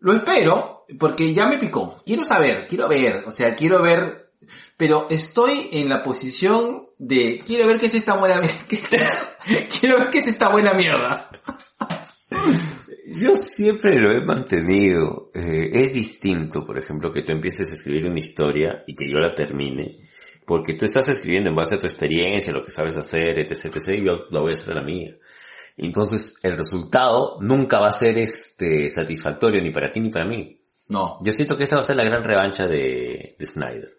[0.00, 2.02] lo espero, porque ya me picó.
[2.04, 4.30] Quiero saber, quiero ver, o sea, quiero ver,
[4.76, 8.58] pero estoy en la posición de, quiero ver qué es esta buena mierda.
[9.80, 11.30] quiero ver qué es esta buena mierda.
[13.04, 15.30] Yo siempre lo he mantenido.
[15.34, 19.18] Eh, es distinto, por ejemplo, que tú empieces a escribir una historia y que yo
[19.18, 19.90] la termine.
[20.46, 23.98] Porque tú estás escribiendo en base a tu experiencia, lo que sabes hacer, etc, etc,
[23.98, 25.12] y yo la voy a hacer la mía.
[25.76, 30.58] Entonces, el resultado nunca va a ser este satisfactorio ni para ti ni para mí.
[30.88, 33.96] No, Yo siento que esta va a ser la gran revancha de, de Snyder.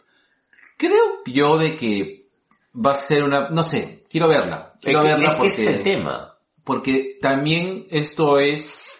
[0.77, 2.27] creo yo de que
[2.75, 4.73] va a ser una, no sé, quiero verla.
[4.81, 5.69] Quiero es que, verla es que ese porque...
[5.71, 6.37] es el tema.
[6.63, 8.91] Porque también esto es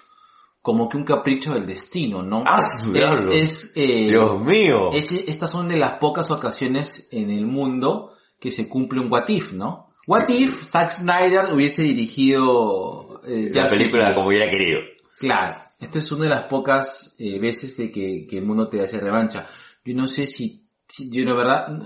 [0.62, 2.42] como que un capricho del destino, ¿no?
[2.46, 4.92] Ah, es, es, eh, Dios mío.
[4.94, 9.28] es- estas son de las pocas ocasiones en el mundo que se cumple un What
[9.30, 9.94] If, ¿no?
[10.08, 14.16] What If Zack Snyder hubiese dirigido eh, la película League?
[14.16, 14.80] como hubiera querido.
[15.20, 18.82] Claro, esta es una de las pocas eh, veces de que, que el mundo te
[18.82, 19.46] hace revancha.
[19.84, 21.80] Yo no sé si, si yo la verdad,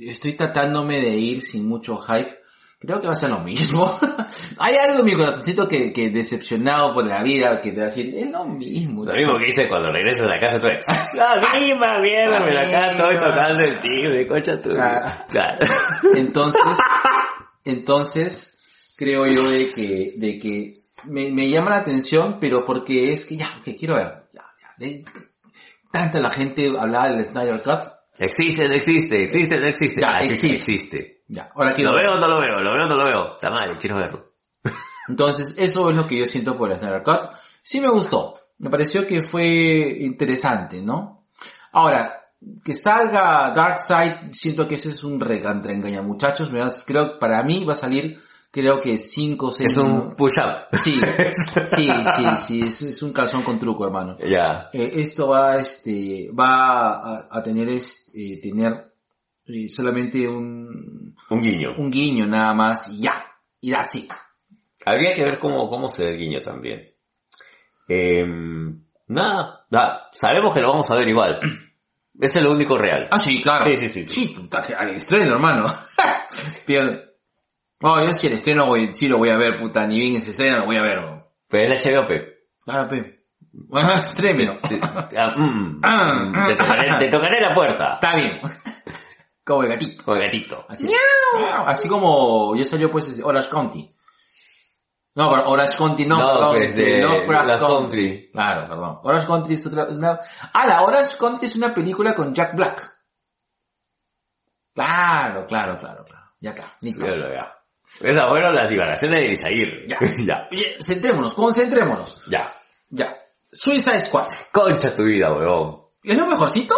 [0.00, 2.38] estoy tratándome de ir sin mucho hype.
[2.78, 3.98] Creo que va a ser lo mismo.
[4.58, 7.88] Hay algo en mi corazoncito que, que decepcionado por la vida, que te va a
[7.88, 9.04] decir, es lo mismo.
[9.04, 9.32] Lo chico".
[9.32, 10.86] mismo que dice cuando regresas a la casa de tu ex.
[11.14, 14.70] La misma mierda, me la acá estoy tocando el timbre, concha tu.
[14.78, 15.26] Ah.
[16.14, 16.62] Entonces,
[17.64, 18.60] entonces,
[18.96, 23.36] creo yo de que, de que me, me llama la atención, pero porque es que
[23.36, 25.04] ya, que quiero ver, ya, ya, de-
[25.90, 27.84] tanta la gente hablaba del Snyder Cut,
[28.18, 30.00] Existe, no existe, existe, no existe.
[30.00, 30.52] Ya, Ah, existe.
[30.56, 31.22] existe.
[31.28, 32.04] ya, ahora quiero Lo ver.
[32.06, 33.34] veo o no lo veo, lo veo no lo veo.
[33.34, 34.34] Está mal, quiero verlo.
[35.08, 37.30] Entonces, eso es lo que yo siento por el Snyder Cut.
[37.62, 41.24] Sí me gustó, me pareció que fue interesante, ¿no?
[41.72, 42.12] Ahora,
[42.62, 47.42] que salga Darkseid, siento que ese es un recantra engaña muchachos, me vas- creo, para
[47.42, 48.20] mí va a salir,
[48.50, 50.66] creo que 5 o 6 Es un push-up.
[50.78, 51.00] Sí,
[51.66, 54.16] sí, sí, sí, es, es un calzón con truco, hermano.
[54.26, 54.68] Ya.
[54.72, 58.72] Eh, esto va, este, va a, a tener, es, eh, tener
[59.46, 61.74] eh, solamente un, Un guiño.
[61.78, 63.24] un guiño nada más y ya,
[63.60, 64.12] y that's it.
[64.84, 66.94] Habría que ver cómo, cómo se ve el guiño también.
[67.88, 68.24] Eh,
[69.08, 71.40] nada, nada, sabemos que lo vamos a ver igual.
[72.20, 73.08] Ese es lo único real.
[73.10, 73.64] Ah, sí, claro.
[73.64, 74.26] Sí, sí, sí, sí.
[74.26, 75.66] Sí, al estreno, hermano.
[76.66, 76.90] Pero,
[77.80, 80.30] no, yo sí el estreno voy, sí lo voy a ver, puta, ni bien ese
[80.32, 80.98] estreno lo voy a ver.
[81.00, 81.24] bro.
[81.48, 82.46] Pero es la HBO, pe.
[82.64, 83.26] Claro, pe.
[83.52, 84.58] Bueno, estreno.
[85.08, 87.94] Te- ah, mm, Ah, te, tocaré, te tocaré la puerta.
[87.94, 88.40] Está bien.
[89.44, 90.04] Como el gatito.
[90.04, 90.64] Con el gatito.
[90.68, 90.88] Así,
[91.66, 93.90] así como ya salió pues este, Orange County.
[95.16, 97.66] No, pero Orange County no, No, perdón, pues, este, de Lovecraft Country.
[97.66, 98.30] Country.
[98.32, 99.00] Claro, perdón.
[99.02, 100.20] Orange Country es otra, una...
[100.52, 103.00] Ah, la Orange Country es una película con Jack Black.
[104.72, 106.26] Claro, claro, claro, claro.
[106.38, 107.04] Ya está, listo.
[107.06, 107.59] Ya.
[108.00, 109.86] Esas fueron las divagaciones de Isair.
[109.86, 109.98] Ya.
[110.24, 110.48] ya.
[110.50, 112.24] Oye, centrémonos, concentrémonos.
[112.28, 112.52] Ya.
[112.88, 113.16] Ya.
[113.52, 114.28] Suicide Squad.
[114.50, 115.82] Concha tu vida, weón.
[116.02, 116.74] ¿Es lo mejorcito?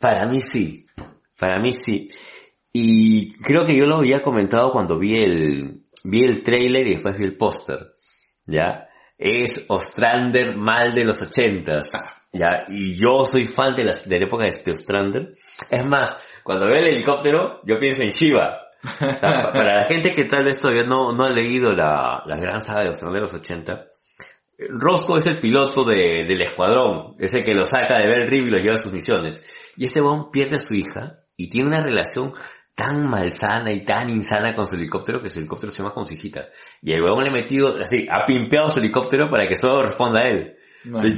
[0.00, 0.86] Para mí sí.
[1.38, 2.08] Para mí sí.
[2.72, 7.16] Y creo que yo lo había comentado cuando vi el, vi el trailer y después
[7.16, 7.92] vi el póster.
[8.46, 8.88] ¿Ya?
[9.16, 11.88] Es Ostrander mal de los ochentas.
[12.32, 12.64] ¿Ya?
[12.68, 15.32] Y yo soy fan de, las, de la época de de Ostrander.
[15.70, 18.65] Es más, cuando veo el helicóptero, yo pienso en Shiva.
[19.20, 22.60] Pa- Para la gente que tal vez todavía no, no ha leído la, la gran
[22.60, 23.86] saga de los 80,
[24.70, 28.50] Roscoe es el piloto de, del escuadrón, ese que lo saca de Bell Rib y
[28.50, 29.44] lo lleva a sus misiones.
[29.76, 32.32] Y este weón pierde a su hija y tiene una relación
[32.74, 36.14] tan malsana y tan insana con su helicóptero que su helicóptero se llama con su
[36.14, 36.48] hijita.
[36.80, 40.20] Y el weón le ha metido, así, ha pimpeado su helicóptero para que solo responda
[40.20, 40.56] a él.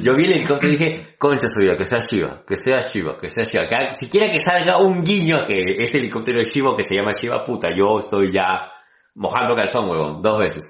[0.02, 3.18] Yo vi el helicóptero y dije, concha su vida, que sea Shiva, que sea Shiva,
[3.18, 3.66] que sea Shiva.
[3.66, 7.44] Que siquiera que salga un guiño que ese helicóptero es Shiva que se llama Shiva,
[7.44, 8.70] puta, yo estoy ya
[9.14, 10.64] mojando calzón, huevón, dos veces.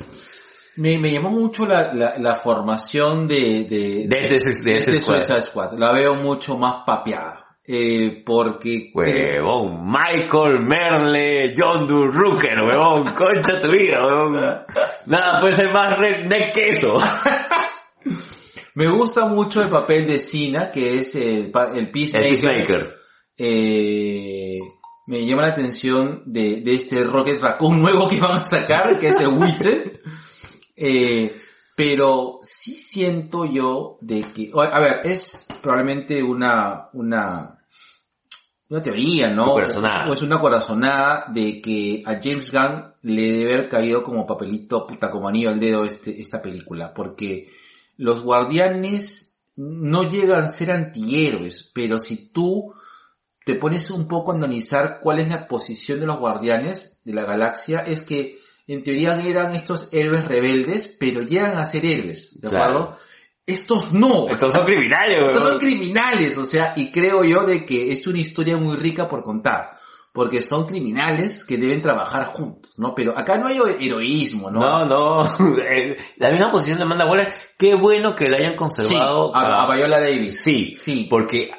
[0.77, 4.97] Me, me llamó mucho la, la, la formación de, de, De este- de de este
[5.03, 5.17] squad.
[5.19, 5.73] Suicide Squad.
[5.79, 7.45] La veo mucho más papeada.
[7.67, 8.91] Eh, porque...
[8.95, 14.41] Huevón, Michael Merle, John Durrucker, huevón, concha tu vida, huevón.
[15.07, 16.99] Nada puede ser más redneck que eso.
[18.79, 22.29] Me gusta mucho el papel de Cena, que es el, el El Peacemaker.
[22.31, 22.95] Peacemaker.
[23.37, 24.57] Eh,
[25.09, 29.09] me llama la atención de, de este Rocket Raccoon nuevo que van a sacar, que
[29.09, 30.01] es el Wizard.
[30.77, 31.37] Eh,
[31.75, 37.59] pero sí siento yo de que, a ver, es probablemente una, una,
[38.69, 39.55] una teoría, ¿no?
[39.55, 44.87] O es una corazonada de que a James Gunn le debe haber caído como papelito,
[44.87, 47.49] puta, como anillo al dedo este, esta película, porque
[47.99, 52.73] los guardianes no llegan a ser antihéroes, pero si tú
[53.45, 57.25] te pones un poco a analizar cuál es la posición de los guardianes de la
[57.25, 62.49] galaxia, es que en teoría eran estos héroes rebeldes, pero llegan a ser héroes, ¿de
[62.49, 62.65] Claro.
[62.79, 62.99] acuerdo?
[63.47, 64.29] Estos no.
[64.29, 65.19] Estos son criminales.
[65.19, 69.09] Estos son criminales, o sea, y creo yo de que es una historia muy rica
[69.09, 69.78] por contar.
[70.19, 72.93] Porque son criminales que deben trabajar juntos, ¿no?
[72.93, 74.59] Pero acá no hay heroísmo, ¿no?
[74.61, 75.57] No, no.
[75.63, 79.33] Eh, La misma posición de Amanda Waller, qué bueno que la hayan sí, conservado.
[79.33, 80.41] a, a Viola Davis.
[80.43, 81.07] Sí, Sí.
[81.09, 81.51] porque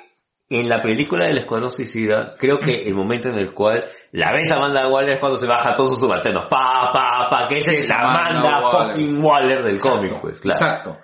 [0.50, 4.52] en la película del Escuadrón Suicida, creo que el momento en el cual la ves
[4.52, 6.48] a Amanda Waller es cuando se baja todos sus subalternos.
[6.50, 8.92] Pa, pa, pa, que esa es Amanda Amanda Waller.
[8.92, 10.60] fucking Waller del Exacto, cómic, pues, claro.
[10.60, 10.98] Exacto,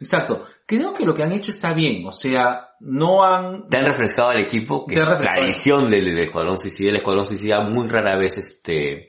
[0.00, 0.46] exacto.
[0.66, 3.68] Creo que lo que han hecho está bien, o sea, no han...
[3.68, 6.90] Te han refrescado al equipo, que es tradición del, del Escuadrón Suicida.
[6.90, 9.08] El Escuadrón Suicida muy rara vez este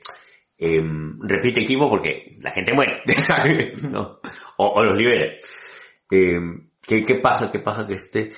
[0.58, 3.02] em, repite equipo porque la gente muere.
[3.06, 3.48] Exacto.
[3.88, 4.20] ¿no?
[4.58, 5.32] o, o los libera.
[6.10, 7.50] Em, ¿qué, ¿Qué pasa?
[7.50, 8.32] ¿Qué pasa que este...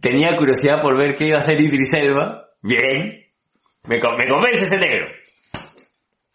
[0.00, 2.50] Tenía curiosidad por ver qué iba a hacer Idris Elba.
[2.62, 3.26] Bien.
[3.84, 5.06] Me, me convence ese negro.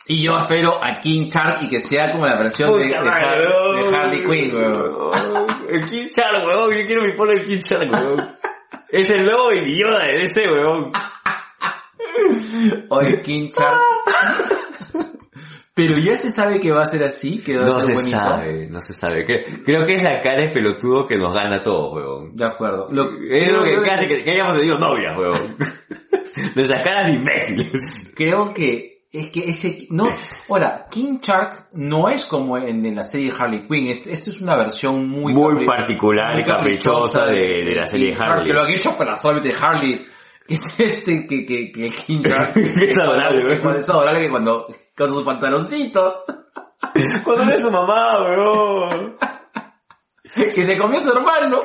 [0.08, 4.26] Y yo espero a King Shark y que sea como la versión de, de Harley
[4.26, 5.41] Quinn, weón.
[5.72, 6.78] El King Shark, weón.
[6.78, 8.28] Yo quiero mi polo el King Shark, weón.
[8.90, 10.92] Es el nuevo Baby Yoda de ese, weón.
[12.90, 13.80] Oye, King Shark.
[15.74, 18.02] Pero ya se sabe que va a ser así, que va No a ser se
[18.02, 18.18] bonito.
[18.18, 19.26] sabe, no se sabe.
[19.26, 22.36] Creo, creo que es la cara de pelotudo que nos gana a todos, weón.
[22.36, 22.88] De acuerdo.
[22.92, 25.56] Lo, Es lo que que, que hayamos tenido novias, weón.
[26.56, 27.72] Nuestras caras de imbéciles.
[28.14, 30.08] creo que es que ese, no,
[30.50, 34.42] ahora, King Shark no es como en, en la serie Harley Quinn, esto, esto es
[34.42, 38.32] una versión muy, Muy capri- particular y caprichosa de, de la serie King de Shark,
[38.32, 38.48] Harley.
[38.48, 40.06] Que lo han hecho para solamente Harley,
[40.48, 44.68] que es este, que, que, que King Shark, Es adorable, que es adorable que cuando,
[44.98, 46.14] con sus pantaloncitos,
[47.24, 49.16] Cuando ve a su mamá, weón.
[50.56, 51.62] que se comió a su hermano.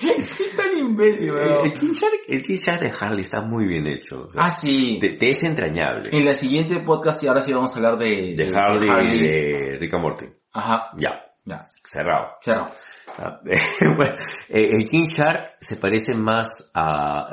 [0.00, 1.72] Qué tan imbécil, El weón.
[1.72, 4.24] King Shark, el King Shark de Harley está muy bien hecho.
[4.26, 4.98] o sea, Ah, sí.
[5.00, 6.10] te, te es entrañable.
[6.16, 8.34] En la siguiente podcast, y ahora sí vamos a hablar de...
[8.36, 10.26] De Harley y de Rick and Morty.
[10.52, 11.58] Ajá, Ya, ya,
[11.90, 12.32] cerrado.
[12.40, 12.70] cerrado.
[13.18, 13.40] Ah,
[13.96, 14.14] bueno,
[14.48, 17.26] eh, el King Shark se parece más a,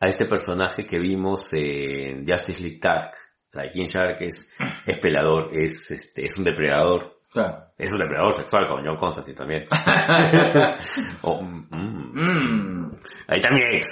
[0.00, 3.10] a este personaje que vimos en Justice League Dark.
[3.50, 4.48] O sea, el King Shark es,
[4.86, 7.13] es pelador, es, este, es un depredador.
[7.34, 7.64] Claro.
[7.76, 9.66] Es un depredador sexual como John Constantine también.
[11.22, 12.96] Oh, mm, mm.
[13.26, 13.88] Ahí también es.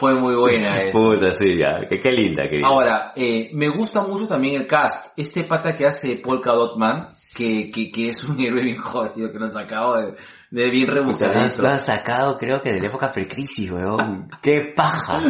[0.00, 0.92] Fue muy buena esa.
[0.92, 1.86] Puta, sí, ya.
[1.86, 2.68] Qué, qué linda, qué linda.
[2.68, 5.12] Ahora, eh, me gusta mucho también el cast.
[5.18, 7.06] Este pata que hace Polka Dot Man,
[7.36, 10.14] que, que, que es un héroe bien jodido, que nos acabo de,
[10.50, 11.60] de bien rebuscadito.
[11.60, 14.30] lo han sacado creo que de la época precrisis, weón.
[14.40, 15.20] Qué paja.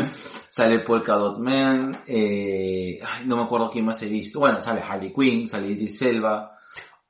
[0.56, 4.40] Sale Polka Dot Man, eh, ay, no me acuerdo quién más he visto.
[4.40, 6.56] Bueno, sale Harley Quinn, sale Idris Elba.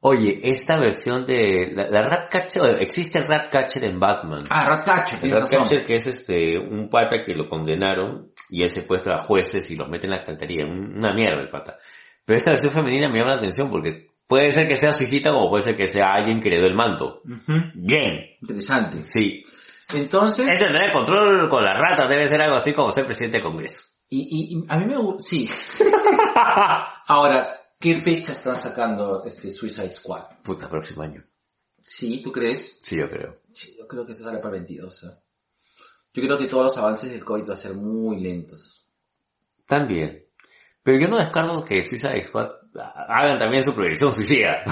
[0.00, 4.42] Oye, esta versión de la, la Ratcatcher, existe el Ratcatcher en Batman.
[4.50, 5.30] Ah, Ratcatcher, el.
[5.30, 9.76] Ratcatcher que es este, un pata que lo condenaron y él secuestra a jueces y
[9.76, 10.66] los mete en la alcantarilla.
[10.66, 11.78] Un- Una mierda el pata.
[12.24, 15.30] Pero esta versión femenina me llama la atención porque puede ser que sea su hijita
[15.32, 17.22] como puede ser que sea alguien que le dio el manto.
[17.24, 18.18] Ujú, Bien.
[18.42, 19.04] Interesante.
[19.04, 19.44] Sí.
[19.94, 23.44] Entonces, Eso tener control con las ratas debe ser algo así como ser presidente del
[23.44, 23.80] Congreso.
[24.08, 25.48] y, y, y a mí me gusta, sí.
[27.06, 27.48] Ahora,
[27.78, 30.24] ¿qué fecha están sacando este Suicide Squad?
[30.42, 31.22] Puta, próximo año.
[31.78, 32.80] Sí, ¿tú crees?
[32.84, 33.42] Sí, yo creo.
[33.52, 35.04] Sí, yo creo que se sale para el 22.
[35.04, 35.06] ¿eh?
[36.14, 38.88] Yo creo que todos los avances del COVID van a ser muy lentos.
[39.66, 40.26] También.
[40.82, 42.48] Pero yo no descarto que Suicide Squad
[43.08, 44.62] hagan también su proyección suicida.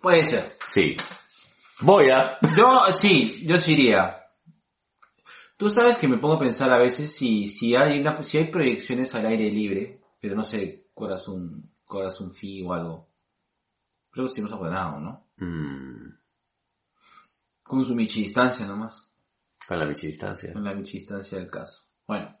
[0.00, 0.56] Puede ser.
[0.74, 0.96] Sí.
[1.80, 2.38] Voy a...
[2.56, 4.22] Yo, sí, yo sí iría.
[5.56, 8.46] Tú sabes que me pongo a pensar a veces si, si hay una, si hay
[8.50, 13.08] proyecciones al aire libre, pero no sé, corazón, corazón fee o algo.
[14.10, 15.28] Creo que sí ha ordenado, ¿no?
[15.38, 16.10] Mm,
[17.62, 19.10] Con su michidistancia nomás.
[19.66, 20.52] con la michidistancia.
[20.52, 21.84] Con la michidistancia del caso.
[22.06, 22.36] Bueno.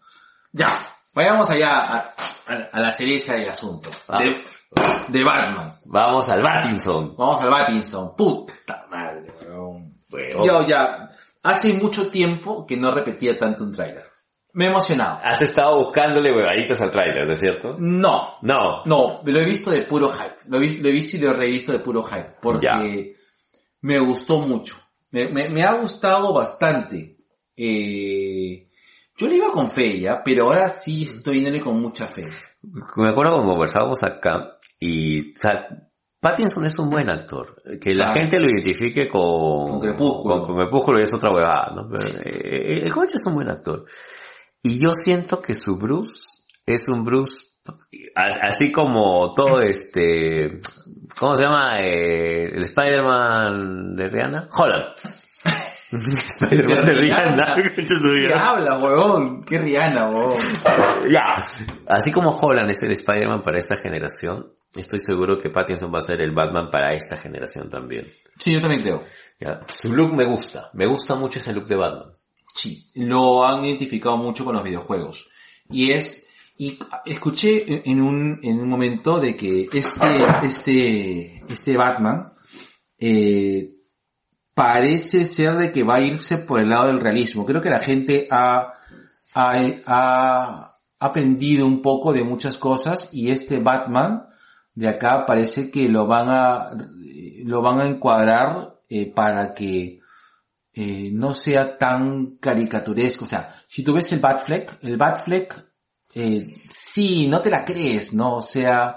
[0.52, 0.68] Ya.
[1.14, 2.14] Vayamos allá a,
[2.48, 3.90] a, a la cereza del asunto.
[4.08, 4.20] Ah.
[4.22, 4.44] De,
[5.08, 5.72] de Batman.
[5.86, 7.14] Vamos al Battinson.
[7.16, 8.14] Vamos al Battinson.
[8.16, 9.34] Puta madre.
[9.48, 9.96] Weón.
[10.46, 11.08] Yo ya,
[11.46, 14.04] hace mucho tiempo que no repetía tanto un tráiler.
[14.52, 15.20] Me he emocionado.
[15.22, 17.74] Has estado buscándole huevaditas al trailer, ¿no es cierto?
[17.78, 18.82] No, No.
[18.86, 20.36] no, lo he visto de puro hype.
[20.48, 22.36] Lo he, vis- lo he visto y lo he revisto de puro hype.
[22.40, 22.76] Porque Ya.
[23.82, 24.76] me gustó mucho.
[25.10, 27.18] Me, me- me ha gustado bastante.
[27.54, 28.68] Eh,
[29.16, 32.24] yo le iba con fe ya, pero ahora sí estoy yéndole con mucha fe.
[32.96, 35.85] Me acuerdo cuando conversábamos acá y, o sea,
[36.30, 37.62] Pattinson es un buen actor.
[37.80, 40.38] Que la gente lo identifique con, Con Crepúsculo.
[40.38, 41.88] Con, con Crepúsculo y es otra huevada, ¿no?
[41.88, 43.84] Pero, eh, el coche es un buen actor.
[44.62, 46.22] Y yo siento que su Bruce
[46.66, 47.36] es un Bruce,
[48.16, 50.60] as- así como todo este,
[51.18, 51.80] ¿cómo se llama?
[51.80, 54.48] Eh, el Spider-Man de Rihanna?
[54.52, 54.86] Holland.
[55.98, 57.56] Spider-Man de Rihanna.
[57.74, 59.44] ¿Qué habla, huevón?
[59.44, 60.36] ¿Qué Rihanna, huevón?
[61.10, 61.44] Ya.
[61.86, 66.02] Así como Holland es el Spider-Man para esta generación, estoy seguro que Pattinson va a
[66.02, 68.06] ser el Batman para esta generación también.
[68.38, 69.02] Sí, yo también creo.
[69.40, 69.60] ¿ya?
[69.66, 70.70] Su look me gusta.
[70.74, 72.12] Me gusta mucho ese look de Batman.
[72.54, 75.28] Sí, lo han identificado mucho con los videojuegos.
[75.68, 80.06] Y es, y escuché en un, en un momento de que este,
[80.42, 82.32] este, este Batman,
[82.98, 83.75] eh,
[84.56, 87.44] parece ser de que va a irse por el lado del realismo.
[87.44, 88.72] Creo que la gente ha,
[89.34, 94.26] ha, aprendido un poco de muchas cosas y este Batman
[94.74, 96.68] de acá parece que lo van a,
[97.44, 100.00] lo van a encuadrar eh, para que
[100.72, 103.26] eh, no sea tan caricaturesco.
[103.26, 105.66] O sea, si tú ves el Batfleck, el Batfleck,
[106.14, 108.36] eh, sí, no te la crees, ¿no?
[108.36, 108.96] O sea,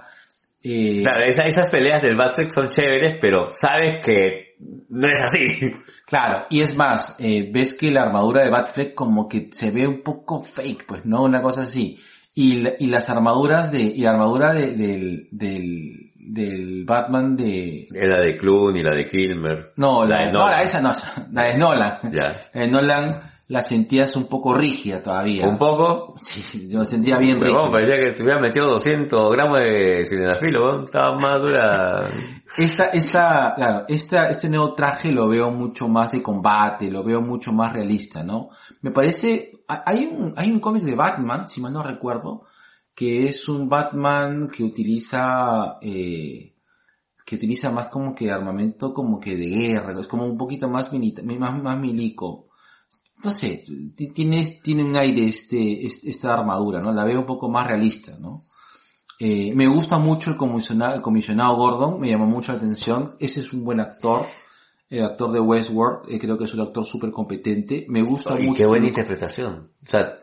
[1.03, 5.73] Claro, esa- esas peleas del Batfleck son chéveres, pero sabes que no es así.
[6.05, 9.87] Claro, y es más, eh, ves que la armadura de Batfleck como que se ve
[9.87, 11.23] un poco fake, pues, ¿no?
[11.23, 11.99] Una cosa así.
[12.33, 18.21] Y, y las armaduras de, y la armadura de, del, del, del Batman de, La
[18.21, 19.73] de Clooney, la de Kilmer.
[19.75, 20.51] no, la, La de de, no, Nolan.
[20.51, 20.93] la esa no,
[21.31, 21.93] la de Nolan.
[22.11, 22.35] Ya.
[22.53, 25.47] De Nolan la sentías un poco rígida todavía.
[25.47, 26.13] Un poco.
[26.21, 27.71] Sí, yo sentía bien Pero rígida.
[27.71, 30.83] parecía que te hubiera metido 200 gramos de cinefilo, ¿no?
[30.85, 32.07] Estaba más dura.
[32.57, 37.21] Esta, esta, claro, esta, este nuevo traje lo veo mucho más de combate, lo veo
[37.21, 38.49] mucho más realista, ¿no?
[38.81, 42.45] Me parece, ha- hay un, hay un cómic de Batman, si mal no recuerdo,
[42.95, 46.55] que es un Batman que utiliza, eh,
[47.23, 50.91] que utiliza más como que armamento como que de guerra, es como un poquito más
[50.91, 52.48] milita, más, más milico.
[53.23, 53.65] No sé,
[53.95, 56.91] ti- tiene, tiene un aire este, este- esta armadura, ¿no?
[56.93, 58.43] La veo un poco más realista, ¿no?
[59.19, 63.15] Eh, me gusta mucho el comisionado, el comisionado Gordon, me llamó mucho la atención.
[63.19, 64.25] Ese es un buen actor.
[64.89, 67.85] El actor de Westworld, eh, creo que es un actor súper competente.
[67.89, 68.57] Me gusta Y mucho.
[68.59, 69.71] qué buena interpretación.
[69.83, 70.13] O sea,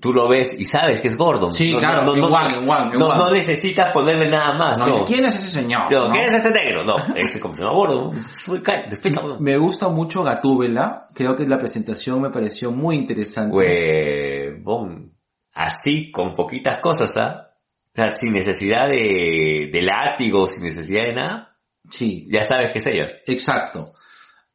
[0.00, 1.52] tú lo ves y sabes que es Gordon.
[1.52, 5.04] Sí, claro, One, en One, en no, no necesitas ponerle nada más, No, no.
[5.04, 5.90] ¿Quién es ese señor?
[5.90, 6.12] No, ¿No?
[6.14, 6.84] ¿Quién es este negro?
[6.84, 8.24] No, este comisionado Gordon.
[8.36, 9.36] Soy ca- explícame.
[9.40, 11.06] Me gusta mucho Gatúbela.
[11.14, 13.54] Creo que la presentación me pareció muy interesante.
[13.56, 15.12] Huevón.
[15.54, 17.50] Así, con poquitas cosas, ¿ah?
[17.92, 21.52] O sea, sin necesidad de, de látigo, sin necesidad de nada,
[21.88, 23.08] Sí, ya sabes que es ella.
[23.26, 23.90] Exacto.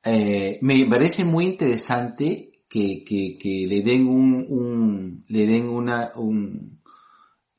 [0.03, 6.11] Eh, me parece muy interesante que, que, que le den un, un le den una,
[6.15, 6.81] un,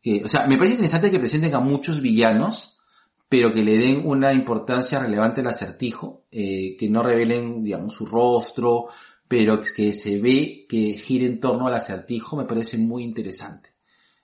[0.03, 2.81] eh, o sea, me parece interesante que presenten a muchos villanos,
[3.29, 8.07] pero que le den una importancia relevante al acertijo, eh, que no revelen, digamos, su
[8.07, 8.87] rostro,
[9.29, 13.69] pero que se ve que gira en torno al acertijo, me parece muy interesante.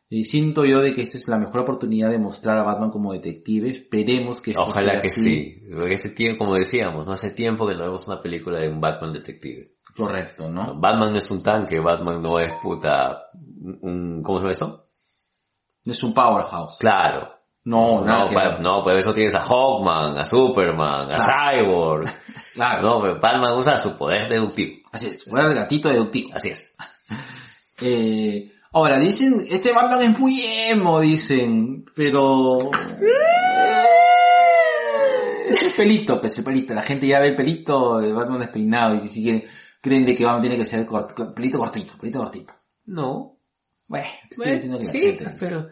[0.08, 3.12] Y siento yo de que esta es la mejor oportunidad de mostrar a Batman como
[3.12, 3.68] detective.
[3.68, 5.20] Esperemos que esto Ojalá sea que así.
[5.20, 5.60] sí.
[5.70, 8.80] Porque ese tiempo, como decíamos, no hace tiempo que no vemos una película de un
[8.80, 9.76] Batman detective.
[9.98, 10.74] Correcto, ¿no?
[10.80, 13.24] Batman no es un tanque, Batman no es puta,
[13.82, 14.86] un, ¿cómo se llama eso?
[15.84, 16.78] Es un powerhouse.
[16.78, 17.34] Claro.
[17.64, 18.60] No, No, que pa- ver.
[18.60, 22.08] no, pues eso tienes a Hawkman, a Superman, a Cyborg.
[22.54, 22.82] Claro.
[22.88, 24.78] No, pero Batman usa su poder deductivo.
[24.90, 25.22] Así es.
[25.24, 26.30] Fuera el gatito deductivo.
[26.34, 26.76] Así es.
[27.80, 32.58] Eh, ahora, dicen, este Batman es muy emo, dicen, pero...
[33.00, 33.84] Eh,
[35.50, 36.74] Es el pelito, pues el pelito.
[36.74, 39.44] La gente ya ve el pelito de Batman despeinado y que si quieren,
[39.80, 42.54] creen de que Batman tiene que ser cort- pelito cortito, pelito cortito.
[42.86, 43.38] No.
[43.86, 45.26] Bueno, estoy Bueno, diciendo que sí, gente...
[45.40, 45.68] pero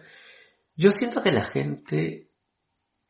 [0.75, 2.31] yo siento que la gente,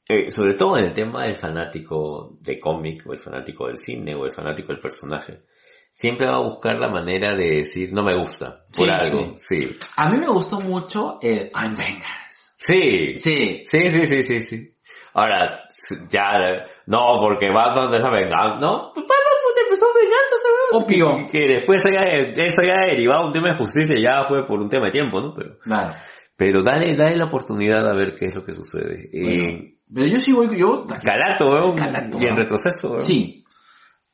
[0.09, 4.15] eh, sobre todo en el tema del fanático de cómic, o el fanático del cine,
[4.15, 5.43] o el fanático del personaje,
[5.91, 9.35] siempre va a buscar la manera de decir no me gusta por Sí, algo.
[9.39, 9.77] Sí.
[9.97, 12.57] A mí me gustó mucho el I'm Vengeance.
[12.67, 13.19] Sí.
[13.19, 14.77] Sí, Sí, sí, sí, sí, sí.
[15.15, 15.67] Ahora,
[16.11, 18.93] ya, no, porque Batman deja vengar, ¿no?
[18.95, 20.79] Pues Batman pues empezó vengándose, ¿no?
[20.79, 21.27] Obvio.
[21.31, 24.69] Que, que después haya, eso ya derivado un tema de justicia, ya fue por un
[24.69, 25.35] tema de tiempo, ¿no?
[25.35, 25.93] Pero, claro.
[26.37, 29.09] pero dale, dale la oportunidad a ver qué es lo que sucede.
[29.13, 30.87] Y, Pero yo sí voy, yo...
[31.03, 31.77] calato, weón.
[31.77, 33.03] Calato, y en retroceso, weón.
[33.03, 33.45] Sí.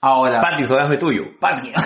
[0.01, 0.41] Ahora...
[0.41, 1.25] Pattinson, hazme tuyo.
[1.39, 1.75] Patria.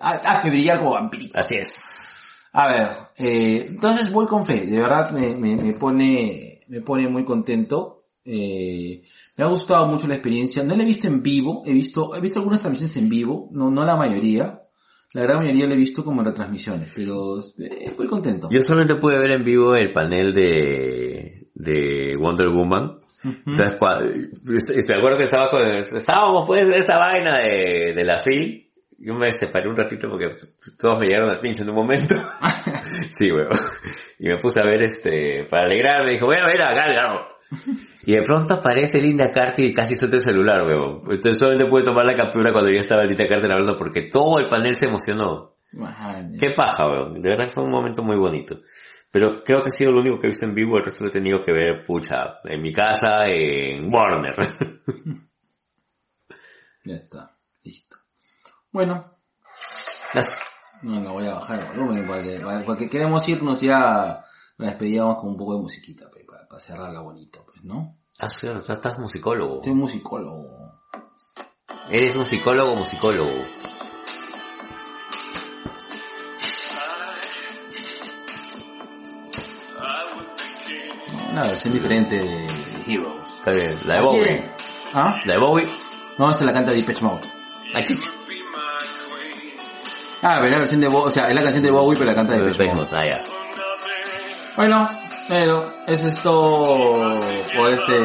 [0.00, 1.38] Hazme brillar como vampirito.
[1.38, 2.48] Así es.
[2.54, 7.08] A ver, eh, entonces voy con fe, de verdad me, me, me pone, me pone
[7.08, 8.01] muy contento.
[8.24, 9.02] Eh,
[9.36, 10.62] me ha gustado mucho la experiencia.
[10.62, 13.70] No la he visto en vivo, he visto, he visto algunas transmisiones en vivo, no,
[13.70, 14.60] no la mayoría.
[15.14, 18.48] La gran mayoría la he visto como retransmisiones, pero eh, muy contento.
[18.50, 22.98] Yo solamente pude ver en vivo el panel de, de Wonder Woman.
[23.46, 28.04] Entonces, cua- es- me acuerdo que estaba con, estábamos pues de esta vaina de, de
[28.04, 28.70] la FIL.
[29.04, 30.28] Yo me separé un ratito porque
[30.78, 32.14] todos me llegaron al pinche en un momento.
[33.10, 33.48] sí, weón.
[34.18, 37.26] Y me puse a ver este, para alegrarme, dijo, voy a ver a Gal Gadot.
[38.06, 41.02] Y de pronto aparece Linda Carter y casi suelta el celular, weón.
[41.02, 44.48] Entonces solamente pude tomar la captura cuando ya estaba Linda Carter hablando porque todo el
[44.48, 45.56] panel se emocionó.
[45.72, 47.22] Man, Qué paja, weón.
[47.22, 48.60] De verdad fue un momento muy bonito.
[49.12, 51.10] Pero creo que ha sido lo único que he visto en vivo, el resto lo
[51.10, 54.34] he tenido que ver, pucha, en mi casa, en Warner.
[56.84, 57.96] Ya está, listo.
[58.72, 59.18] Bueno,
[60.14, 60.30] Las-
[60.82, 64.24] no, no voy a bajar el volumen porque, porque queremos irnos ya,
[64.56, 66.21] la despedíamos con un poco de musiquita, pe,
[66.52, 67.98] para, cerrarla bonito, pues, ¿no?
[68.18, 69.62] Ah, sí, o sea, estás musicólogo.
[69.64, 70.46] Soy musicólogo.
[71.88, 73.32] Eres un psicólogo musicólogo.
[81.30, 82.46] Una versión diferente de
[82.86, 83.30] Heroes.
[83.38, 83.78] Está bien.
[83.86, 84.34] La de Así Bowie.
[84.34, 84.44] es.
[84.92, 85.14] ¿Ah?
[85.24, 85.68] La de Bowie.
[86.18, 87.26] No, se la canta Depeche Mode.
[87.74, 87.80] Ah.
[90.24, 92.14] Ah, pero la versión de Bowie, o sea, es la canción de Bowie, pero la
[92.14, 92.88] canta Depeche Mode.
[92.92, 93.31] Ah, ya.
[94.56, 94.88] Bueno,
[95.28, 97.14] pero eso es todo
[97.56, 97.98] por este,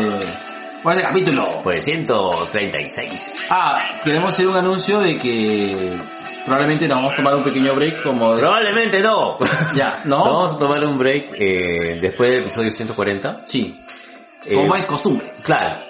[0.82, 1.60] por este capítulo.
[1.64, 3.22] Pues 136.
[3.50, 5.98] Ah, queremos hacer un anuncio de que
[6.46, 8.40] probablemente nos vamos a tomar un pequeño break como de...
[8.40, 9.38] Probablemente no.
[9.76, 10.24] Ya, ¿no?
[10.24, 13.42] Vamos a tomar un break eh, después del episodio 140.
[13.46, 13.84] Sí,
[14.46, 15.34] Eh, como es costumbre.
[15.44, 15.87] Claro.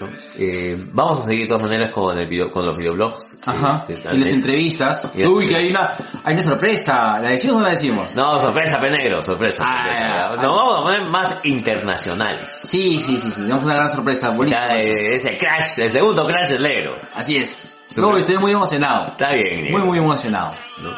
[0.00, 0.08] ¿No?
[0.38, 3.32] Eh, vamos a seguir de todas maneras con el video, con los videoblogs.
[3.46, 3.84] Ajá.
[3.88, 5.10] Este, Y las eh, entrevistas.
[5.14, 5.92] y- Uy, que hay una,
[6.24, 7.18] hay una sorpresa.
[7.20, 8.14] ¿La decimos o no la decimos?
[8.14, 9.56] No, sorpresa, penegro, sorpresa.
[9.60, 10.08] Ah, sorpresa.
[10.08, 10.42] ya, ya.
[10.42, 12.60] No, vamos a poner más internacionales.
[12.64, 13.42] Sí, sí, sí, sí.
[13.42, 14.30] Tenemos una gran sorpresa.
[14.30, 14.68] Bonita.
[14.68, 16.96] Ya, eh, es el crash, el segundo crash del negro.
[17.14, 17.68] Así es.
[17.96, 19.06] Uy, estoy muy emocionado.
[19.06, 19.70] Está bien.
[19.72, 20.50] Muy, muy emocionado.
[20.82, 20.90] ¿no?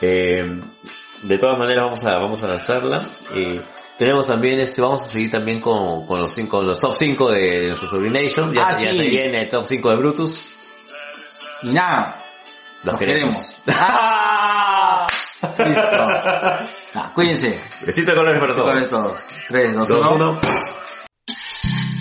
[0.00, 0.60] Eh,
[1.22, 3.00] de todas maneras vamos a, vamos a lanzarla.
[3.34, 3.60] Eh,
[4.02, 7.66] tenemos también este, vamos a seguir también con, con los cinco, los top 5 de
[7.68, 8.52] nuestro Sublination.
[8.52, 8.96] Ya, Ah, se- ya sí.
[8.98, 10.34] se viene el top 5 de Brutus.
[11.62, 12.18] Y nada.
[12.82, 13.62] Los Los queremos.
[13.68, 15.06] ¡Ah!
[15.58, 15.82] Listo.
[16.94, 17.60] Ah, cuídense.
[17.86, 18.88] Besito de colores para todos.
[18.90, 19.18] todos.
[19.48, 20.10] 3, 2, Dos, 1.
[20.14, 20.40] uno.